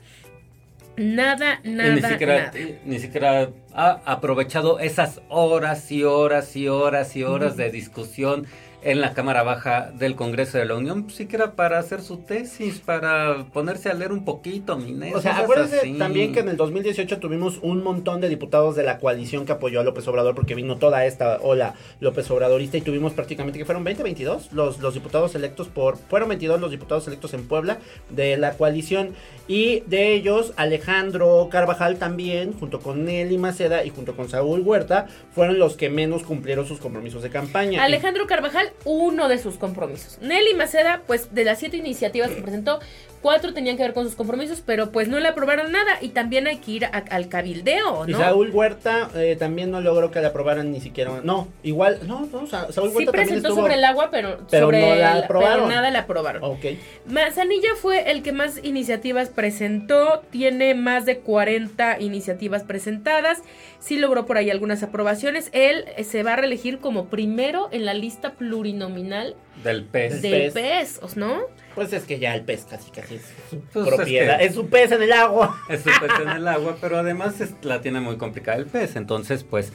Nada, 0.96 1.60
nada, 1.64 1.94
ni 1.96 2.02
siquiera, 2.02 2.52
nada. 2.52 2.52
ni 2.84 2.98
siquiera 3.00 3.50
ha 3.74 4.00
aprovechado 4.04 4.78
esas 4.78 5.20
horas 5.28 5.90
y 5.90 6.04
horas 6.04 6.54
y 6.54 6.68
horas 6.68 7.16
y 7.16 7.24
horas 7.24 7.56
de 7.56 7.72
discusión 7.72 8.46
en 8.84 9.00
la 9.00 9.14
Cámara 9.14 9.42
Baja 9.42 9.90
del 9.94 10.14
Congreso 10.14 10.58
de 10.58 10.66
la 10.66 10.76
Unión, 10.76 11.04
pues, 11.04 11.16
siquiera 11.16 11.52
para 11.52 11.78
hacer 11.78 12.02
su 12.02 12.18
tesis, 12.18 12.80
para 12.80 13.46
ponerse 13.52 13.90
a 13.90 13.94
leer 13.94 14.12
un 14.12 14.24
poquito, 14.24 14.78
Inés. 14.78 15.14
O 15.14 15.20
sea, 15.20 15.38
acuérdense 15.38 15.80
así. 15.80 15.94
también 15.94 16.32
que 16.32 16.40
en 16.40 16.48
el 16.48 16.56
2018 16.56 17.18
tuvimos 17.18 17.58
un 17.62 17.82
montón 17.82 18.20
de 18.20 18.28
diputados 18.28 18.76
de 18.76 18.82
la 18.82 18.98
coalición 18.98 19.46
que 19.46 19.52
apoyó 19.52 19.80
a 19.80 19.84
López 19.84 20.06
Obrador 20.06 20.34
porque 20.34 20.54
vino 20.54 20.76
toda 20.76 21.06
esta 21.06 21.38
ola 21.40 21.74
López 22.00 22.30
Obradorista 22.30 22.76
y 22.76 22.82
tuvimos 22.82 23.14
prácticamente 23.14 23.58
que 23.58 23.64
fueron 23.64 23.84
20, 23.84 24.02
22 24.02 24.52
los, 24.52 24.78
los 24.78 24.94
diputados 24.94 25.34
electos 25.34 25.68
por, 25.68 25.96
fueron 25.96 26.28
22 26.28 26.60
los 26.60 26.70
diputados 26.70 27.06
electos 27.08 27.34
en 27.34 27.48
Puebla 27.48 27.78
de 28.10 28.36
la 28.36 28.52
coalición 28.52 29.14
y 29.48 29.80
de 29.86 30.14
ellos 30.14 30.52
Alejandro 30.56 31.48
Carvajal 31.50 31.96
también, 31.96 32.52
junto 32.52 32.80
con 32.80 33.04
Nelly 33.04 33.38
Maceda 33.38 33.84
y 33.84 33.90
junto 33.90 34.16
con 34.16 34.28
Saúl 34.28 34.60
Huerta, 34.60 35.06
fueron 35.34 35.58
los 35.58 35.76
que 35.76 35.90
menos 35.90 36.22
cumplieron 36.22 36.66
sus 36.66 36.78
compromisos 36.78 37.22
de 37.22 37.30
campaña. 37.30 37.82
Alejandro 37.82 38.26
Carvajal, 38.26 38.72
uno 38.84 39.28
de 39.28 39.38
sus 39.38 39.56
compromisos. 39.56 40.18
Nelly 40.20 40.54
Maceda, 40.54 41.02
pues 41.06 41.34
de 41.34 41.44
las 41.44 41.58
siete 41.58 41.76
iniciativas 41.76 42.30
que 42.30 42.42
presentó, 42.42 42.80
cuatro 43.24 43.54
tenían 43.54 43.78
que 43.78 43.82
ver 43.82 43.94
con 43.94 44.04
sus 44.04 44.14
compromisos, 44.14 44.62
pero 44.64 44.92
pues 44.92 45.08
no 45.08 45.18
le 45.18 45.28
aprobaron 45.28 45.72
nada 45.72 45.96
y 46.02 46.10
también 46.10 46.46
hay 46.46 46.58
que 46.58 46.70
ir 46.72 46.84
a- 46.84 46.90
al 47.10 47.28
cabildeo, 47.30 48.06
Y 48.06 48.12
¿no? 48.12 48.18
Saúl 48.18 48.50
Huerta 48.50 49.08
eh, 49.16 49.34
también 49.38 49.70
no 49.70 49.80
logró 49.80 50.10
que 50.10 50.20
le 50.20 50.26
aprobaran 50.26 50.70
ni 50.70 50.80
siquiera. 50.82 51.20
No, 51.24 51.48
igual, 51.62 52.00
no, 52.06 52.26
no, 52.30 52.46
Sa- 52.46 52.70
Saúl 52.70 52.90
Sí 52.90 52.96
Huerta 52.96 53.12
también 53.12 53.12
presentó 53.28 53.48
estuvo. 53.48 53.62
sobre 53.62 53.74
el 53.74 53.84
agua, 53.84 54.10
pero, 54.10 54.40
Pero 54.50 54.66
sobre 54.66 54.80
no 54.80 54.94
la 54.94 55.14
aprobaron. 55.20 55.54
pero 55.64 55.68
nada 55.68 55.90
le 55.90 55.98
aprobaron. 55.98 56.44
Ok. 56.44 56.64
Manzanilla 57.06 57.70
fue 57.80 58.10
el 58.10 58.22
que 58.22 58.32
más 58.32 58.60
iniciativas 58.62 59.30
presentó, 59.30 60.22
tiene 60.30 60.74
más 60.74 61.06
de 61.06 61.20
40 61.20 62.00
iniciativas 62.00 62.62
presentadas, 62.64 63.42
sí 63.80 63.96
logró 63.96 64.26
por 64.26 64.36
ahí 64.36 64.50
algunas 64.50 64.82
aprobaciones. 64.82 65.48
Él 65.52 65.86
eh, 65.96 66.04
se 66.04 66.22
va 66.22 66.34
a 66.34 66.36
reelegir 66.36 66.78
como 66.78 67.06
primero 67.06 67.68
en 67.72 67.86
la 67.86 67.94
lista 67.94 68.32
plurinominal 68.32 69.34
Del 69.64 69.84
pez. 69.84 70.22
de 70.22 70.50
pez. 70.52 70.52
PES, 71.00 71.16
¿no? 71.16 71.40
Pues 71.74 71.92
es 71.92 72.04
que 72.04 72.18
ya 72.20 72.34
el 72.36 72.42
pez 72.42 72.66
casi 72.70 72.90
casi 72.92 73.16
es 73.16 73.22
su 73.50 73.58
Pues 73.72 73.86
es 73.88 73.94
propiedad. 73.94 74.38
que- 74.38 74.44
Es, 74.44 74.54
su 74.54 74.68
pez 74.68 74.92
en 74.92 75.02
el 75.02 75.12
agua. 75.12 75.56
Es 75.68 75.80
su 75.80 75.90
pez 76.00 76.10
en 76.22 76.28
el 76.28 76.46
agua, 76.46 76.76
pero 76.80 76.98
además 76.98 77.40
es- 77.40 77.54
la 77.62 77.80
tiene 77.80 78.00
muy 78.00 78.16
complicada 78.16 78.56
el 78.58 78.66
pez. 78.66 78.94
Entonces, 78.94 79.42
pues, 79.42 79.72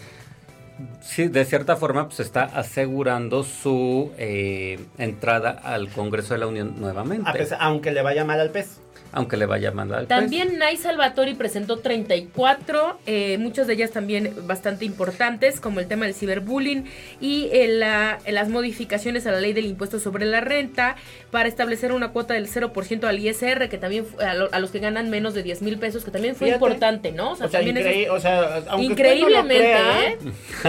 sí, 1.02 1.28
de 1.28 1.43
cierta 1.43 1.75
forma, 1.75 2.08
pues 2.08 2.21
está 2.21 2.43
asegurando 2.43 3.43
su 3.43 4.12
eh, 4.17 4.80
entrada 4.97 5.49
al 5.52 5.89
Congreso 5.89 6.34
de 6.36 6.39
la 6.39 6.47
Unión 6.47 6.75
nuevamente. 6.80 7.30
A 7.30 7.34
pesar- 7.34 7.58
aunque 7.62 7.91
le 7.91 8.02
vaya 8.02 8.23
mal 8.23 8.39
al 8.39 8.52
pez. 8.52 8.80
Aunque 9.11 9.37
le 9.37 9.45
vaya 9.45 9.71
mal 9.71 9.93
al 9.93 10.07
También 10.07 10.57
Nay 10.59 10.77
Salvatori 10.77 11.33
presentó 11.33 11.79
34, 11.79 12.99
eh, 13.05 13.37
muchas 13.39 13.67
de 13.67 13.73
ellas 13.73 13.91
también 13.91 14.33
bastante 14.47 14.85
importantes, 14.85 15.59
como 15.59 15.79
el 15.79 15.87
tema 15.87 16.05
del 16.05 16.13
ciberbullying 16.13 16.85
y 17.21 17.49
eh, 17.51 17.67
la- 17.67 18.19
eh, 18.25 18.31
las 18.31 18.49
modificaciones 18.49 19.25
a 19.27 19.31
la 19.31 19.39
ley 19.39 19.53
del 19.53 19.65
impuesto 19.65 19.99
sobre 19.99 20.25
la 20.25 20.41
renta 20.41 20.95
para 21.31 21.47
establecer 21.47 21.91
una 21.91 22.09
cuota 22.09 22.33
del 22.33 22.47
0% 22.47 23.03
al 23.07 23.19
ISR, 23.19 23.69
que 23.69 23.77
también 23.77 24.05
fue- 24.05 24.23
a, 24.25 24.33
lo- 24.33 24.49
a 24.51 24.59
los 24.59 24.71
que 24.71 24.79
ganan 24.79 25.10
menos 25.10 25.33
de 25.33 25.43
10 25.43 25.62
mil 25.62 25.77
pesos, 25.77 26.03
que 26.03 26.12
también 26.12 26.35
fue 26.35 26.47
Fíjate. 26.47 26.63
importante, 26.65 27.12
¿no? 27.12 27.31
O 27.31 27.35
sea, 27.35 27.47
también 27.49 27.77
eso 27.77 27.87
es- 27.89 27.95
increí- 27.95 28.10
o 28.10 28.19
sea, 28.19 28.63
aunque 28.69 28.85
Increíblemente, 28.87 29.55
usted 29.55 29.73
no 29.73 29.79
lo 29.79 29.93
crea, 29.93 30.10
¿eh? 30.12 30.17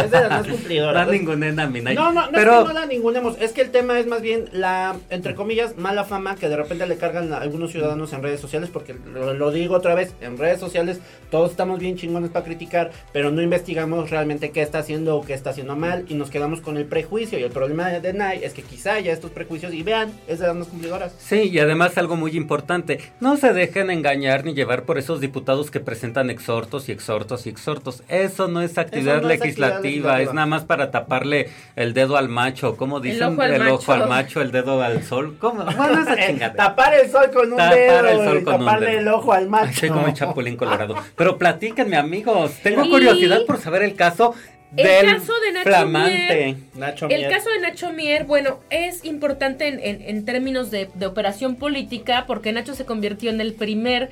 Es 0.04 0.10
de 0.10 0.20
las 0.20 0.30
más 0.30 0.46
cumplidoras. 0.46 1.06
No 1.06 1.12
ninguneen 1.12 1.60
a 1.60 1.66
mi 1.66 1.80
Nay. 1.80 1.94
No, 1.94 2.12
no, 2.12 2.26
no 2.26 2.32
pero 2.32 2.52
es 2.52 2.58
que 2.60 2.64
no 2.74 2.80
la 2.80 2.86
ningunemos, 2.86 3.36
es 3.40 3.52
que 3.52 3.62
el 3.62 3.70
tema 3.70 3.98
es 3.98 4.06
más 4.06 4.22
bien 4.22 4.46
la, 4.52 4.96
entre 5.10 5.34
comillas, 5.34 5.76
mala 5.76 6.04
fama 6.04 6.36
que 6.36 6.48
de 6.48 6.56
repente 6.56 6.86
le 6.86 6.96
cargan 6.96 7.32
a 7.32 7.38
algunos 7.38 7.70
ciudadanos 7.72 8.12
en 8.12 8.22
redes 8.22 8.29
sociales, 8.38 8.70
porque 8.70 8.94
lo, 8.94 9.34
lo 9.34 9.50
digo 9.50 9.74
otra 9.74 9.96
vez, 9.96 10.14
en 10.20 10.38
redes 10.38 10.60
sociales 10.60 11.00
todos 11.30 11.50
estamos 11.50 11.80
bien 11.80 11.96
chingones 11.96 12.30
para 12.30 12.44
criticar, 12.44 12.92
pero 13.12 13.30
no 13.30 13.42
investigamos 13.42 14.10
realmente 14.10 14.50
qué 14.50 14.62
está 14.62 14.78
haciendo 14.78 15.16
o 15.16 15.24
qué 15.24 15.34
está 15.34 15.50
haciendo 15.50 15.74
mal 15.74 16.04
y 16.08 16.14
nos 16.14 16.30
quedamos 16.30 16.60
con 16.60 16.76
el 16.76 16.84
prejuicio 16.84 17.38
y 17.38 17.42
el 17.42 17.50
problema 17.50 17.88
de, 17.88 18.00
de 18.00 18.12
Nike 18.12 18.44
es 18.44 18.52
que 18.52 18.62
quizá 18.62 18.94
haya 18.94 19.12
estos 19.12 19.30
prejuicios 19.30 19.72
y 19.74 19.82
vean, 19.82 20.12
es 20.28 20.38
de 20.38 20.52
las 20.52 20.68
cumplidoras. 20.68 21.14
Sí, 21.18 21.48
y 21.50 21.58
además 21.58 21.96
algo 21.98 22.16
muy 22.16 22.36
importante, 22.36 23.00
no 23.20 23.36
se 23.36 23.52
dejen 23.52 23.90
engañar 23.90 24.44
ni 24.44 24.54
llevar 24.54 24.84
por 24.84 24.98
esos 24.98 25.20
diputados 25.20 25.70
que 25.70 25.80
presentan 25.80 26.30
exhortos 26.30 26.88
y 26.88 26.92
exhortos 26.92 27.46
y 27.46 27.50
exhortos. 27.50 28.02
Eso 28.08 28.48
no 28.48 28.60
es 28.60 28.76
actividad, 28.78 29.18
es 29.18 29.24
legislativa, 29.24 30.20
es 30.20 30.32
nada 30.32 30.46
más 30.46 30.64
para 30.64 30.90
taparle 30.90 31.48
el 31.76 31.94
dedo 31.94 32.16
al 32.16 32.28
macho, 32.28 32.76
como 32.76 33.00
dicen, 33.00 33.34
ojo 33.34 33.42
al 33.42 33.68
ojo 33.68 33.92
macho. 33.92 33.92
al 33.92 34.08
macho, 34.08 34.42
el 34.42 34.52
dedo 34.52 34.82
al 34.82 35.02
sol. 35.02 35.36
¿Cómo? 35.38 35.64
Bueno, 35.80 36.02
esa 36.02 36.52
tapar 36.52 36.94
el 36.94 37.10
sol 37.10 37.30
con 37.32 37.52
un 37.52 37.56
Tapar 37.56 37.74
dedo 37.74 38.08
el 38.08 38.19
sol 38.24 38.44
con 38.44 38.54
un 38.54 38.60
taparle 38.60 38.90
dedo. 38.90 39.00
el 39.00 39.08
ojo 39.08 39.32
al 39.32 39.48
macho. 39.48 39.80
soy 39.80 39.88
como 39.90 40.06
el 40.06 40.14
chapulín 40.14 40.56
colorado. 40.56 40.94
Pero 41.16 41.38
platíquenme, 41.38 41.96
amigos, 41.96 42.52
tengo 42.62 42.84
Y- 42.84 42.90
curiosidad 42.90 43.44
por 43.46 43.58
saber 43.60 43.82
el 43.82 43.94
caso 43.94 44.34
El 44.76 44.86
del 44.86 45.06
caso 45.06 45.32
de 45.40 45.52
Nacho 45.52 45.68
flamante. 45.68 46.56
Nacho 46.74 47.06
El 47.08 47.18
Mier. 47.18 47.30
caso 47.32 47.50
de 47.50 47.58
Nacho 47.60 47.92
Mier, 47.92 48.24
bueno, 48.24 48.60
es 48.70 49.04
importante 49.04 49.66
en, 49.68 49.80
en- 49.80 50.02
en 50.02 50.24
términos 50.24 50.70
de, 50.70 50.88
de 50.94 51.06
operación 51.06 51.56
política 51.56 52.24
porque 52.26 52.52
Nacho 52.52 52.74
se 52.74 52.84
convirtió 52.84 53.30
en 53.30 53.40
el 53.40 53.52
primer 53.54 54.10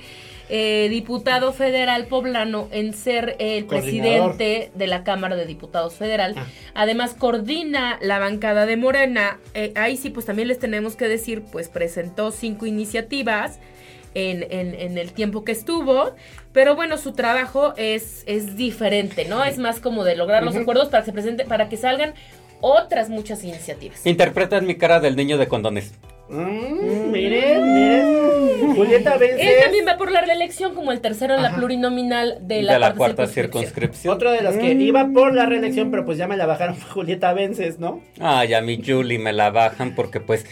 eh, 0.51 0.89
diputado 0.91 1.53
federal 1.53 2.07
poblano 2.07 2.69
en 2.73 2.95
ser 2.95 3.37
el 3.39 3.67
presidente 3.67 4.71
de 4.75 4.87
la 4.87 5.05
Cámara 5.05 5.37
de 5.37 5.45
Diputados 5.45 5.95
Federal. 5.95 6.33
Ah. 6.39 6.47
Además, 6.75 7.15
coordina 7.15 7.99
la 8.01 8.19
bancada 8.19 8.65
de 8.65 8.79
Morena. 8.79 9.39
Eh, 9.55 9.73
ahí 9.77 9.99
sí, 9.99 10.09
pues 10.09 10.25
también 10.25 10.49
les 10.49 10.59
tenemos 10.59 10.97
que 10.97 11.07
decir, 11.07 11.43
pues 11.53 11.69
presentó 11.69 12.31
cinco 12.31 12.65
iniciativas. 12.67 13.59
En, 14.19 14.43
en- 14.51 14.75
en 14.75 14.99
el 14.99 15.13
tiempo 15.13 15.45
que 15.45 15.53
estuvo, 15.53 16.13
pero 16.53 16.75
bueno, 16.75 16.97
su 16.99 17.13
trabajo 17.13 17.75
es, 17.77 18.25
es 18.27 18.57
diferente, 18.57 19.27
¿no? 19.27 19.45
Es 19.45 19.59
más 19.59 19.79
como 19.81 20.03
de 20.03 20.17
lograr 20.17 20.43
los 20.43 20.57
acuerdos 20.57 20.89
para 20.89 21.03
que 21.05 21.07
se 21.07 21.13
presente, 21.13 21.45
para 21.45 21.69
que 21.69 21.77
salgan 21.77 22.15
otras 22.61 23.09
muchas 23.11 23.45
iniciativas. 23.45 24.05
Interpretan 24.05 24.67
mi 24.67 24.75
cara 24.75 24.99
del 24.99 25.15
niño 25.15 25.39
de 25.39 25.47
condones. 25.47 25.95
Mm, 26.29 27.11
miren, 27.13 27.75
miren. 27.75 28.75
Julieta 28.77 29.15
Él 29.15 29.21
Vences. 29.21 29.61
también 29.63 29.87
va 29.87 29.97
por 29.97 30.11
la 30.11 30.21
reelección 30.21 30.75
como 30.75 30.91
el 30.93 31.01
tercero 31.01 31.35
en 31.37 31.43
la 31.43 31.49
Ajá. 31.49 31.57
plurinominal 31.59 32.39
de 32.41 32.57
De 32.57 32.63
la, 32.63 32.79
la, 32.79 32.95
cuarta 32.95 33.27
circunscripción. 33.27 34.13
Otra 34.13 34.33
de 34.33 34.43
las 34.43 34.57
que 34.57 34.73
iba 34.73 35.07
por 35.15 35.33
la 35.35 35.47
reelección, 35.47 35.91
pero 35.91 36.05
pues 36.05 36.19
ya 36.19 36.27
me 36.27 36.37
la 36.37 36.47
bajaron 36.47 36.77
Julieta 36.93 37.33
Vences, 37.33 37.79
¿no? 37.79 38.01
Ay, 38.21 38.53
a 38.55 38.61
mi 38.61 38.83
Julie 38.85 39.19
me 39.19 39.33
la 39.33 39.51
bajan 39.51 39.95
porque 39.95 40.21
pues 40.21 40.45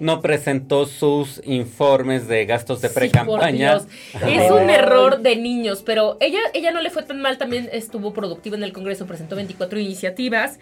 no 0.00 0.20
presentó 0.20 0.86
sus 0.86 1.40
informes 1.44 2.28
de 2.28 2.46
gastos 2.46 2.80
de 2.80 2.88
pre-campaña. 2.88 3.80
Es 4.26 4.50
un 4.50 4.70
error 4.70 5.20
de 5.20 5.36
niños, 5.36 5.82
pero 5.84 6.16
ella, 6.20 6.38
ella 6.54 6.70
no 6.70 6.80
le 6.80 6.90
fue 6.90 7.02
tan 7.02 7.20
mal, 7.20 7.38
también 7.38 7.68
estuvo 7.72 8.12
productiva 8.12 8.56
en 8.56 8.62
el 8.62 8.72
Congreso, 8.72 9.06
presentó 9.06 9.36
24 9.36 9.78
iniciativas. 9.78 10.58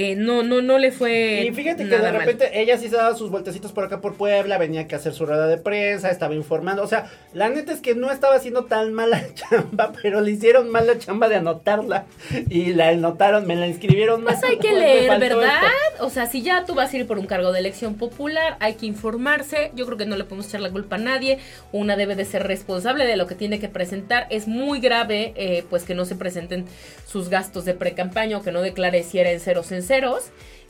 Eh, 0.00 0.14
no, 0.14 0.44
no, 0.44 0.62
no 0.62 0.78
le 0.78 0.92
fue. 0.92 1.44
Y 1.44 1.52
fíjate 1.52 1.82
que 1.82 1.96
de 1.96 1.98
mal. 1.98 2.12
repente 2.12 2.60
ella 2.60 2.78
sí 2.78 2.88
se 2.88 2.94
daba 2.94 3.16
sus 3.16 3.32
vueltecitos 3.32 3.72
por 3.72 3.82
acá 3.82 4.00
por 4.00 4.14
Puebla, 4.14 4.56
venía 4.56 4.86
que 4.86 4.94
hacer 4.94 5.12
su 5.12 5.26
rueda 5.26 5.48
de 5.48 5.56
prensa, 5.56 6.08
estaba 6.08 6.36
informando. 6.36 6.84
O 6.84 6.86
sea, 6.86 7.10
la 7.34 7.48
neta 7.48 7.72
es 7.72 7.80
que 7.80 7.96
no 7.96 8.12
estaba 8.12 8.36
haciendo 8.36 8.66
tan 8.66 8.92
mala 8.92 9.20
chamba, 9.34 9.90
pero 10.00 10.20
le 10.20 10.30
hicieron 10.30 10.68
mala 10.68 10.96
chamba 11.00 11.28
de 11.28 11.34
anotarla. 11.34 12.04
Y 12.48 12.74
la 12.74 12.90
anotaron, 12.90 13.44
me 13.44 13.56
la 13.56 13.66
inscribieron 13.66 14.22
más. 14.22 14.38
Pues 14.38 14.52
hay 14.52 14.58
que 14.60 14.72
leer, 14.72 15.18
¿verdad? 15.18 15.62
esto. 15.92 16.06
O 16.06 16.10
sea, 16.10 16.26
si 16.26 16.42
ya 16.42 16.64
tú 16.64 16.76
vas 16.76 16.94
a 16.94 16.96
ir 16.96 17.08
por 17.08 17.18
un 17.18 17.26
cargo 17.26 17.50
de 17.50 17.58
elección 17.58 17.96
popular, 17.96 18.56
hay 18.60 18.74
que 18.74 18.86
informarse. 18.86 19.72
Yo 19.74 19.84
creo 19.86 19.98
que 19.98 20.06
no 20.06 20.14
le 20.14 20.22
podemos 20.22 20.46
echar 20.46 20.60
la 20.60 20.70
culpa 20.70 20.94
a 20.94 21.00
nadie. 21.00 21.40
Una 21.72 21.96
debe 21.96 22.14
de 22.14 22.24
ser 22.24 22.46
responsable 22.46 23.04
de 23.04 23.16
lo 23.16 23.26
que 23.26 23.34
tiene 23.34 23.58
que 23.58 23.68
presentar. 23.68 24.28
Es 24.30 24.46
muy 24.46 24.78
grave, 24.78 25.32
eh, 25.34 25.64
pues, 25.68 25.82
que 25.82 25.96
no 25.96 26.04
se 26.04 26.14
presenten 26.14 26.66
sus 27.04 27.30
gastos 27.30 27.64
de 27.64 27.74
pre-campaña 27.74 28.38
o 28.38 28.42
que 28.42 28.52
no 28.52 28.62
declare 28.62 29.02
si 29.02 29.18
era 29.18 29.32
en 29.32 29.40
ceros 29.40 29.72
en 29.72 29.87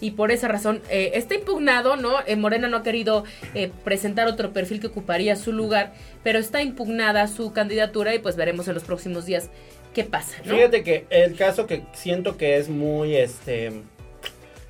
Y 0.00 0.12
por 0.12 0.30
esa 0.30 0.46
razón 0.46 0.80
eh, 0.90 1.12
está 1.14 1.34
impugnado, 1.34 1.96
¿no? 1.96 2.20
Eh, 2.26 2.36
Morena 2.36 2.68
no 2.68 2.76
ha 2.76 2.82
querido 2.82 3.24
eh, 3.54 3.70
presentar 3.84 4.28
otro 4.28 4.52
perfil 4.52 4.80
que 4.80 4.86
ocuparía 4.86 5.34
su 5.34 5.52
lugar, 5.52 5.92
pero 6.22 6.38
está 6.38 6.62
impugnada 6.62 7.26
su 7.26 7.52
candidatura 7.52 8.14
y 8.14 8.20
pues 8.20 8.36
veremos 8.36 8.68
en 8.68 8.74
los 8.74 8.84
próximos 8.84 9.26
días 9.26 9.50
qué 9.94 10.04
pasa, 10.04 10.36
¿no? 10.44 10.54
Fíjate 10.54 10.84
que 10.84 11.06
el 11.10 11.34
caso 11.34 11.66
que 11.66 11.82
siento 11.94 12.36
que 12.36 12.58
es 12.58 12.68
muy, 12.68 13.16
este, 13.16 13.72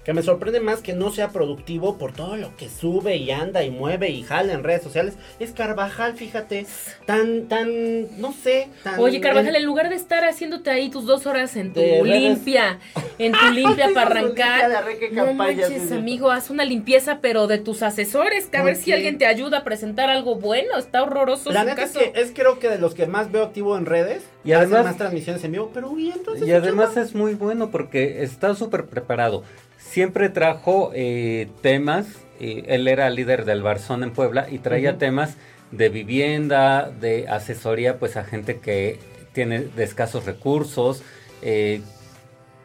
que 0.08 0.14
me 0.14 0.22
sorprende 0.22 0.58
más 0.60 0.80
que 0.80 0.94
no 0.94 1.10
sea 1.10 1.28
productivo 1.28 1.98
por 1.98 2.14
todo 2.14 2.38
lo 2.38 2.56
que 2.56 2.70
sube 2.70 3.16
y 3.16 3.30
anda 3.30 3.62
y 3.62 3.68
mueve 3.70 4.08
y 4.08 4.22
jala 4.22 4.54
en 4.54 4.64
redes 4.64 4.82
sociales, 4.82 5.18
es 5.38 5.52
Carvajal, 5.52 6.14
fíjate, 6.14 6.64
tan, 7.04 7.46
tan, 7.46 8.18
no 8.18 8.32
sé, 8.32 8.68
tan... 8.82 8.98
Oye, 9.00 9.20
Carvajal, 9.20 9.54
en 9.54 9.66
lugar 9.66 9.90
de 9.90 9.96
estar 9.96 10.24
haciéndote 10.24 10.70
ahí 10.70 10.88
tus 10.88 11.04
dos 11.04 11.26
horas 11.26 11.56
en 11.56 11.74
tu 11.74 11.82
limpia, 12.06 12.78
en 13.18 13.32
tu 13.32 13.50
limpia 13.52 13.90
para 13.92 14.12
arrancar, 14.12 14.82
no 15.12 15.34
manches, 15.34 15.92
ego, 15.92 16.30
haz 16.30 16.48
una 16.48 16.64
limpieza, 16.64 17.18
pero 17.20 17.46
de 17.46 17.58
tus 17.58 17.82
asesores, 17.82 18.46
que 18.46 18.56
a 18.56 18.62
ver 18.62 18.76
¿Por 18.76 18.82
si 18.82 18.92
alguien 18.92 19.18
te 19.18 19.26
ayuda 19.26 19.58
a 19.58 19.64
presentar 19.64 20.08
algo 20.08 20.36
bueno, 20.36 20.78
está 20.78 21.02
horroroso 21.02 21.52
La 21.52 21.64
neta 21.64 21.82
es 21.82 21.92
que 21.92 22.12
es 22.14 22.32
creo 22.34 22.58
que 22.58 22.70
de 22.70 22.78
los 22.78 22.94
que 22.94 23.06
más 23.06 23.30
veo 23.30 23.42
activo 23.42 23.76
en 23.76 23.84
redes 23.84 24.22
Y 24.42 24.52
además- 24.52 24.86
más 24.86 24.96
transmisiones 24.96 25.44
en 25.44 25.52
vivo, 25.52 25.70
pero 25.74 25.90
uy, 25.90 26.12
entonces 26.12 26.48
Y 26.48 26.52
además 26.52 26.96
es 26.96 27.14
muy 27.14 27.34
bueno 27.34 27.70
porque 27.70 28.22
está 28.22 28.54
súper 28.54 28.86
preparado. 28.86 29.44
Siempre 29.90 30.28
trajo 30.28 30.90
eh, 30.94 31.48
temas, 31.62 32.06
eh, 32.40 32.64
él 32.66 32.88
era 32.88 33.08
líder 33.10 33.44
del 33.44 33.62
Barzón 33.62 34.02
en 34.02 34.12
Puebla 34.12 34.46
y 34.50 34.58
traía 34.58 34.98
temas 34.98 35.36
de 35.70 35.88
vivienda, 35.88 36.90
de 36.90 37.26
asesoría 37.28 37.98
pues 37.98 38.16
a 38.16 38.24
gente 38.24 38.58
que 38.58 38.98
tiene 39.32 39.60
de 39.60 39.84
escasos 39.84 40.26
recursos. 40.26 41.02
eh, 41.42 41.80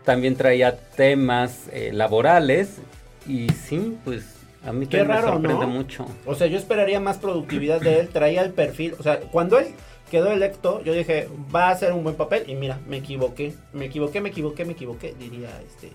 también 0.03 0.35
traía 0.35 0.75
temas 0.77 1.69
eh, 1.71 1.91
laborales 1.93 2.79
y 3.25 3.47
sí, 3.51 3.97
pues 4.03 4.25
a 4.65 4.73
mí 4.73 4.85
Qué 4.87 5.01
raro, 5.03 5.39
me 5.39 5.47
sorprende 5.47 5.65
¿no? 5.65 5.71
mucho. 5.71 6.05
O 6.25 6.35
sea, 6.35 6.47
yo 6.47 6.57
esperaría 6.57 6.99
más 6.99 7.19
productividad 7.19 7.79
de 7.79 8.01
él, 8.01 8.09
traía 8.09 8.41
el 8.41 8.51
perfil, 8.51 8.95
o 8.99 9.03
sea, 9.03 9.21
cuando 9.21 9.57
él 9.59 9.67
quedó 10.11 10.29
electo, 10.31 10.83
yo 10.83 10.91
dije, 10.93 11.29
va 11.55 11.69
a 11.69 11.71
hacer 11.71 11.93
un 11.93 12.03
buen 12.03 12.15
papel 12.15 12.43
y 12.49 12.55
mira, 12.55 12.79
me 12.85 12.97
equivoqué, 12.97 13.53
me 13.71 13.85
equivoqué, 13.85 14.19
me 14.19 14.29
equivoqué, 14.29 14.65
me 14.65 14.73
equivoqué, 14.73 15.15
diría 15.17 15.49
este 15.65 15.89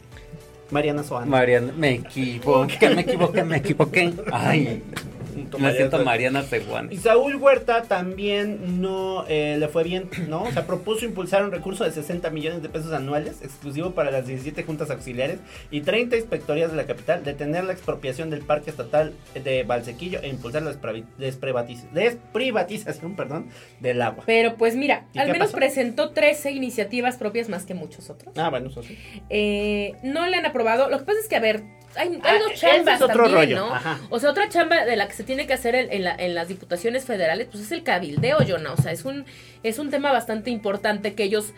Mariana 0.71 1.03
Soana. 1.03 1.27
Mariana, 1.27 1.73
me 1.77 1.95
equivoqué, 1.95 2.91
me 2.91 3.01
equivoqué, 3.03 3.45
me 3.45 3.57
equivoqué. 3.57 4.13
Ay, 4.33 4.83
me 5.59 5.73
siento 5.75 6.05
Mariana 6.05 6.43
Seguana. 6.43 6.93
Y 6.93 6.99
Saúl 6.99 7.37
Huerta 7.37 7.83
también 7.83 8.81
no 8.81 9.25
eh, 9.29 9.57
le 9.59 9.69
fue 9.69 9.85
bien, 9.85 10.09
¿no? 10.29 10.45
O 10.45 10.53
sea, 10.53 10.67
propuso 10.67 11.05
impulsar 11.05 11.45
un 11.45 11.51
recurso 11.51 11.85
de 11.85 11.91
60 11.93 12.31
millones 12.31 12.63
de 12.63 12.69
pesos 12.69 12.93
anuales, 12.93 13.43
exclusivo 13.43 13.93
para 13.93 14.11
las 14.11 14.27
17 14.27 14.63
juntas 14.63 14.91
auxiliares 14.91 15.39
y 15.71 15.83
30 15.83 16.17
inspectorías 16.17 16.71
de 16.71 16.77
la 16.77 16.87
capital, 16.87 17.25
detener 17.25 17.65
la 17.65 17.73
expropiación 17.73 18.31
del 18.31 18.41
parque 18.41 18.71
estatal 18.71 19.13
de 19.35 19.65
Valsequillo 19.65 20.21
e 20.23 20.29
impulsar 20.29 20.63
la 20.63 20.77
desprivatización 21.19 23.17
perdón, 23.17 23.49
del 23.81 24.03
agua. 24.03 24.25
Pero 24.27 24.57
pues 24.57 24.77
mira, 24.77 25.07
¿Y 25.13 25.19
al 25.19 25.31
menos 25.31 25.49
pasó? 25.49 25.57
presentó 25.59 26.11
13 26.11 26.53
iniciativas 26.53 27.17
propias 27.17 27.49
más 27.49 27.65
que 27.65 27.75
muchos 27.75 28.11
otros. 28.11 28.37
Ah, 28.37 28.51
bueno, 28.51 28.69
eso 28.69 28.83
sí. 28.83 28.99
Eh, 29.31 29.93
no 30.03 30.27
le 30.27 30.37
han 30.37 30.47
aprobado. 30.47 30.89
Lo 30.91 30.99
que 30.99 31.05
pasa 31.05 31.21
es 31.21 31.29
que, 31.29 31.37
a 31.37 31.41
ver, 31.41 31.63
hay, 31.97 32.09
hay 32.09 32.21
Ah, 32.23 32.39
dos 32.39 32.55
chambas 32.55 32.97
es 32.97 33.03
otro 33.03 33.17
también, 33.25 33.35
rollo, 33.35 33.57
¿no? 33.57 33.75
ajá. 33.75 33.99
O 34.11 34.19
sea, 34.21 34.31
otra 34.31 34.49
chamba 34.49 34.85
de 34.85 34.97
la 34.97 35.09
que 35.09 35.15
se 35.15 35.25
tiene 35.25 35.47
que 35.47 35.55
hacer 35.55 35.75
en, 35.75 35.93
en 35.93 36.05
la- 36.05 36.15
en 36.15 36.35
las 36.35 36.49
diputaciones 36.49 37.05
federales, 37.05 37.49
pues 37.51 37.65
es 37.65 37.73
el 37.73 37.83
cabildeo, 37.83 38.39
Jonah. 38.47 38.73
O 38.73 38.77
sea, 38.77 38.93
es 38.93 39.05
un, 39.05 39.25
es 39.63 39.79
un 39.79 39.91
tema 39.91 40.13
bastante 40.13 40.51
importante 40.51 41.15
que 41.15 41.25
ellos 41.25 41.53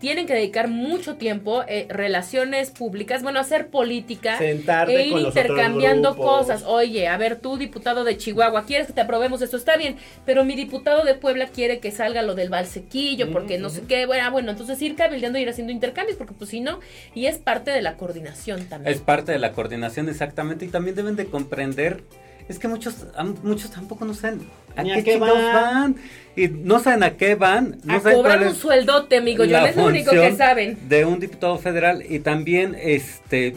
tienen 0.00 0.26
que 0.26 0.32
dedicar 0.32 0.66
mucho 0.68 1.16
tiempo, 1.16 1.62
eh, 1.68 1.86
relaciones 1.90 2.70
públicas, 2.70 3.22
bueno, 3.22 3.38
hacer 3.38 3.68
política 3.68 4.38
Sentarte 4.38 4.96
e 4.96 5.06
ir 5.06 5.12
con 5.12 5.22
los 5.22 5.36
otros 5.36 5.44
intercambiando 5.44 6.16
cosas. 6.16 6.64
Oye, 6.66 7.06
a 7.06 7.16
ver, 7.18 7.36
tú, 7.36 7.58
diputado 7.58 8.02
de 8.02 8.16
Chihuahua, 8.16 8.64
¿quieres 8.64 8.86
que 8.86 8.94
te 8.94 9.02
aprobemos 9.02 9.42
esto? 9.42 9.58
Está 9.58 9.76
bien, 9.76 9.96
pero 10.24 10.44
mi 10.44 10.56
diputado 10.56 11.04
de 11.04 11.14
Puebla 11.14 11.48
quiere 11.48 11.80
que 11.80 11.90
salga 11.90 12.22
lo 12.22 12.34
del 12.34 12.48
balsequillo, 12.48 13.30
porque 13.30 13.58
no 13.58 13.68
sé 13.68 13.82
qué. 13.82 14.06
Bueno, 14.06 14.24
ah, 14.26 14.30
bueno, 14.30 14.50
entonces 14.50 14.80
ir 14.80 14.96
cabildeando 14.96 15.38
y 15.38 15.42
ir 15.42 15.50
haciendo 15.50 15.72
intercambios, 15.72 16.16
porque 16.16 16.32
pues 16.32 16.50
si 16.50 16.60
no, 16.60 16.80
y 17.14 17.26
es 17.26 17.36
parte 17.36 17.70
de 17.70 17.82
la 17.82 17.96
coordinación 17.96 18.64
también. 18.66 18.94
Es 18.94 19.02
parte 19.02 19.32
de 19.32 19.38
la 19.38 19.52
coordinación 19.52 20.08
exactamente 20.08 20.64
y 20.64 20.68
también 20.68 20.96
deben 20.96 21.16
de 21.16 21.26
comprender 21.26 22.02
es 22.48 22.58
que 22.58 22.68
muchos, 22.68 23.06
muchos 23.42 23.70
tampoco 23.70 24.04
no 24.04 24.14
saben 24.14 24.40
a 24.76 24.84
qué, 24.84 25.04
qué 25.04 25.18
van. 25.18 25.32
van. 25.32 25.96
Y 26.36 26.48
no 26.48 26.78
saben 26.78 27.02
a 27.02 27.16
qué 27.16 27.34
van. 27.34 27.78
No 27.84 27.96
a 27.96 28.00
saben 28.00 28.18
cobrar 28.18 28.46
un 28.46 28.54
sueldote, 28.54 29.16
amigo. 29.16 29.44
Yo 29.44 29.58
es 29.58 29.76
lo 29.76 29.86
único 29.86 30.10
que 30.10 30.34
saben. 30.36 30.78
De 30.88 31.04
un 31.04 31.20
diputado 31.20 31.58
federal 31.58 32.04
y 32.08 32.20
también, 32.20 32.76
este, 32.80 33.56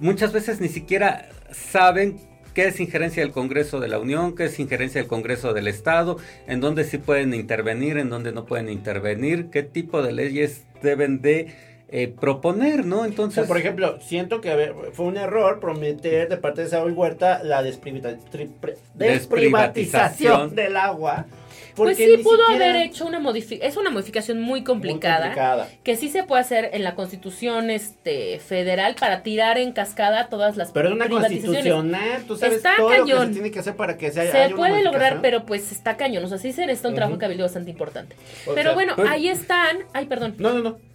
muchas 0.00 0.32
veces 0.32 0.60
ni 0.60 0.68
siquiera 0.68 1.28
saben 1.52 2.18
qué 2.54 2.66
es 2.66 2.80
injerencia 2.80 3.22
del 3.22 3.30
Congreso 3.30 3.78
de 3.78 3.88
la 3.88 4.00
Unión, 4.00 4.34
qué 4.34 4.46
es 4.46 4.58
injerencia 4.58 5.00
del 5.00 5.08
Congreso 5.08 5.54
del 5.54 5.68
Estado, 5.68 6.16
en 6.46 6.60
dónde 6.60 6.84
sí 6.84 6.98
pueden 6.98 7.32
intervenir, 7.32 7.98
en 7.98 8.10
dónde 8.10 8.32
no 8.32 8.46
pueden 8.46 8.68
intervenir, 8.68 9.48
qué 9.50 9.62
tipo 9.62 10.02
de 10.02 10.12
leyes 10.12 10.64
deben 10.82 11.22
de 11.22 11.54
eh, 11.90 12.08
proponer, 12.20 12.84
¿no? 12.84 12.96
O 12.96 13.00
sea, 13.00 13.08
Entonces, 13.08 13.46
por 13.46 13.56
ejemplo, 13.58 13.98
siento 14.00 14.40
que 14.40 14.54
ver, 14.54 14.74
fue 14.92 15.06
un 15.06 15.16
error 15.16 15.58
prometer 15.60 16.28
de 16.28 16.36
parte 16.36 16.62
de 16.62 16.68
Saúl 16.68 16.92
Huerta 16.92 17.42
la 17.42 17.62
desprivatización 17.62 18.50
Desprivatización. 18.94 20.54
del 20.54 20.76
agua. 20.76 21.26
Pues 21.74 21.96
sí 21.96 22.16
pudo 22.24 22.44
siquiera- 22.48 22.70
haber 22.70 22.82
hecho 22.86 23.06
una 23.06 23.20
modificación. 23.20 23.70
Es 23.70 23.76
una 23.76 23.90
modificación 23.90 24.40
muy 24.40 24.48
Muy 24.60 24.64
complicada. 24.64 25.68
Que 25.84 25.94
sí 25.94 26.08
se 26.08 26.24
puede 26.24 26.40
hacer 26.40 26.70
en 26.72 26.82
la 26.82 26.96
constitución 26.96 27.70
este, 27.70 28.40
federal 28.40 28.96
para 28.98 29.22
tirar 29.22 29.58
en 29.58 29.70
cascada 29.72 30.28
todas 30.28 30.56
las 30.56 30.72
Pero 30.72 30.88
es 30.88 30.94
una 30.96 31.08
constitucional, 31.08 32.24
tú 32.26 32.36
sabes 32.36 32.56
Está 32.56 32.74
todo 32.76 32.88
lo 32.90 32.94
que 33.04 33.12
cañón. 33.12 33.26
se 33.28 33.32
tiene 33.34 33.50
que 33.52 33.60
hacer 33.60 33.76
para 33.76 33.96
que 33.96 34.10
se 34.10 34.20
haya 34.22 34.32
Se 34.32 34.38
haya 34.38 34.56
puede 34.56 34.82
lograr, 34.82 35.20
pero 35.22 35.46
pues 35.46 35.70
está 35.70 35.96
cañón. 35.96 36.24
O 36.24 36.28
sea, 36.28 36.38
sí 36.38 36.52
se 36.52 36.62
necesita 36.66 36.88
un 36.88 36.96
trabajo 36.96 37.14
Ujú. 37.14 37.20
cabildo 37.20 37.44
bastante 37.44 37.70
importante. 37.70 38.16
O 38.46 38.54
pero 38.54 38.70
sea, 38.70 38.74
bueno, 38.74 38.94
pues- 38.96 39.08
ahí 39.08 39.28
están. 39.28 39.78
Ay, 39.92 40.06
perdón. 40.06 40.34
No, 40.38 40.52
no, 40.52 40.60
no. 40.62 40.87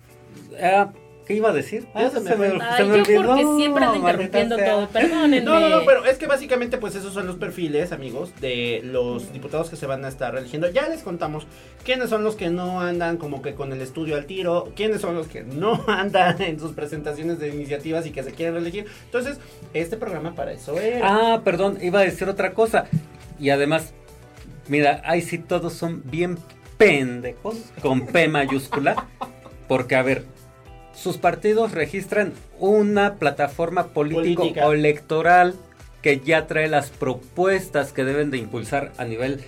Ah, 0.62 0.92
¿qué 1.26 1.36
iba 1.36 1.50
a 1.50 1.54
decir? 1.54 1.88
Ah, 1.94 2.10
se 2.12 2.20
me 2.20 2.32
fue. 2.32 2.60
Ay, 2.62 2.88
yo 2.88 3.24
porque 3.24 3.46
siempre 3.58 3.86
ando 3.86 3.98
interrumpiendo 3.98 4.58
todo. 4.58 4.88
Perdónenme. 4.90 5.42
No, 5.42 5.60
no, 5.60 5.70
no, 5.70 5.86
pero 5.86 6.06
es 6.06 6.18
que 6.18 6.28
básicamente 6.28 6.78
pues 6.78 6.96
esos 6.96 7.14
son 7.14 7.28
los 7.28 7.38
perfiles, 7.38 7.92
amigos, 7.92 8.34
de 8.42 8.82
los 8.84 9.32
diputados 9.32 9.70
que 9.70 9.76
se 9.76 9.86
van 9.86 10.06
a 10.06 10.08
estar 10.08 10.36
eligiendo. 10.36 10.70
Ya 10.70 10.88
les 10.90 11.02
contamos 11.02 11.48
quiénes 11.84 12.10
son 12.10 12.24
los 12.24 12.36
que 12.36 12.50
no 12.50 12.82
andan 12.82 13.18
como 13.18 13.42
que 13.42 13.54
con 13.54 13.72
el 13.72 13.82
estudio 13.82 14.16
al 14.16 14.26
tiro, 14.26 14.72
quiénes 14.76 15.02
son 15.02 15.16
los 15.16 15.28
que 15.28 15.44
no 15.44 15.84
andan 15.88 16.42
en 16.42 16.60
sus 16.60 16.74
presentaciones 16.74 17.40
de 17.40 17.50
iniciativas 17.50 18.06
y 18.06 18.12
que 18.12 18.24
se 18.24 18.32
quieren 18.32 18.56
reelegir. 18.56 18.86
Entonces, 19.06 19.40
este 19.74 19.98
programa 19.98 20.36
para 20.36 20.52
eso 20.52 20.80
era. 20.80 21.08
Ah, 21.34 21.42
perdón, 21.44 21.78
iba 21.82 22.00
a 22.00 22.04
decir 22.04 22.28
otra 22.28 22.54
cosa. 22.54 22.86
Y 23.40 23.50
además, 23.50 23.94
mira, 24.68 25.02
ahí 25.06 25.22
sí 25.22 25.38
todos 25.38 25.74
son 25.74 26.04
bien 26.06 26.38
pendejos, 26.78 27.72
con 27.82 28.08
P 28.08 28.28
mayúscula. 28.28 29.08
Porque, 29.68 29.96
a 29.96 30.04
ver, 30.04 30.26
sus 30.94 31.18
partidos 31.18 31.72
registran 31.72 32.34
una 32.60 33.16
plataforma 33.16 33.88
político 33.88 34.42
Política. 34.44 34.68
o 34.68 34.74
electoral 34.74 35.56
que 36.02 36.20
ya 36.20 36.48
trae 36.48 36.68
las 36.68 36.90
propuestas 36.90 37.94
que 37.94 38.04
deben 38.04 38.30
de 38.30 38.38
impulsar 38.38 38.92
a 38.98 39.06
nivel 39.06 39.44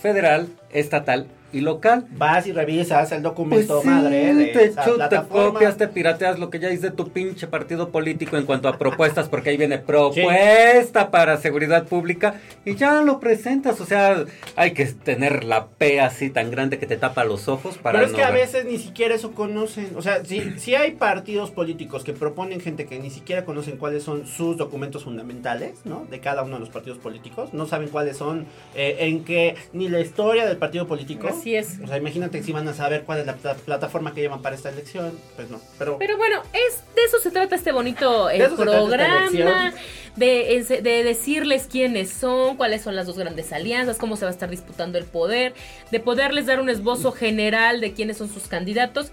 federal, 0.00 0.48
estatal 0.70 1.26
y 1.52 1.60
local. 1.60 2.06
Vas 2.12 2.46
y 2.46 2.52
revisas 2.52 3.12
el 3.12 3.22
Pues 3.22 3.22
documento 3.22 3.80
sí, 3.82 3.88
madre 3.88 4.34
de 4.34 4.46
te, 4.46 4.64
esa 4.64 4.84
copias, 5.28 5.76
te 5.76 5.88
pirateas 5.88 6.38
lo 6.38 6.50
que 6.50 6.58
ya 6.58 6.68
dice 6.68 6.90
tu 6.90 7.10
pinche 7.10 7.46
partido 7.46 7.90
político 7.90 8.36
en 8.36 8.46
cuanto 8.46 8.68
a 8.68 8.78
propuestas, 8.78 9.28
porque 9.28 9.50
ahí 9.50 9.56
viene 9.56 9.78
propuesta 9.78 11.10
para 11.10 11.36
seguridad 11.36 11.86
pública 11.86 12.40
y 12.64 12.74
ya 12.74 13.02
lo 13.02 13.20
presentas. 13.20 13.80
O 13.80 13.86
sea, 13.86 14.24
hay 14.56 14.72
que 14.72 14.86
tener 14.86 15.44
la 15.44 15.66
P 15.68 16.00
así 16.00 16.30
tan 16.30 16.50
grande 16.50 16.78
que 16.78 16.86
te 16.86 16.96
tapa 16.96 17.24
los 17.24 17.48
ojos 17.48 17.78
para 17.78 17.98
Pero 17.98 18.06
es 18.06 18.12
no 18.12 18.18
que 18.18 18.24
a 18.24 18.30
ver. 18.30 18.40
veces 18.42 18.64
ni 18.64 18.78
siquiera 18.78 19.14
eso 19.14 19.32
conocen. 19.32 19.90
O 19.96 20.02
sea, 20.02 20.24
si, 20.24 20.58
si 20.58 20.74
hay 20.74 20.92
partidos 20.92 21.50
políticos 21.50 22.04
que 22.04 22.12
proponen 22.12 22.60
gente 22.60 22.86
que 22.86 22.98
ni 22.98 23.10
siquiera 23.10 23.44
conocen 23.44 23.76
cuáles 23.76 24.02
son 24.02 24.26
sus 24.26 24.56
documentos 24.56 25.04
fundamentales, 25.04 25.80
¿no? 25.84 26.06
De 26.10 26.20
cada 26.20 26.42
uno 26.42 26.54
de 26.54 26.60
los 26.60 26.70
partidos 26.70 26.98
políticos. 26.98 27.52
No 27.52 27.66
saben 27.66 27.88
cuáles 27.88 28.16
son, 28.16 28.46
eh, 28.74 28.96
en 29.00 29.24
qué, 29.24 29.56
ni 29.72 29.88
la 29.88 30.00
historia 30.00 30.46
del 30.46 30.56
partido 30.56 30.86
político. 30.86 31.28
Así 31.40 31.54
es. 31.56 31.78
O 31.82 31.86
sea, 31.86 31.96
imagínate 31.96 32.42
si 32.42 32.52
van 32.52 32.68
a 32.68 32.74
saber 32.74 33.04
cuál 33.04 33.20
es 33.20 33.26
la 33.26 33.34
pla- 33.36 33.54
plataforma 33.54 34.14
que 34.14 34.20
llevan 34.20 34.42
para 34.42 34.54
esta 34.56 34.68
elección. 34.68 35.18
Pues 35.36 35.50
no. 35.50 35.60
Pero, 35.78 35.96
Pero 35.98 36.16
bueno, 36.16 36.42
es 36.52 36.82
de 36.94 37.02
eso 37.04 37.18
se 37.20 37.30
trata 37.30 37.54
este 37.54 37.72
bonito 37.72 38.28
eh, 38.30 38.38
De 38.38 38.48
programa, 38.50 39.72
de 40.16 41.02
decirles 41.04 41.66
quiénes 41.70 42.10
son, 42.10 42.56
cuáles 42.56 42.82
son 42.82 42.94
las 42.96 43.06
dos 43.06 43.16
grandes 43.18 43.52
alianzas, 43.52 43.96
cómo 43.96 44.16
se 44.16 44.24
va 44.24 44.30
a 44.30 44.32
estar 44.34 44.50
disputando 44.50 44.98
el 44.98 45.04
poder, 45.04 45.54
de 45.90 46.00
poderles 46.00 46.46
dar 46.46 46.60
un 46.60 46.68
esbozo 46.68 47.12
general 47.12 47.80
de 47.80 47.92
quiénes 47.92 48.18
son 48.18 48.28
sus 48.32 48.44
candidatos. 48.48 49.10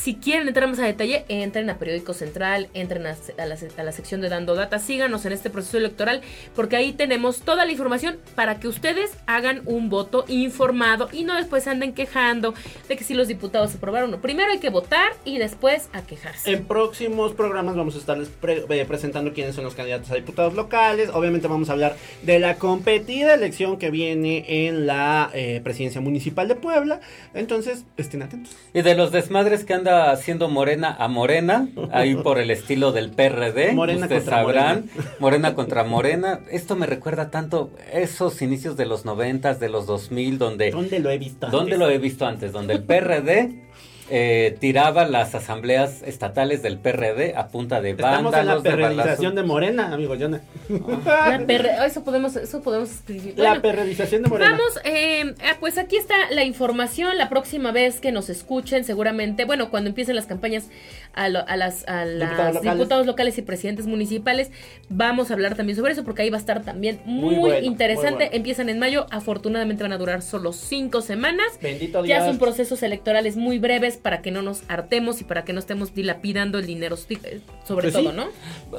Si 0.00 0.14
quieren 0.14 0.48
entrar 0.48 0.66
más 0.66 0.78
a 0.78 0.86
detalle, 0.86 1.26
entren 1.28 1.68
a 1.68 1.76
Periódico 1.76 2.14
Central, 2.14 2.68
entren 2.72 3.06
a, 3.06 3.16
a 3.36 3.44
la, 3.44 3.56
a 3.76 3.82
la 3.82 3.92
sección 3.92 4.22
de 4.22 4.30
Dando 4.30 4.54
Data, 4.54 4.78
síganos 4.78 5.26
en 5.26 5.32
este 5.32 5.50
proceso 5.50 5.76
electoral, 5.76 6.22
porque 6.56 6.76
ahí 6.76 6.94
tenemos 6.94 7.40
toda 7.40 7.66
la 7.66 7.70
información 7.70 8.16
para 8.34 8.58
que 8.60 8.66
ustedes 8.66 9.10
hagan 9.26 9.60
un 9.66 9.90
voto 9.90 10.24
informado 10.28 11.10
y 11.12 11.24
no 11.24 11.34
después 11.36 11.66
anden 11.66 11.92
quejando 11.92 12.54
de 12.88 12.96
que 12.96 13.04
si 13.04 13.12
los 13.12 13.28
diputados 13.28 13.72
se 13.72 13.76
aprobaron 13.76 14.08
o 14.08 14.16
no. 14.16 14.22
Primero 14.22 14.50
hay 14.50 14.58
que 14.58 14.70
votar 14.70 15.12
y 15.26 15.36
después 15.36 15.90
a 15.92 16.00
quejarse. 16.00 16.50
En 16.50 16.64
próximos 16.64 17.34
programas 17.34 17.76
vamos 17.76 17.94
a 17.94 17.98
estarles 17.98 18.28
pre- 18.28 18.64
eh, 18.70 18.84
presentando 18.86 19.34
quiénes 19.34 19.54
son 19.54 19.64
los 19.64 19.74
candidatos 19.74 20.10
a 20.10 20.14
diputados 20.14 20.54
locales. 20.54 21.10
Obviamente 21.12 21.46
vamos 21.46 21.68
a 21.68 21.72
hablar 21.72 21.96
de 22.22 22.38
la 22.38 22.54
competida 22.54 23.34
elección 23.34 23.76
que 23.76 23.90
viene 23.90 24.66
en 24.66 24.86
la 24.86 25.30
eh, 25.34 25.60
presidencia 25.62 26.00
municipal 26.00 26.48
de 26.48 26.54
Puebla. 26.54 27.00
Entonces, 27.34 27.84
estén 27.98 28.22
atentos. 28.22 28.56
Y 28.72 28.80
de 28.80 28.94
los 28.94 29.12
desmadres 29.12 29.64
que 29.64 29.74
anda 29.90 30.10
haciendo 30.12 30.48
Morena 30.48 30.96
a 30.98 31.08
Morena, 31.08 31.68
ahí 31.92 32.14
por 32.14 32.38
el 32.38 32.50
estilo 32.50 32.92
del 32.92 33.10
PRD, 33.10 33.72
Morena 33.72 34.02
ustedes 34.02 34.24
contra 34.24 34.38
sabrán, 34.42 34.90
Morena. 35.18 35.54
contra 35.54 35.84
Morena. 35.84 36.40
Esto 36.50 36.76
me 36.76 36.86
recuerda 36.86 37.30
tanto 37.30 37.70
esos 37.92 38.40
inicios 38.42 38.76
de 38.76 38.86
los 38.86 39.04
noventas, 39.04 39.60
de 39.60 39.68
los 39.68 39.86
2000, 39.86 40.38
donde 40.38 40.70
¿Dónde 40.70 40.98
lo 41.00 41.10
he 41.10 41.18
visto? 41.18 41.48
¿Dónde 41.48 41.72
antes? 41.74 41.78
lo 41.78 41.90
he 41.90 41.98
visto 41.98 42.26
antes? 42.26 42.52
Donde 42.52 42.74
el 42.74 42.84
PRD 42.84 43.69
eh, 44.10 44.56
tiraba 44.60 45.04
las 45.06 45.34
asambleas 45.34 46.02
estatales 46.02 46.62
del 46.62 46.78
PRD 46.78 47.34
a 47.36 47.48
punta 47.48 47.80
de 47.80 47.90
Estamos 47.90 48.34
en 48.34 48.46
la 48.46 48.56
de 48.56 48.70
perredización 48.70 49.34
de 49.34 49.42
Morena, 49.42 49.92
amigo 49.94 50.16
Jonah. 50.18 50.40
La 50.68 51.38
perre- 51.46 51.78
oh, 51.80 51.84
eso 51.84 52.02
podemos, 52.04 52.36
eso 52.36 52.60
podemos 52.62 52.90
escribir. 52.90 53.34
La 53.38 53.62
perredización 53.62 54.22
de 54.22 54.28
Morena. 54.28 54.50
Vamos, 54.52 54.78
eh, 54.84 55.34
ah, 55.44 55.56
pues 55.60 55.78
aquí 55.78 55.96
está 55.96 56.14
la 56.30 56.44
información. 56.44 57.16
La 57.18 57.28
próxima 57.28 57.72
vez 57.72 58.00
que 58.00 58.12
nos 58.12 58.28
escuchen, 58.30 58.84
seguramente, 58.84 59.44
bueno, 59.44 59.70
cuando 59.70 59.88
empiecen 59.90 60.16
las 60.16 60.26
campañas 60.26 60.68
a, 61.14 61.28
lo- 61.28 61.46
a 61.48 61.56
las, 61.56 61.86
a 61.88 62.04
las 62.04 62.20
Diputados 62.30 62.54
locales. 62.54 62.72
diputados 62.78 63.06
locales 63.06 63.38
y 63.38 63.42
presidentes 63.42 63.86
municipales, 63.86 64.50
vamos 64.88 65.30
a 65.30 65.34
hablar 65.34 65.54
también 65.54 65.76
sobre 65.76 65.92
eso, 65.92 66.04
porque 66.04 66.22
ahí 66.22 66.30
va 66.30 66.36
a 66.36 66.40
estar 66.40 66.62
también 66.62 67.00
muy, 67.04 67.34
Muy 67.34 67.50
bueno, 67.50 67.66
interesante. 67.66 68.10
muy 68.10 68.16
bueno. 68.24 68.36
Empiezan 68.36 68.68
en 68.68 68.78
mayo, 68.78 69.06
afortunadamente 69.10 69.82
van 69.82 69.92
a 69.92 69.98
durar 69.98 70.22
solo 70.22 70.52
cinco 70.52 71.00
semanas. 71.02 71.46
Bendito 71.60 72.04
Ya 72.04 72.16
Dios. 72.16 72.28
son 72.28 72.38
procesos 72.38 72.82
electorales 72.82 73.36
muy 73.36 73.58
breves 73.58 73.96
para 73.96 74.22
que 74.22 74.30
no 74.30 74.42
nos 74.42 74.62
hartemos 74.68 75.20
y 75.20 75.24
para 75.24 75.44
que 75.44 75.52
no 75.52 75.58
estemos 75.60 75.94
dilapidando 75.94 76.58
el 76.58 76.66
dinero, 76.66 76.96
eh, 77.24 77.40
sobre 77.66 77.90
Pues 77.90 77.94
sí. 77.94 78.02
todo, 78.04 78.12
¿no? 78.12 78.28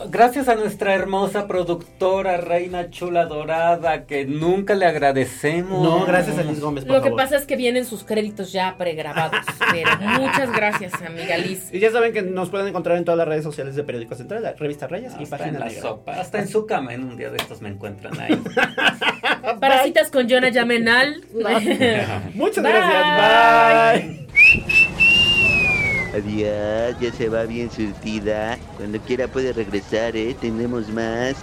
Gracias 0.10 0.48
a 0.48 0.56
nuestra 0.56 0.94
hermosa 0.94 1.48
productora, 1.48 2.38
Reina 2.38 2.90
Chula 2.90 3.26
Dorada, 3.26 4.06
que 4.06 4.26
nunca 4.26 4.74
le 4.76 4.86
agradecemos. 4.86 5.82
No, 5.84 6.06
gracias 6.06 6.38
a 6.38 6.44
Liz 6.44 6.60
Gómez, 6.60 6.86
por 6.86 6.96
Lo 6.96 7.02
que 7.02 7.10
favor. 7.10 7.24
pasa 7.24 7.38
es 7.38 7.46
que 7.46 7.56
vienen 7.56 7.86
sus 7.86 8.04
créditos 8.04 8.52
ya 8.52 8.76
pregrabados. 8.78 9.40
pero 9.72 9.90
muchas 10.22 10.52
gracias, 10.54 10.94
amiga 11.02 11.38
Liz. 11.38 11.70
Y 11.74 11.80
ya 11.80 11.92
saben 11.92 12.14
que 12.14 12.21
nos 12.24 12.50
pueden 12.50 12.68
encontrar 12.68 12.98
en 12.98 13.06
todas 13.06 13.18
las 13.18 13.28
redes 13.28 13.44
sociales 13.44 13.76
de 13.76 13.84
Periódico 13.84 14.16
Central, 14.16 14.44
la 14.44 14.54
revista 14.54 14.88
Reyes 14.88 15.14
y 15.20 15.24
Hasta 15.24 15.36
en 15.36 15.40
Página 15.42 15.60
la 15.60 15.66
Negra. 15.66 15.82
sopa, 15.82 16.14
hasta 16.14 16.40
en 16.40 16.48
su 16.48 16.66
cama, 16.66 16.94
en 16.94 17.04
un 17.04 17.18
día 17.18 17.30
de 17.30 17.38
estos 17.38 17.62
me 17.62 17.70
encuentran 17.70 18.20
ahí. 18.20 18.42
Para 19.60 19.84
citas 19.84 20.10
con 20.10 20.30
Jonah 20.30 20.50
Yamenal. 20.50 21.24
Muchas 22.34 22.64
Bye. 22.64 22.74
gracias. 22.74 24.04
Bye. 24.04 24.28
Adiós, 26.14 27.00
ya 27.00 27.12
se 27.14 27.30
va 27.30 27.44
bien 27.44 27.72
surtida. 27.72 28.58
Cuando 28.78 29.00
quiera 29.00 29.28
puede 29.28 29.54
regresar, 29.54 30.16
¿eh? 30.18 30.36
Tendremos 30.40 30.90
más. 30.90 31.36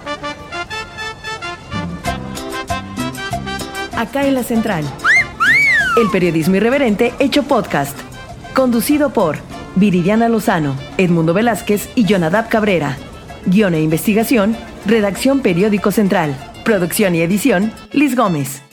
Acá 3.97 4.26
en 4.26 4.35
la 4.35 4.43
Central. 4.43 4.85
El 6.01 6.11
periodismo 6.11 6.57
irreverente 6.57 7.12
hecho 7.18 7.43
podcast. 7.45 7.97
Conducido 8.55 9.11
por 9.11 9.39
Viridiana 9.79 10.29
Lozano, 10.29 10.76
Edmundo 10.97 11.35
Velázquez 11.35 11.89
y 11.95 12.05
Jonadab 12.05 12.49
Cabrera. 12.49 12.99
Guión 13.47 13.74
e 13.74 13.81
investigación, 13.81 14.57
redacción 14.87 15.41
Periódico 15.41 15.93
Central. 15.93 16.37
Producción 16.64 17.14
y 17.14 17.20
edición, 17.20 17.72
Liz 17.93 18.16
Gómez. 18.16 18.67